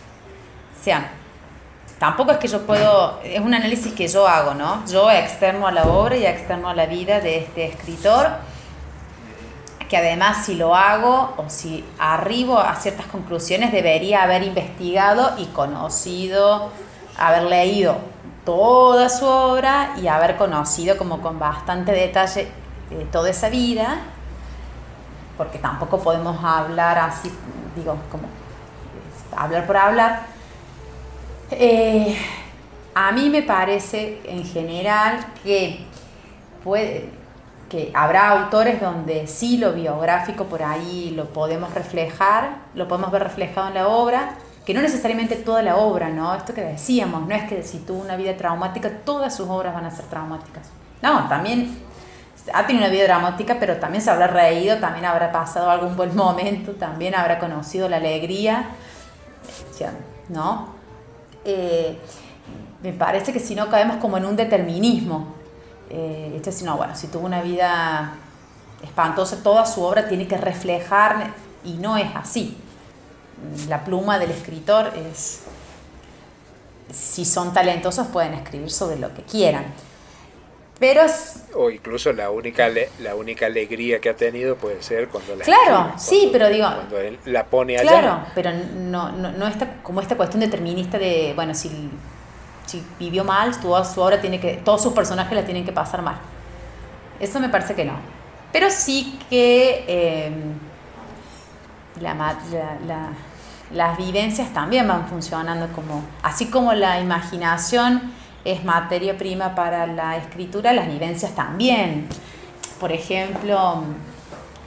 O 0.81 0.85
sea, 0.85 1.13
tampoco 2.01 2.33
es 2.33 2.39
que 2.39 2.49
yo 2.49 2.67
puedo, 2.67 3.21
es 3.23 3.39
un 3.39 3.55
análisis 3.55 3.93
que 3.93 4.09
yo 4.09 4.27
hago, 4.27 4.55
¿no? 4.55 4.85
Yo 4.87 5.09
externo 5.09 5.69
a 5.69 5.71
la 5.71 5.85
obra 5.85 6.17
y 6.17 6.27
externo 6.27 6.69
a 6.69 6.75
la 6.75 6.87
vida 6.87 7.21
de 7.21 7.39
este 7.39 7.67
escritor 7.67 8.31
que 9.91 9.97
además 9.97 10.47
si 10.47 10.55
lo 10.55 10.77
hago 10.77 11.35
o 11.37 11.47
si 11.49 11.85
arribo 11.99 12.61
a 12.61 12.77
ciertas 12.77 13.07
conclusiones 13.07 13.73
debería 13.73 14.23
haber 14.23 14.45
investigado 14.45 15.35
y 15.37 15.47
conocido, 15.47 16.71
haber 17.19 17.43
leído 17.43 17.97
toda 18.45 19.09
su 19.09 19.27
obra 19.27 19.95
y 20.01 20.07
haber 20.07 20.37
conocido 20.37 20.97
como 20.97 21.21
con 21.21 21.41
bastante 21.41 21.91
detalle 21.91 22.49
eh, 22.93 23.07
toda 23.11 23.31
esa 23.31 23.49
vida, 23.49 23.99
porque 25.37 25.59
tampoco 25.59 25.99
podemos 25.99 26.43
hablar 26.45 26.97
así, 26.99 27.33
digo, 27.75 27.97
como 28.13 28.25
hablar 29.37 29.67
por 29.67 29.77
hablar. 29.77 30.40
Eh, 31.53 32.17
a 32.95 33.13
mí 33.13 33.29
me 33.29 33.43
parece 33.43 34.21
en 34.25 34.45
general 34.45 35.27
que 35.43 35.81
puede, 36.63 37.11
que 37.69 37.91
habrá 37.95 38.31
autores 38.31 38.81
donde 38.81 39.27
sí 39.27 39.59
lo 39.59 39.73
biográfico 39.73 40.45
por 40.45 40.63
ahí 40.63 41.13
lo 41.15 41.33
podemos 41.33 41.73
reflejar, 41.75 42.57
lo 42.75 42.89
podemos 42.89 43.11
ver 43.11 43.23
reflejado 43.23 43.69
en 43.69 43.75
la 43.75 43.89
obra, 43.89 44.35
que 44.67 44.75
no 44.75 44.83
necesariamente 44.83 45.37
toda 45.37 45.63
la 45.63 45.77
obra, 45.77 46.11
¿no? 46.11 46.35
Esto 46.35 46.53
que 46.53 46.63
decíamos, 46.63 47.27
no 47.27 47.35
es 47.35 47.49
que 47.49 47.63
si 47.63 47.79
tuvo 47.79 48.01
una 48.01 48.17
vida 48.17 48.37
traumática, 48.37 48.91
todas 49.05 49.35
sus 49.35 49.49
obras 49.49 49.75
van 49.75 49.87
a 49.87 49.91
ser 49.91 50.05
traumáticas. 50.07 50.69
No, 51.03 51.29
también 51.29 51.79
ha 52.53 52.67
tenido 52.67 52.85
una 52.85 52.93
vida 52.93 53.05
dramática, 53.05 53.57
pero 53.59 53.77
también 53.77 54.03
se 54.03 54.11
habrá 54.11 54.27
reído, 54.27 54.79
también 54.79 55.05
habrá 55.05 55.33
pasado 55.33 55.71
algún 55.71 55.97
buen 55.97 56.15
momento, 56.15 56.73
también 56.73 57.15
habrá 57.15 57.39
conocido 57.39 57.89
la 57.89 57.97
alegría, 57.97 58.67
¿no? 60.29 60.80
Eh, 61.45 61.99
me 62.83 62.93
parece 62.93 63.33
que 63.33 63.41
si 63.41 63.55
no 63.55 63.69
caemos 63.69 63.97
como 63.97 64.17
en 64.17 64.25
un 64.25 64.37
determinismo, 64.37 65.35
eh, 65.91 66.41
este 66.43 66.65
no, 66.65 66.77
bueno, 66.77 66.95
si 66.95 67.09
tuvo 67.09 67.27
una 67.27 67.43
vida 67.43 68.15
espantosa, 68.83 69.43
toda 69.43 69.67
su 69.67 69.83
obra 69.83 70.09
tiene 70.09 70.27
que 70.27 70.37
reflejar, 70.37 71.35
y 71.65 71.75
no 71.75 71.97
es 71.97 72.09
así. 72.15 72.57
La 73.69 73.85
pluma 73.85 74.19
del 74.19 74.31
escritor 74.31 74.93
es, 74.97 75.43
si 76.93 77.25
son 77.25 77.53
talentosos 77.53 78.07
pueden 78.09 78.35
escribir 78.35 78.71
sobre 78.71 78.99
lo 78.99 79.15
que 79.15 79.23
quieran. 79.23 79.65
Pero 80.81 81.03
o 81.55 81.71
incluso 81.71 82.13
la 82.13 82.31
única 82.31 82.69
la 82.99 83.15
única 83.15 83.47
alegría 83.47 84.01
que 84.01 84.09
ha 84.09 84.17
tenido 84.17 84.57
puede 84.57 84.83
ser 84.83 85.09
cuando 85.09 85.37
la 85.37 85.45
claro 85.45 85.93
sí 85.99 86.31
pero 86.33 86.49
digo 86.49 86.67
cuando 86.67 86.99
él 86.99 87.19
la 87.27 87.45
pone 87.45 87.77
allá 87.77 87.91
claro 87.91 88.27
pero 88.35 88.51
no, 88.53 89.13
no, 89.13 89.31
no 89.33 89.47
está 89.47 89.83
como 89.83 90.01
esta 90.01 90.17
cuestión 90.17 90.41
determinista 90.41 90.99
de 90.99 91.33
bueno 91.35 91.55
si 91.55 91.91
si 92.71 92.85
vivió 92.99 93.25
mal, 93.25 93.59
toda 93.61 93.85
su 93.85 94.01
obra 94.01 94.21
tiene 94.21 94.39
que, 94.41 94.55
todos 94.55 94.83
sus 94.83 94.93
personajes 94.93 95.33
la 95.33 95.45
tienen 95.45 95.65
que 95.65 95.73
pasar 95.73 96.03
mal. 96.03 96.17
Eso 97.19 97.41
me 97.41 97.49
parece 97.49 97.75
que 97.75 97.85
no. 97.85 97.95
Pero 98.53 98.71
sí 98.71 99.19
que 99.29 99.85
em, 100.33 100.55
las 103.73 103.99
vivencias 103.99 104.53
también 104.53 104.87
van 104.87 105.09
funcionando 105.09 105.69
como, 105.75 106.03
así 106.23 106.47
como 106.47 106.73
la 106.73 107.01
imaginación 107.01 108.13
es 108.45 108.65
materia 108.65 109.17
prima 109.17 109.55
para 109.55 109.87
la 109.87 110.17
escritura, 110.17 110.73
las 110.73 110.87
vivencias 110.87 111.35
también. 111.35 112.09
Por 112.79 112.93
ejemplo, 112.93 113.85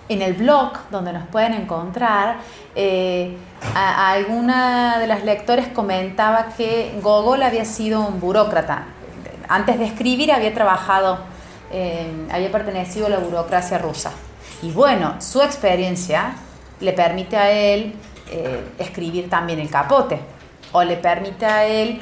en 0.10 0.22
el 0.22 0.34
blog 0.34 0.74
donde 0.92 1.14
nos 1.14 1.28
pueden 1.28 1.54
encontrar, 1.54 2.38
eh, 2.76 3.36
alguna 3.76 5.00
de 5.00 5.08
las 5.08 5.24
lectores 5.24 5.68
comentaba 5.70 6.50
que 6.56 6.98
Gogol 7.02 7.44
había 7.44 7.66
sido 7.66 8.02
un 8.02 8.20
burócrata. 8.20 8.86
Antes 9.48 9.80
de 9.80 9.86
escribir 9.86 10.32
había 10.32 10.54
trabajado, 10.54 11.20
eh, 11.72 12.28
había 12.32 12.52
pertenecido 12.52 13.08
a 13.08 13.10
la 13.10 13.20
burocracia 13.20 13.78
rusa. 13.78 14.12
Y 14.62 14.72
bueno, 14.72 15.16
su 15.20 15.42
experiencia 15.42 16.36
le 16.80 16.94
permite 16.94 17.38
a 17.38 17.52
él 17.52 17.96
eh, 18.30 18.64
escribir 18.78 19.30
también 19.30 19.60
el 19.60 19.70
capote, 19.70 20.20
o 20.72 20.84
le 20.84 20.98
permite 20.98 21.46
a 21.46 21.66
él 21.66 22.00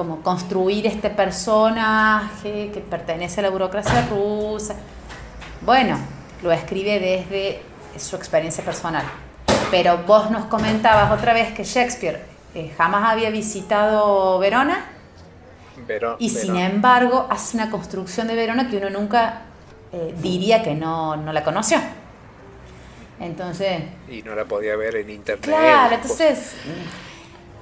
como 0.00 0.22
construir 0.22 0.86
este 0.86 1.10
personaje 1.10 2.70
que 2.72 2.80
pertenece 2.80 3.40
a 3.40 3.42
la 3.42 3.50
burocracia 3.50 4.08
rusa. 4.08 4.74
Bueno, 5.60 5.98
lo 6.42 6.50
escribe 6.52 6.98
desde 6.98 7.60
su 7.98 8.16
experiencia 8.16 8.64
personal. 8.64 9.04
Pero 9.70 9.98
vos 10.06 10.30
nos 10.30 10.46
comentabas 10.46 11.12
otra 11.12 11.34
vez 11.34 11.52
que 11.52 11.64
Shakespeare 11.64 12.24
eh, 12.54 12.72
jamás 12.78 13.12
había 13.12 13.28
visitado 13.28 14.38
Verona. 14.38 14.86
y 16.18 16.30
sin 16.30 16.56
embargo 16.56 17.26
hace 17.28 17.58
una 17.58 17.70
construcción 17.70 18.26
de 18.26 18.36
Verona 18.36 18.70
que 18.70 18.78
uno 18.78 18.88
nunca 18.88 19.42
eh, 19.92 20.14
diría 20.22 20.62
que 20.62 20.74
no, 20.74 21.14
la 21.30 21.44
conoció. 21.44 21.76
Entonces. 23.20 23.82
Y 24.08 24.22
no 24.22 24.34
la 24.34 24.46
podía 24.46 24.76
ver 24.76 24.96
en 24.96 25.10
internet. 25.10 25.44
Claro, 25.44 25.94
entonces. 25.94 26.54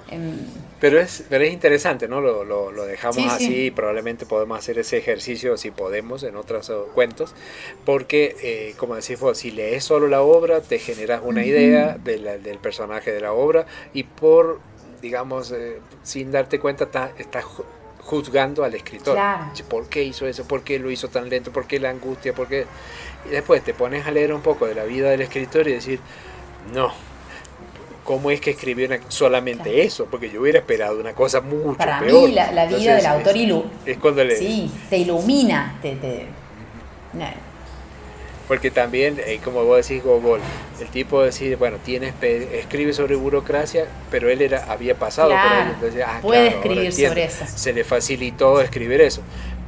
Em, 0.09 0.68
pero 0.81 1.01
es, 1.01 1.25
pero 1.29 1.45
es 1.45 1.53
interesante, 1.53 2.09
¿no? 2.09 2.21
Lo, 2.21 2.45
lo, 2.45 2.71
lo 2.71 2.85
dejamos 2.85 3.27
así 3.27 3.67
y 3.67 3.71
probablemente 3.71 4.27
podemos 4.27 4.59
hacer 4.59 4.79
ese 4.79 4.99
ejercicio 4.99 5.57
si 5.57 5.71
podemos 5.71 6.23
en 6.23 6.37
otros 6.37 6.71
cuentos, 6.95 7.35
porque, 7.85 8.37
eh, 8.43 8.75
como 8.77 8.95
decís 8.95 9.19
vos, 9.19 9.39
si 9.39 9.51
lees 9.51 9.85
solo 9.85 10.07
la 10.07 10.23
obra, 10.23 10.61
te 10.61 10.79
generas 10.79 11.21
una 11.25 11.45
idea 11.45 11.99
del 11.99 12.59
personaje 12.59 13.13
de 13.13 13.21
la 13.21 13.33
obra 13.33 13.67
y 13.93 14.05
por, 14.05 14.61
digamos, 15.03 15.53
eh, 15.53 15.81
sin 16.03 16.31
darte 16.31 16.59
cuenta, 16.59 17.13
estás 17.19 17.45
juzgando 18.01 18.65
al 18.65 18.75
escritor. 18.75 19.19
¿Por 19.69 19.89
qué 19.89 20.03
hizo 20.03 20.27
eso? 20.27 20.47
¿Por 20.47 20.63
qué 20.63 20.79
lo 20.79 20.91
hizo 20.91 21.09
tan 21.09 21.29
lento? 21.29 21.53
¿Por 21.53 21.67
qué 21.67 21.79
la 21.79 21.91
angustia? 21.91 22.33
¿Por 22.33 22.49
qué? 22.49 22.67
Y 23.27 23.31
después 23.31 23.63
te 23.63 23.75
pones 23.75 24.07
a 24.07 24.11
leer 24.11 24.33
un 24.33 24.41
poco 24.41 24.67
de 24.67 24.75
la 24.75 24.85
vida 24.85 25.11
del 25.11 25.21
escritor 25.21 25.69
y 25.69 25.73
decir, 25.73 26.01
no, 26.73 26.93
cómo 28.09 28.31
es 28.31 28.41
que 28.41 28.53
escribió 28.53 28.89
solamente 29.09 29.83
eso, 29.83 30.07
porque 30.07 30.31
yo 30.31 30.41
hubiera 30.41 30.61
esperado 30.61 30.99
una 30.99 31.13
cosa 31.13 31.43
mucho 31.43 31.77
Para 31.77 32.01
peor. 32.01 32.31
mí 32.31 32.35
la, 32.35 32.65
vida 32.65 32.97
del 32.97 33.05
autor 33.05 33.37
es, 33.85 33.99
cuando 33.99 34.25
le, 34.25 34.35
sí, 34.35 34.71
te 34.89 34.97
ilumina, 34.97 35.79
te, 35.83 35.95
porque 38.49 38.71
también, 38.71 39.21
eh, 39.27 39.41
como 39.45 39.63
vos 39.63 39.87
decís, 39.87 40.03
Gogol, 40.03 40.41
el 40.81 40.89
tipo 40.89 41.23
decide, 41.23 41.57
bueno, 41.57 41.77
tiene, 41.85 42.15
escribe 42.55 42.95
sobre 42.95 43.15
burocracia, 43.15 43.85
pero 44.11 44.31
él 44.31 44.41
era, 44.41 44.65
había 44.73 44.95
pasado 44.95 45.29
por 45.29 45.39
ahí. 45.39 45.73
Entonces, 45.75 46.03
ah, 46.07 46.21
puede 46.23 46.49
escribir 46.49 46.91
sobre 46.95 47.25
eso. 47.25 47.45
Se 47.47 47.75
le 47.75 47.85
facilitó 47.85 48.63
escribir 48.63 49.03
eso. 49.03 49.21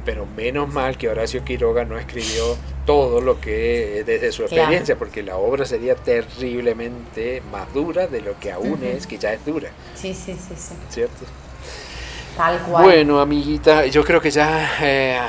Pero 0.05 0.25
menos 0.25 0.71
mal 0.71 0.97
que 0.97 1.09
Horacio 1.09 1.43
Quiroga 1.43 1.85
no 1.85 1.97
escribió 1.97 2.57
todo 2.85 3.21
lo 3.21 3.39
que 3.39 4.03
desde 4.05 4.31
su 4.31 4.43
experiencia, 4.43 4.97
porque 4.97 5.21
la 5.21 5.37
obra 5.37 5.65
sería 5.65 5.95
terriblemente 5.95 7.41
más 7.51 7.71
dura 7.73 8.07
de 8.07 8.21
lo 8.21 8.39
que 8.39 8.51
aún 8.51 8.83
es, 8.83 9.05
que 9.05 9.17
ya 9.17 9.33
es 9.33 9.45
dura. 9.45 9.69
Sí, 9.95 10.13
sí, 10.13 10.33
sí, 10.33 10.55
sí. 10.57 10.73
¿Cierto? 10.89 11.25
Tal 12.37 12.59
cual. 12.59 12.83
Bueno, 12.83 13.19
amiguita, 13.19 13.85
yo 13.87 14.03
creo 14.03 14.21
que 14.21 14.31
ya 14.31 14.77
eh, 14.81 15.19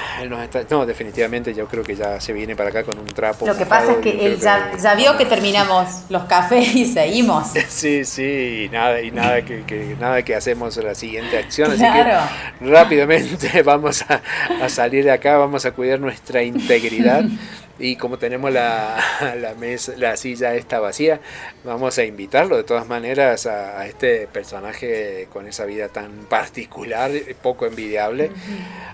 no, 0.71 0.87
definitivamente 0.87 1.53
yo 1.53 1.67
creo 1.67 1.83
que 1.83 1.97
ya 1.97 2.21
se 2.21 2.33
viene 2.33 2.55
para 2.55 2.71
acá 2.71 2.85
con 2.85 2.99
un 2.99 3.07
trapo. 3.07 3.47
Lo 3.47 3.57
que 3.57 3.67
pasa 3.67 3.93
es 3.93 3.99
que 3.99 4.27
él 4.27 4.39
ya, 4.39 4.95
vio 4.95 5.17
que 5.17 5.27
terminamos 5.27 6.05
los 6.09 6.25
cafés 6.25 6.75
y 6.75 6.87
seguimos. 6.87 7.53
Sí, 7.73 8.05
sí, 8.05 8.67
y 8.67 8.69
nada, 8.69 9.01
y 9.01 9.11
nada 9.11 9.43
que, 9.43 9.97
nada 9.99 10.23
que 10.23 10.37
hacemos 10.37 10.77
la 10.77 10.95
siguiente 10.95 11.39
acción, 11.39 11.73
así 11.73 11.83
que 11.83 12.69
rápidamente 12.69 13.63
vamos 13.65 14.05
a, 14.09 14.21
a 14.63 14.69
salir 14.69 15.05
de 15.05 15.11
acá, 15.11 15.37
vamos 15.37 15.65
a 15.65 15.73
cuidar 15.73 15.99
nuestra 15.99 16.43
integridad. 16.43 17.25
Y 17.83 17.97
como 17.97 18.17
tenemos 18.17 18.53
la, 18.53 18.97
la, 19.41 19.55
mesa, 19.55 19.95
la 19.97 20.17
silla 20.17 20.55
esta 20.55 20.79
vacía, 20.79 21.19
vamos 21.65 21.99
a 21.99 22.05
invitarlo 22.05 22.57
de 22.57 22.63
todas 22.63 22.87
maneras 22.87 23.47
a, 23.47 23.85
este 23.89 24.29
personaje 24.29 25.27
con 25.33 25.49
esa 25.49 25.65
vida 25.65 25.89
tan 25.89 26.27
particular, 26.27 27.11
poco 27.43 27.67
envidiable, 27.67 28.31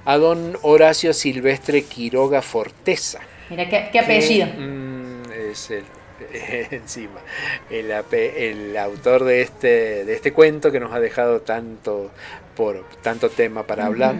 a 0.06 0.16
don 0.16 0.56
Horacio 0.62 1.12
Silvestre 1.12 1.82
Quiroga 1.82 2.40
Forteza. 2.40 3.20
Mira, 3.50 3.68
qué, 3.68 3.98
apellido. 3.98 4.46
Mm, 4.56 5.32
es 5.50 5.70
el, 5.70 5.84
encima, 6.70 7.20
el, 7.68 7.90
el, 7.90 8.76
autor 8.78 9.24
de 9.24 9.42
este, 9.42 10.06
de 10.06 10.14
este 10.14 10.32
cuento 10.32 10.72
que 10.72 10.80
nos 10.80 10.94
ha 10.94 11.00
dejado 11.00 11.42
tanto, 11.42 12.10
por, 12.56 12.88
tanto 13.02 13.28
tema 13.28 13.64
para 13.64 13.84
hablar. 13.84 14.16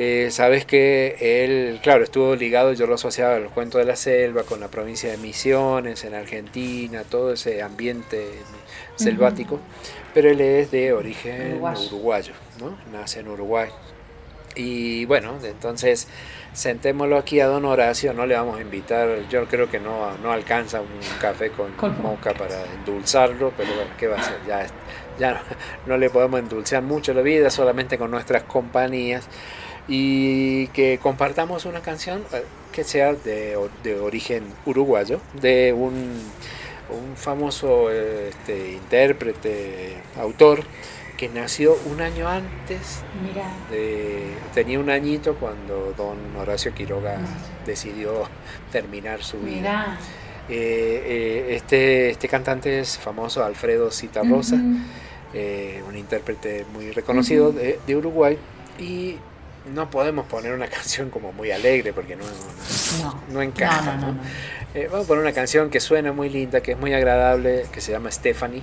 Eh, 0.00 0.28
sabes 0.30 0.64
que 0.64 1.16
él, 1.18 1.80
claro, 1.82 2.04
estuvo 2.04 2.36
ligado, 2.36 2.72
yo 2.72 2.86
lo 2.86 2.94
asociaba 2.94 3.34
a 3.34 3.40
los 3.40 3.50
cuentos 3.50 3.80
de 3.80 3.84
la 3.84 3.96
selva, 3.96 4.44
con 4.44 4.60
la 4.60 4.68
provincia 4.68 5.10
de 5.10 5.16
Misiones, 5.16 6.04
en 6.04 6.14
Argentina, 6.14 7.02
todo 7.02 7.32
ese 7.32 7.62
ambiente 7.62 8.28
selvático, 8.94 9.58
pero 10.14 10.30
él 10.30 10.40
es 10.40 10.70
de 10.70 10.92
origen 10.92 11.60
uruguayo, 11.60 12.32
¿no? 12.60 12.78
nace 12.92 13.18
en 13.18 13.28
Uruguay. 13.28 13.70
Y 14.54 15.04
bueno, 15.06 15.34
entonces 15.42 16.06
sentémoslo 16.52 17.18
aquí 17.18 17.40
a 17.40 17.48
don 17.48 17.64
Horacio, 17.64 18.14
no 18.14 18.24
le 18.24 18.36
vamos 18.36 18.58
a 18.58 18.60
invitar, 18.62 19.28
yo 19.28 19.46
creo 19.46 19.68
que 19.68 19.80
no, 19.80 20.16
no 20.18 20.30
alcanza 20.30 20.80
un 20.80 20.86
café 21.20 21.50
con, 21.50 21.72
moca 22.00 22.34
para 22.34 22.64
endulzarlo, 22.72 23.52
pero 23.56 23.74
bueno, 23.74 23.90
¿qué 23.98 24.06
va 24.06 24.18
a 24.18 24.20
hacer? 24.20 24.38
Ya, 24.46 24.64
ya 25.18 25.42
no 25.86 25.96
le 25.96 26.08
podemos 26.08 26.38
endulzar 26.38 26.84
mucho 26.84 27.12
la 27.14 27.22
vida, 27.22 27.50
solamente 27.50 27.98
con 27.98 28.12
nuestras 28.12 28.44
compañías 28.44 29.28
y 29.88 30.66
que 30.68 30.98
compartamos 31.02 31.64
una 31.64 31.80
canción 31.80 32.22
eh, 32.32 32.44
que 32.72 32.84
sea 32.84 33.14
de, 33.14 33.56
origen 34.00 34.44
uruguayo, 34.66 35.20
de 35.40 35.72
un, 35.72 36.20
famoso 37.16 37.90
este, 37.90 38.72
intérprete, 38.72 39.96
autor, 40.16 40.62
que 41.18 41.28
nació 41.28 41.76
un 41.90 42.00
año 42.00 42.28
antes. 42.28 43.02
tenía 44.54 44.78
un 44.78 44.88
añito 44.88 45.34
cuando 45.34 45.92
don 45.96 46.16
Horacio 46.36 46.72
Quiroga 46.72 47.18
decidió 47.66 48.28
terminar 48.70 49.22
su 49.22 49.38
vida. 49.40 49.98
Eh, 50.48 50.54
eh, 50.58 51.56
este, 51.56 52.10
este 52.10 52.28
cantante 52.28 52.80
es 52.80 52.96
famoso, 52.96 53.44
Alfredo 53.44 53.90
Citarrosa, 53.90 54.56
un 54.56 55.96
intérprete 55.96 56.64
muy 56.72 56.92
reconocido 56.92 57.52
de, 57.52 57.80
de 57.86 57.96
Uruguay. 57.96 58.38
Y 58.78 59.16
no 59.74 59.90
podemos 59.90 60.26
poner 60.26 60.52
una 60.52 60.66
canción 60.68 61.10
como 61.10 61.32
muy 61.32 61.50
alegre 61.50 61.92
porque 61.92 62.16
no, 62.16 62.24
no, 63.32 63.42
encaja. 63.42 63.98
Eh, 64.74 64.88
vamos 64.90 65.06
a 65.06 65.08
poner 65.08 65.22
una 65.22 65.32
canción 65.32 65.70
que 65.70 65.80
suena 65.80 66.12
muy 66.12 66.28
linda, 66.28 66.60
que 66.60 66.72
es 66.72 66.78
muy 66.78 66.92
agradable, 66.92 67.66
que 67.72 67.80
se 67.80 67.92
llama 67.92 68.10
Stephanie 68.10 68.62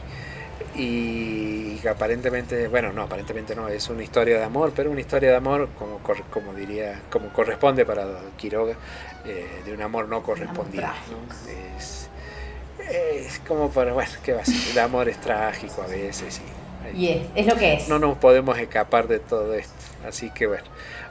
y 0.76 1.78
que 1.78 1.89
aparentemente, 1.89 2.68
bueno, 2.68 2.91
no, 2.91 3.03
aparentemente 3.03 3.56
no, 3.56 3.68
es 3.70 3.89
una 3.89 4.03
historia 4.03 4.38
de 4.38 4.43
amor, 4.43 4.74
pero 4.76 4.91
una 4.91 4.99
historia 4.99 5.30
de 5.30 5.36
amor 5.38 5.70
como, 5.78 5.99
como 6.30 6.53
diría, 6.53 7.01
como 7.10 7.30
corresponde 7.30 7.86
para 7.86 8.06
Quiroga, 8.38 8.76
eh, 9.26 9.62
de 9.64 9.74
un 9.74 9.82
amor 9.82 10.10
no 10.10 10.22
correspondido. 10.22 10.86
Es, 11.78 12.10
es, 12.89 13.39
como 13.47 13.70
para, 13.70 13.93
bueno, 13.93 14.12
¿qué 14.24 14.34
va 14.34 14.41
a 14.41 14.45
ser? 14.45 14.56
El 14.72 14.80
amor 14.80 15.08
es 15.08 15.20
trágico 15.20 15.82
a 15.82 15.88
veces 15.88 16.41
y, 16.93 16.97
y 16.97 17.10
es, 17.10 17.28
es 17.36 17.45
lo 17.47 17.56
que 17.56 17.76
es. 17.76 17.88
No 17.88 17.97
nos 17.99 18.18
podemos 18.18 18.58
escapar 18.58 19.08
de 19.08 19.20
todo 19.20 19.53
esto, 19.53 19.74
así 20.08 20.30
que 20.32 20.47
bueno. 20.47 20.66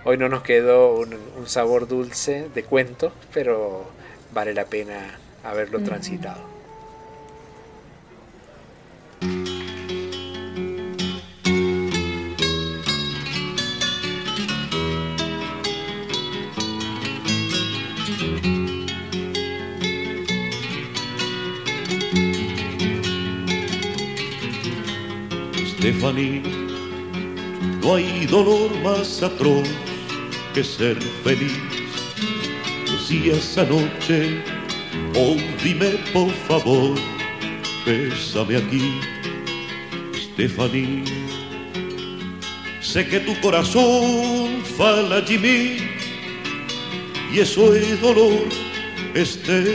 Hoy 0.04 0.16
no 0.18 0.28
nos 0.28 0.42
quedó 0.42 0.94
un, 0.94 1.46
sabor 1.46 1.88
dulce 1.88 2.48
de 2.54 2.64
cuento, 2.64 3.12
pero 3.32 3.86
vale 4.32 4.54
la 4.54 4.66
pena 4.66 5.18
haberlo 5.42 5.82
transitado. 5.82 6.54
Stephanie, 25.84 26.53
no 27.84 27.94
hay 27.96 28.26
dolor 28.26 28.70
más 28.82 29.22
atroz 29.22 29.68
que 30.54 30.64
ser 30.64 30.96
feliz. 31.22 31.52
Decía 32.90 33.34
esa 33.34 33.64
noche, 33.64 34.42
oh 35.14 35.36
por 36.12 36.30
favor, 36.48 36.94
bésame 37.84 38.56
aquí, 38.56 39.00
Stephanie. 40.14 41.04
Sé 42.80 43.06
que 43.06 43.20
tu 43.20 43.38
corazón 43.40 44.62
fala 44.78 45.22
Jimmy 45.26 45.76
y 47.32 47.40
eso 47.40 47.74
es 47.74 48.00
dolor, 48.00 48.48
Stephanie. 49.14 49.74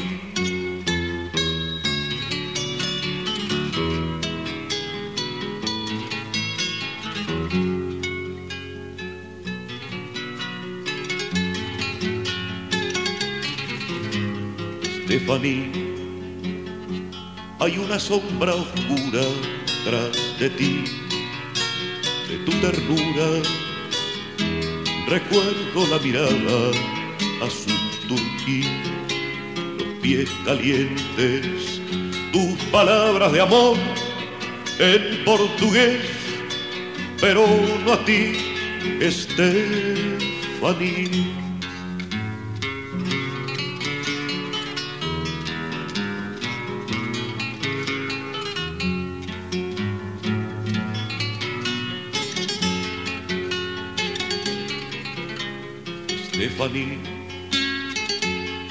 Stephanie, 15.41 15.71
hay 17.59 17.77
una 17.79 17.99
sombra 17.99 18.53
oscura 18.53 19.23
tras 19.83 20.39
de 20.39 20.49
ti, 20.51 20.83
de 22.29 22.37
tu 22.45 22.51
ternura. 22.61 23.41
Recuerdo 25.07 25.87
la 25.89 25.97
mirada 25.99 26.71
azul 27.43 27.73
turquí, 28.07 28.63
los 29.79 29.87
pies 30.01 30.29
calientes, 30.45 31.81
tus 32.31 32.53
palabras 32.71 33.31
de 33.31 33.41
amor 33.41 33.77
en 34.77 35.25
portugués, 35.25 36.01
pero 37.19 37.47
no 37.83 37.93
a 37.93 38.05
ti, 38.05 38.37
Stephanie. 39.09 40.11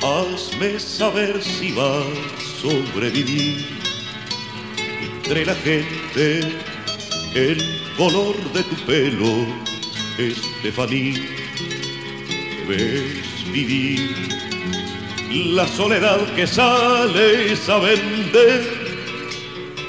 Hazme 0.01 0.79
saber 0.79 1.43
si 1.43 1.73
vas 1.73 2.07
a 2.07 2.41
sobrevivir 2.61 3.67
entre 5.03 5.45
la 5.45 5.57
gente, 5.57 6.41
el 7.35 7.59
color 7.97 8.37
de 8.53 8.63
tu 8.63 8.77
pelo, 8.87 9.45
Stephanie, 10.21 11.21
ves 12.69 13.53
vivir 13.53 14.15
la 15.57 15.67
soledad 15.67 16.33
que 16.37 16.47
sales 16.47 17.69
a 17.69 17.79
vender, 17.79 18.63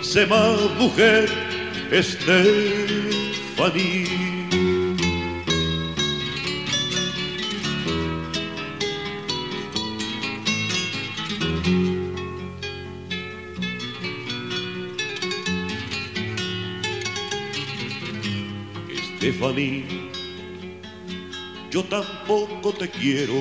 se 0.01 0.25
más 0.25 0.59
mujer, 0.79 1.29
Stephanie. 2.01 3.01
Stephanie, 19.41 19.83
yo 21.71 21.83
tampoco 21.85 22.71
te 22.77 22.87
quiero, 22.87 23.33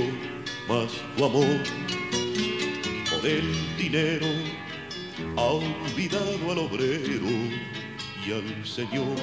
más 0.67 0.91
tu 1.15 1.27
amor 1.27 1.45
por 3.11 3.27
el 3.29 3.77
dinero 3.77 4.27
ha 5.37 5.43
olvidado 5.43 6.53
al 6.53 6.59
obrero 6.61 7.29
y 8.27 8.33
al 8.33 8.67
Señor. 8.67 9.15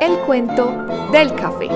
El 0.00 0.18
cuento 0.20 0.86
del 1.12 1.34
café. 1.34 1.68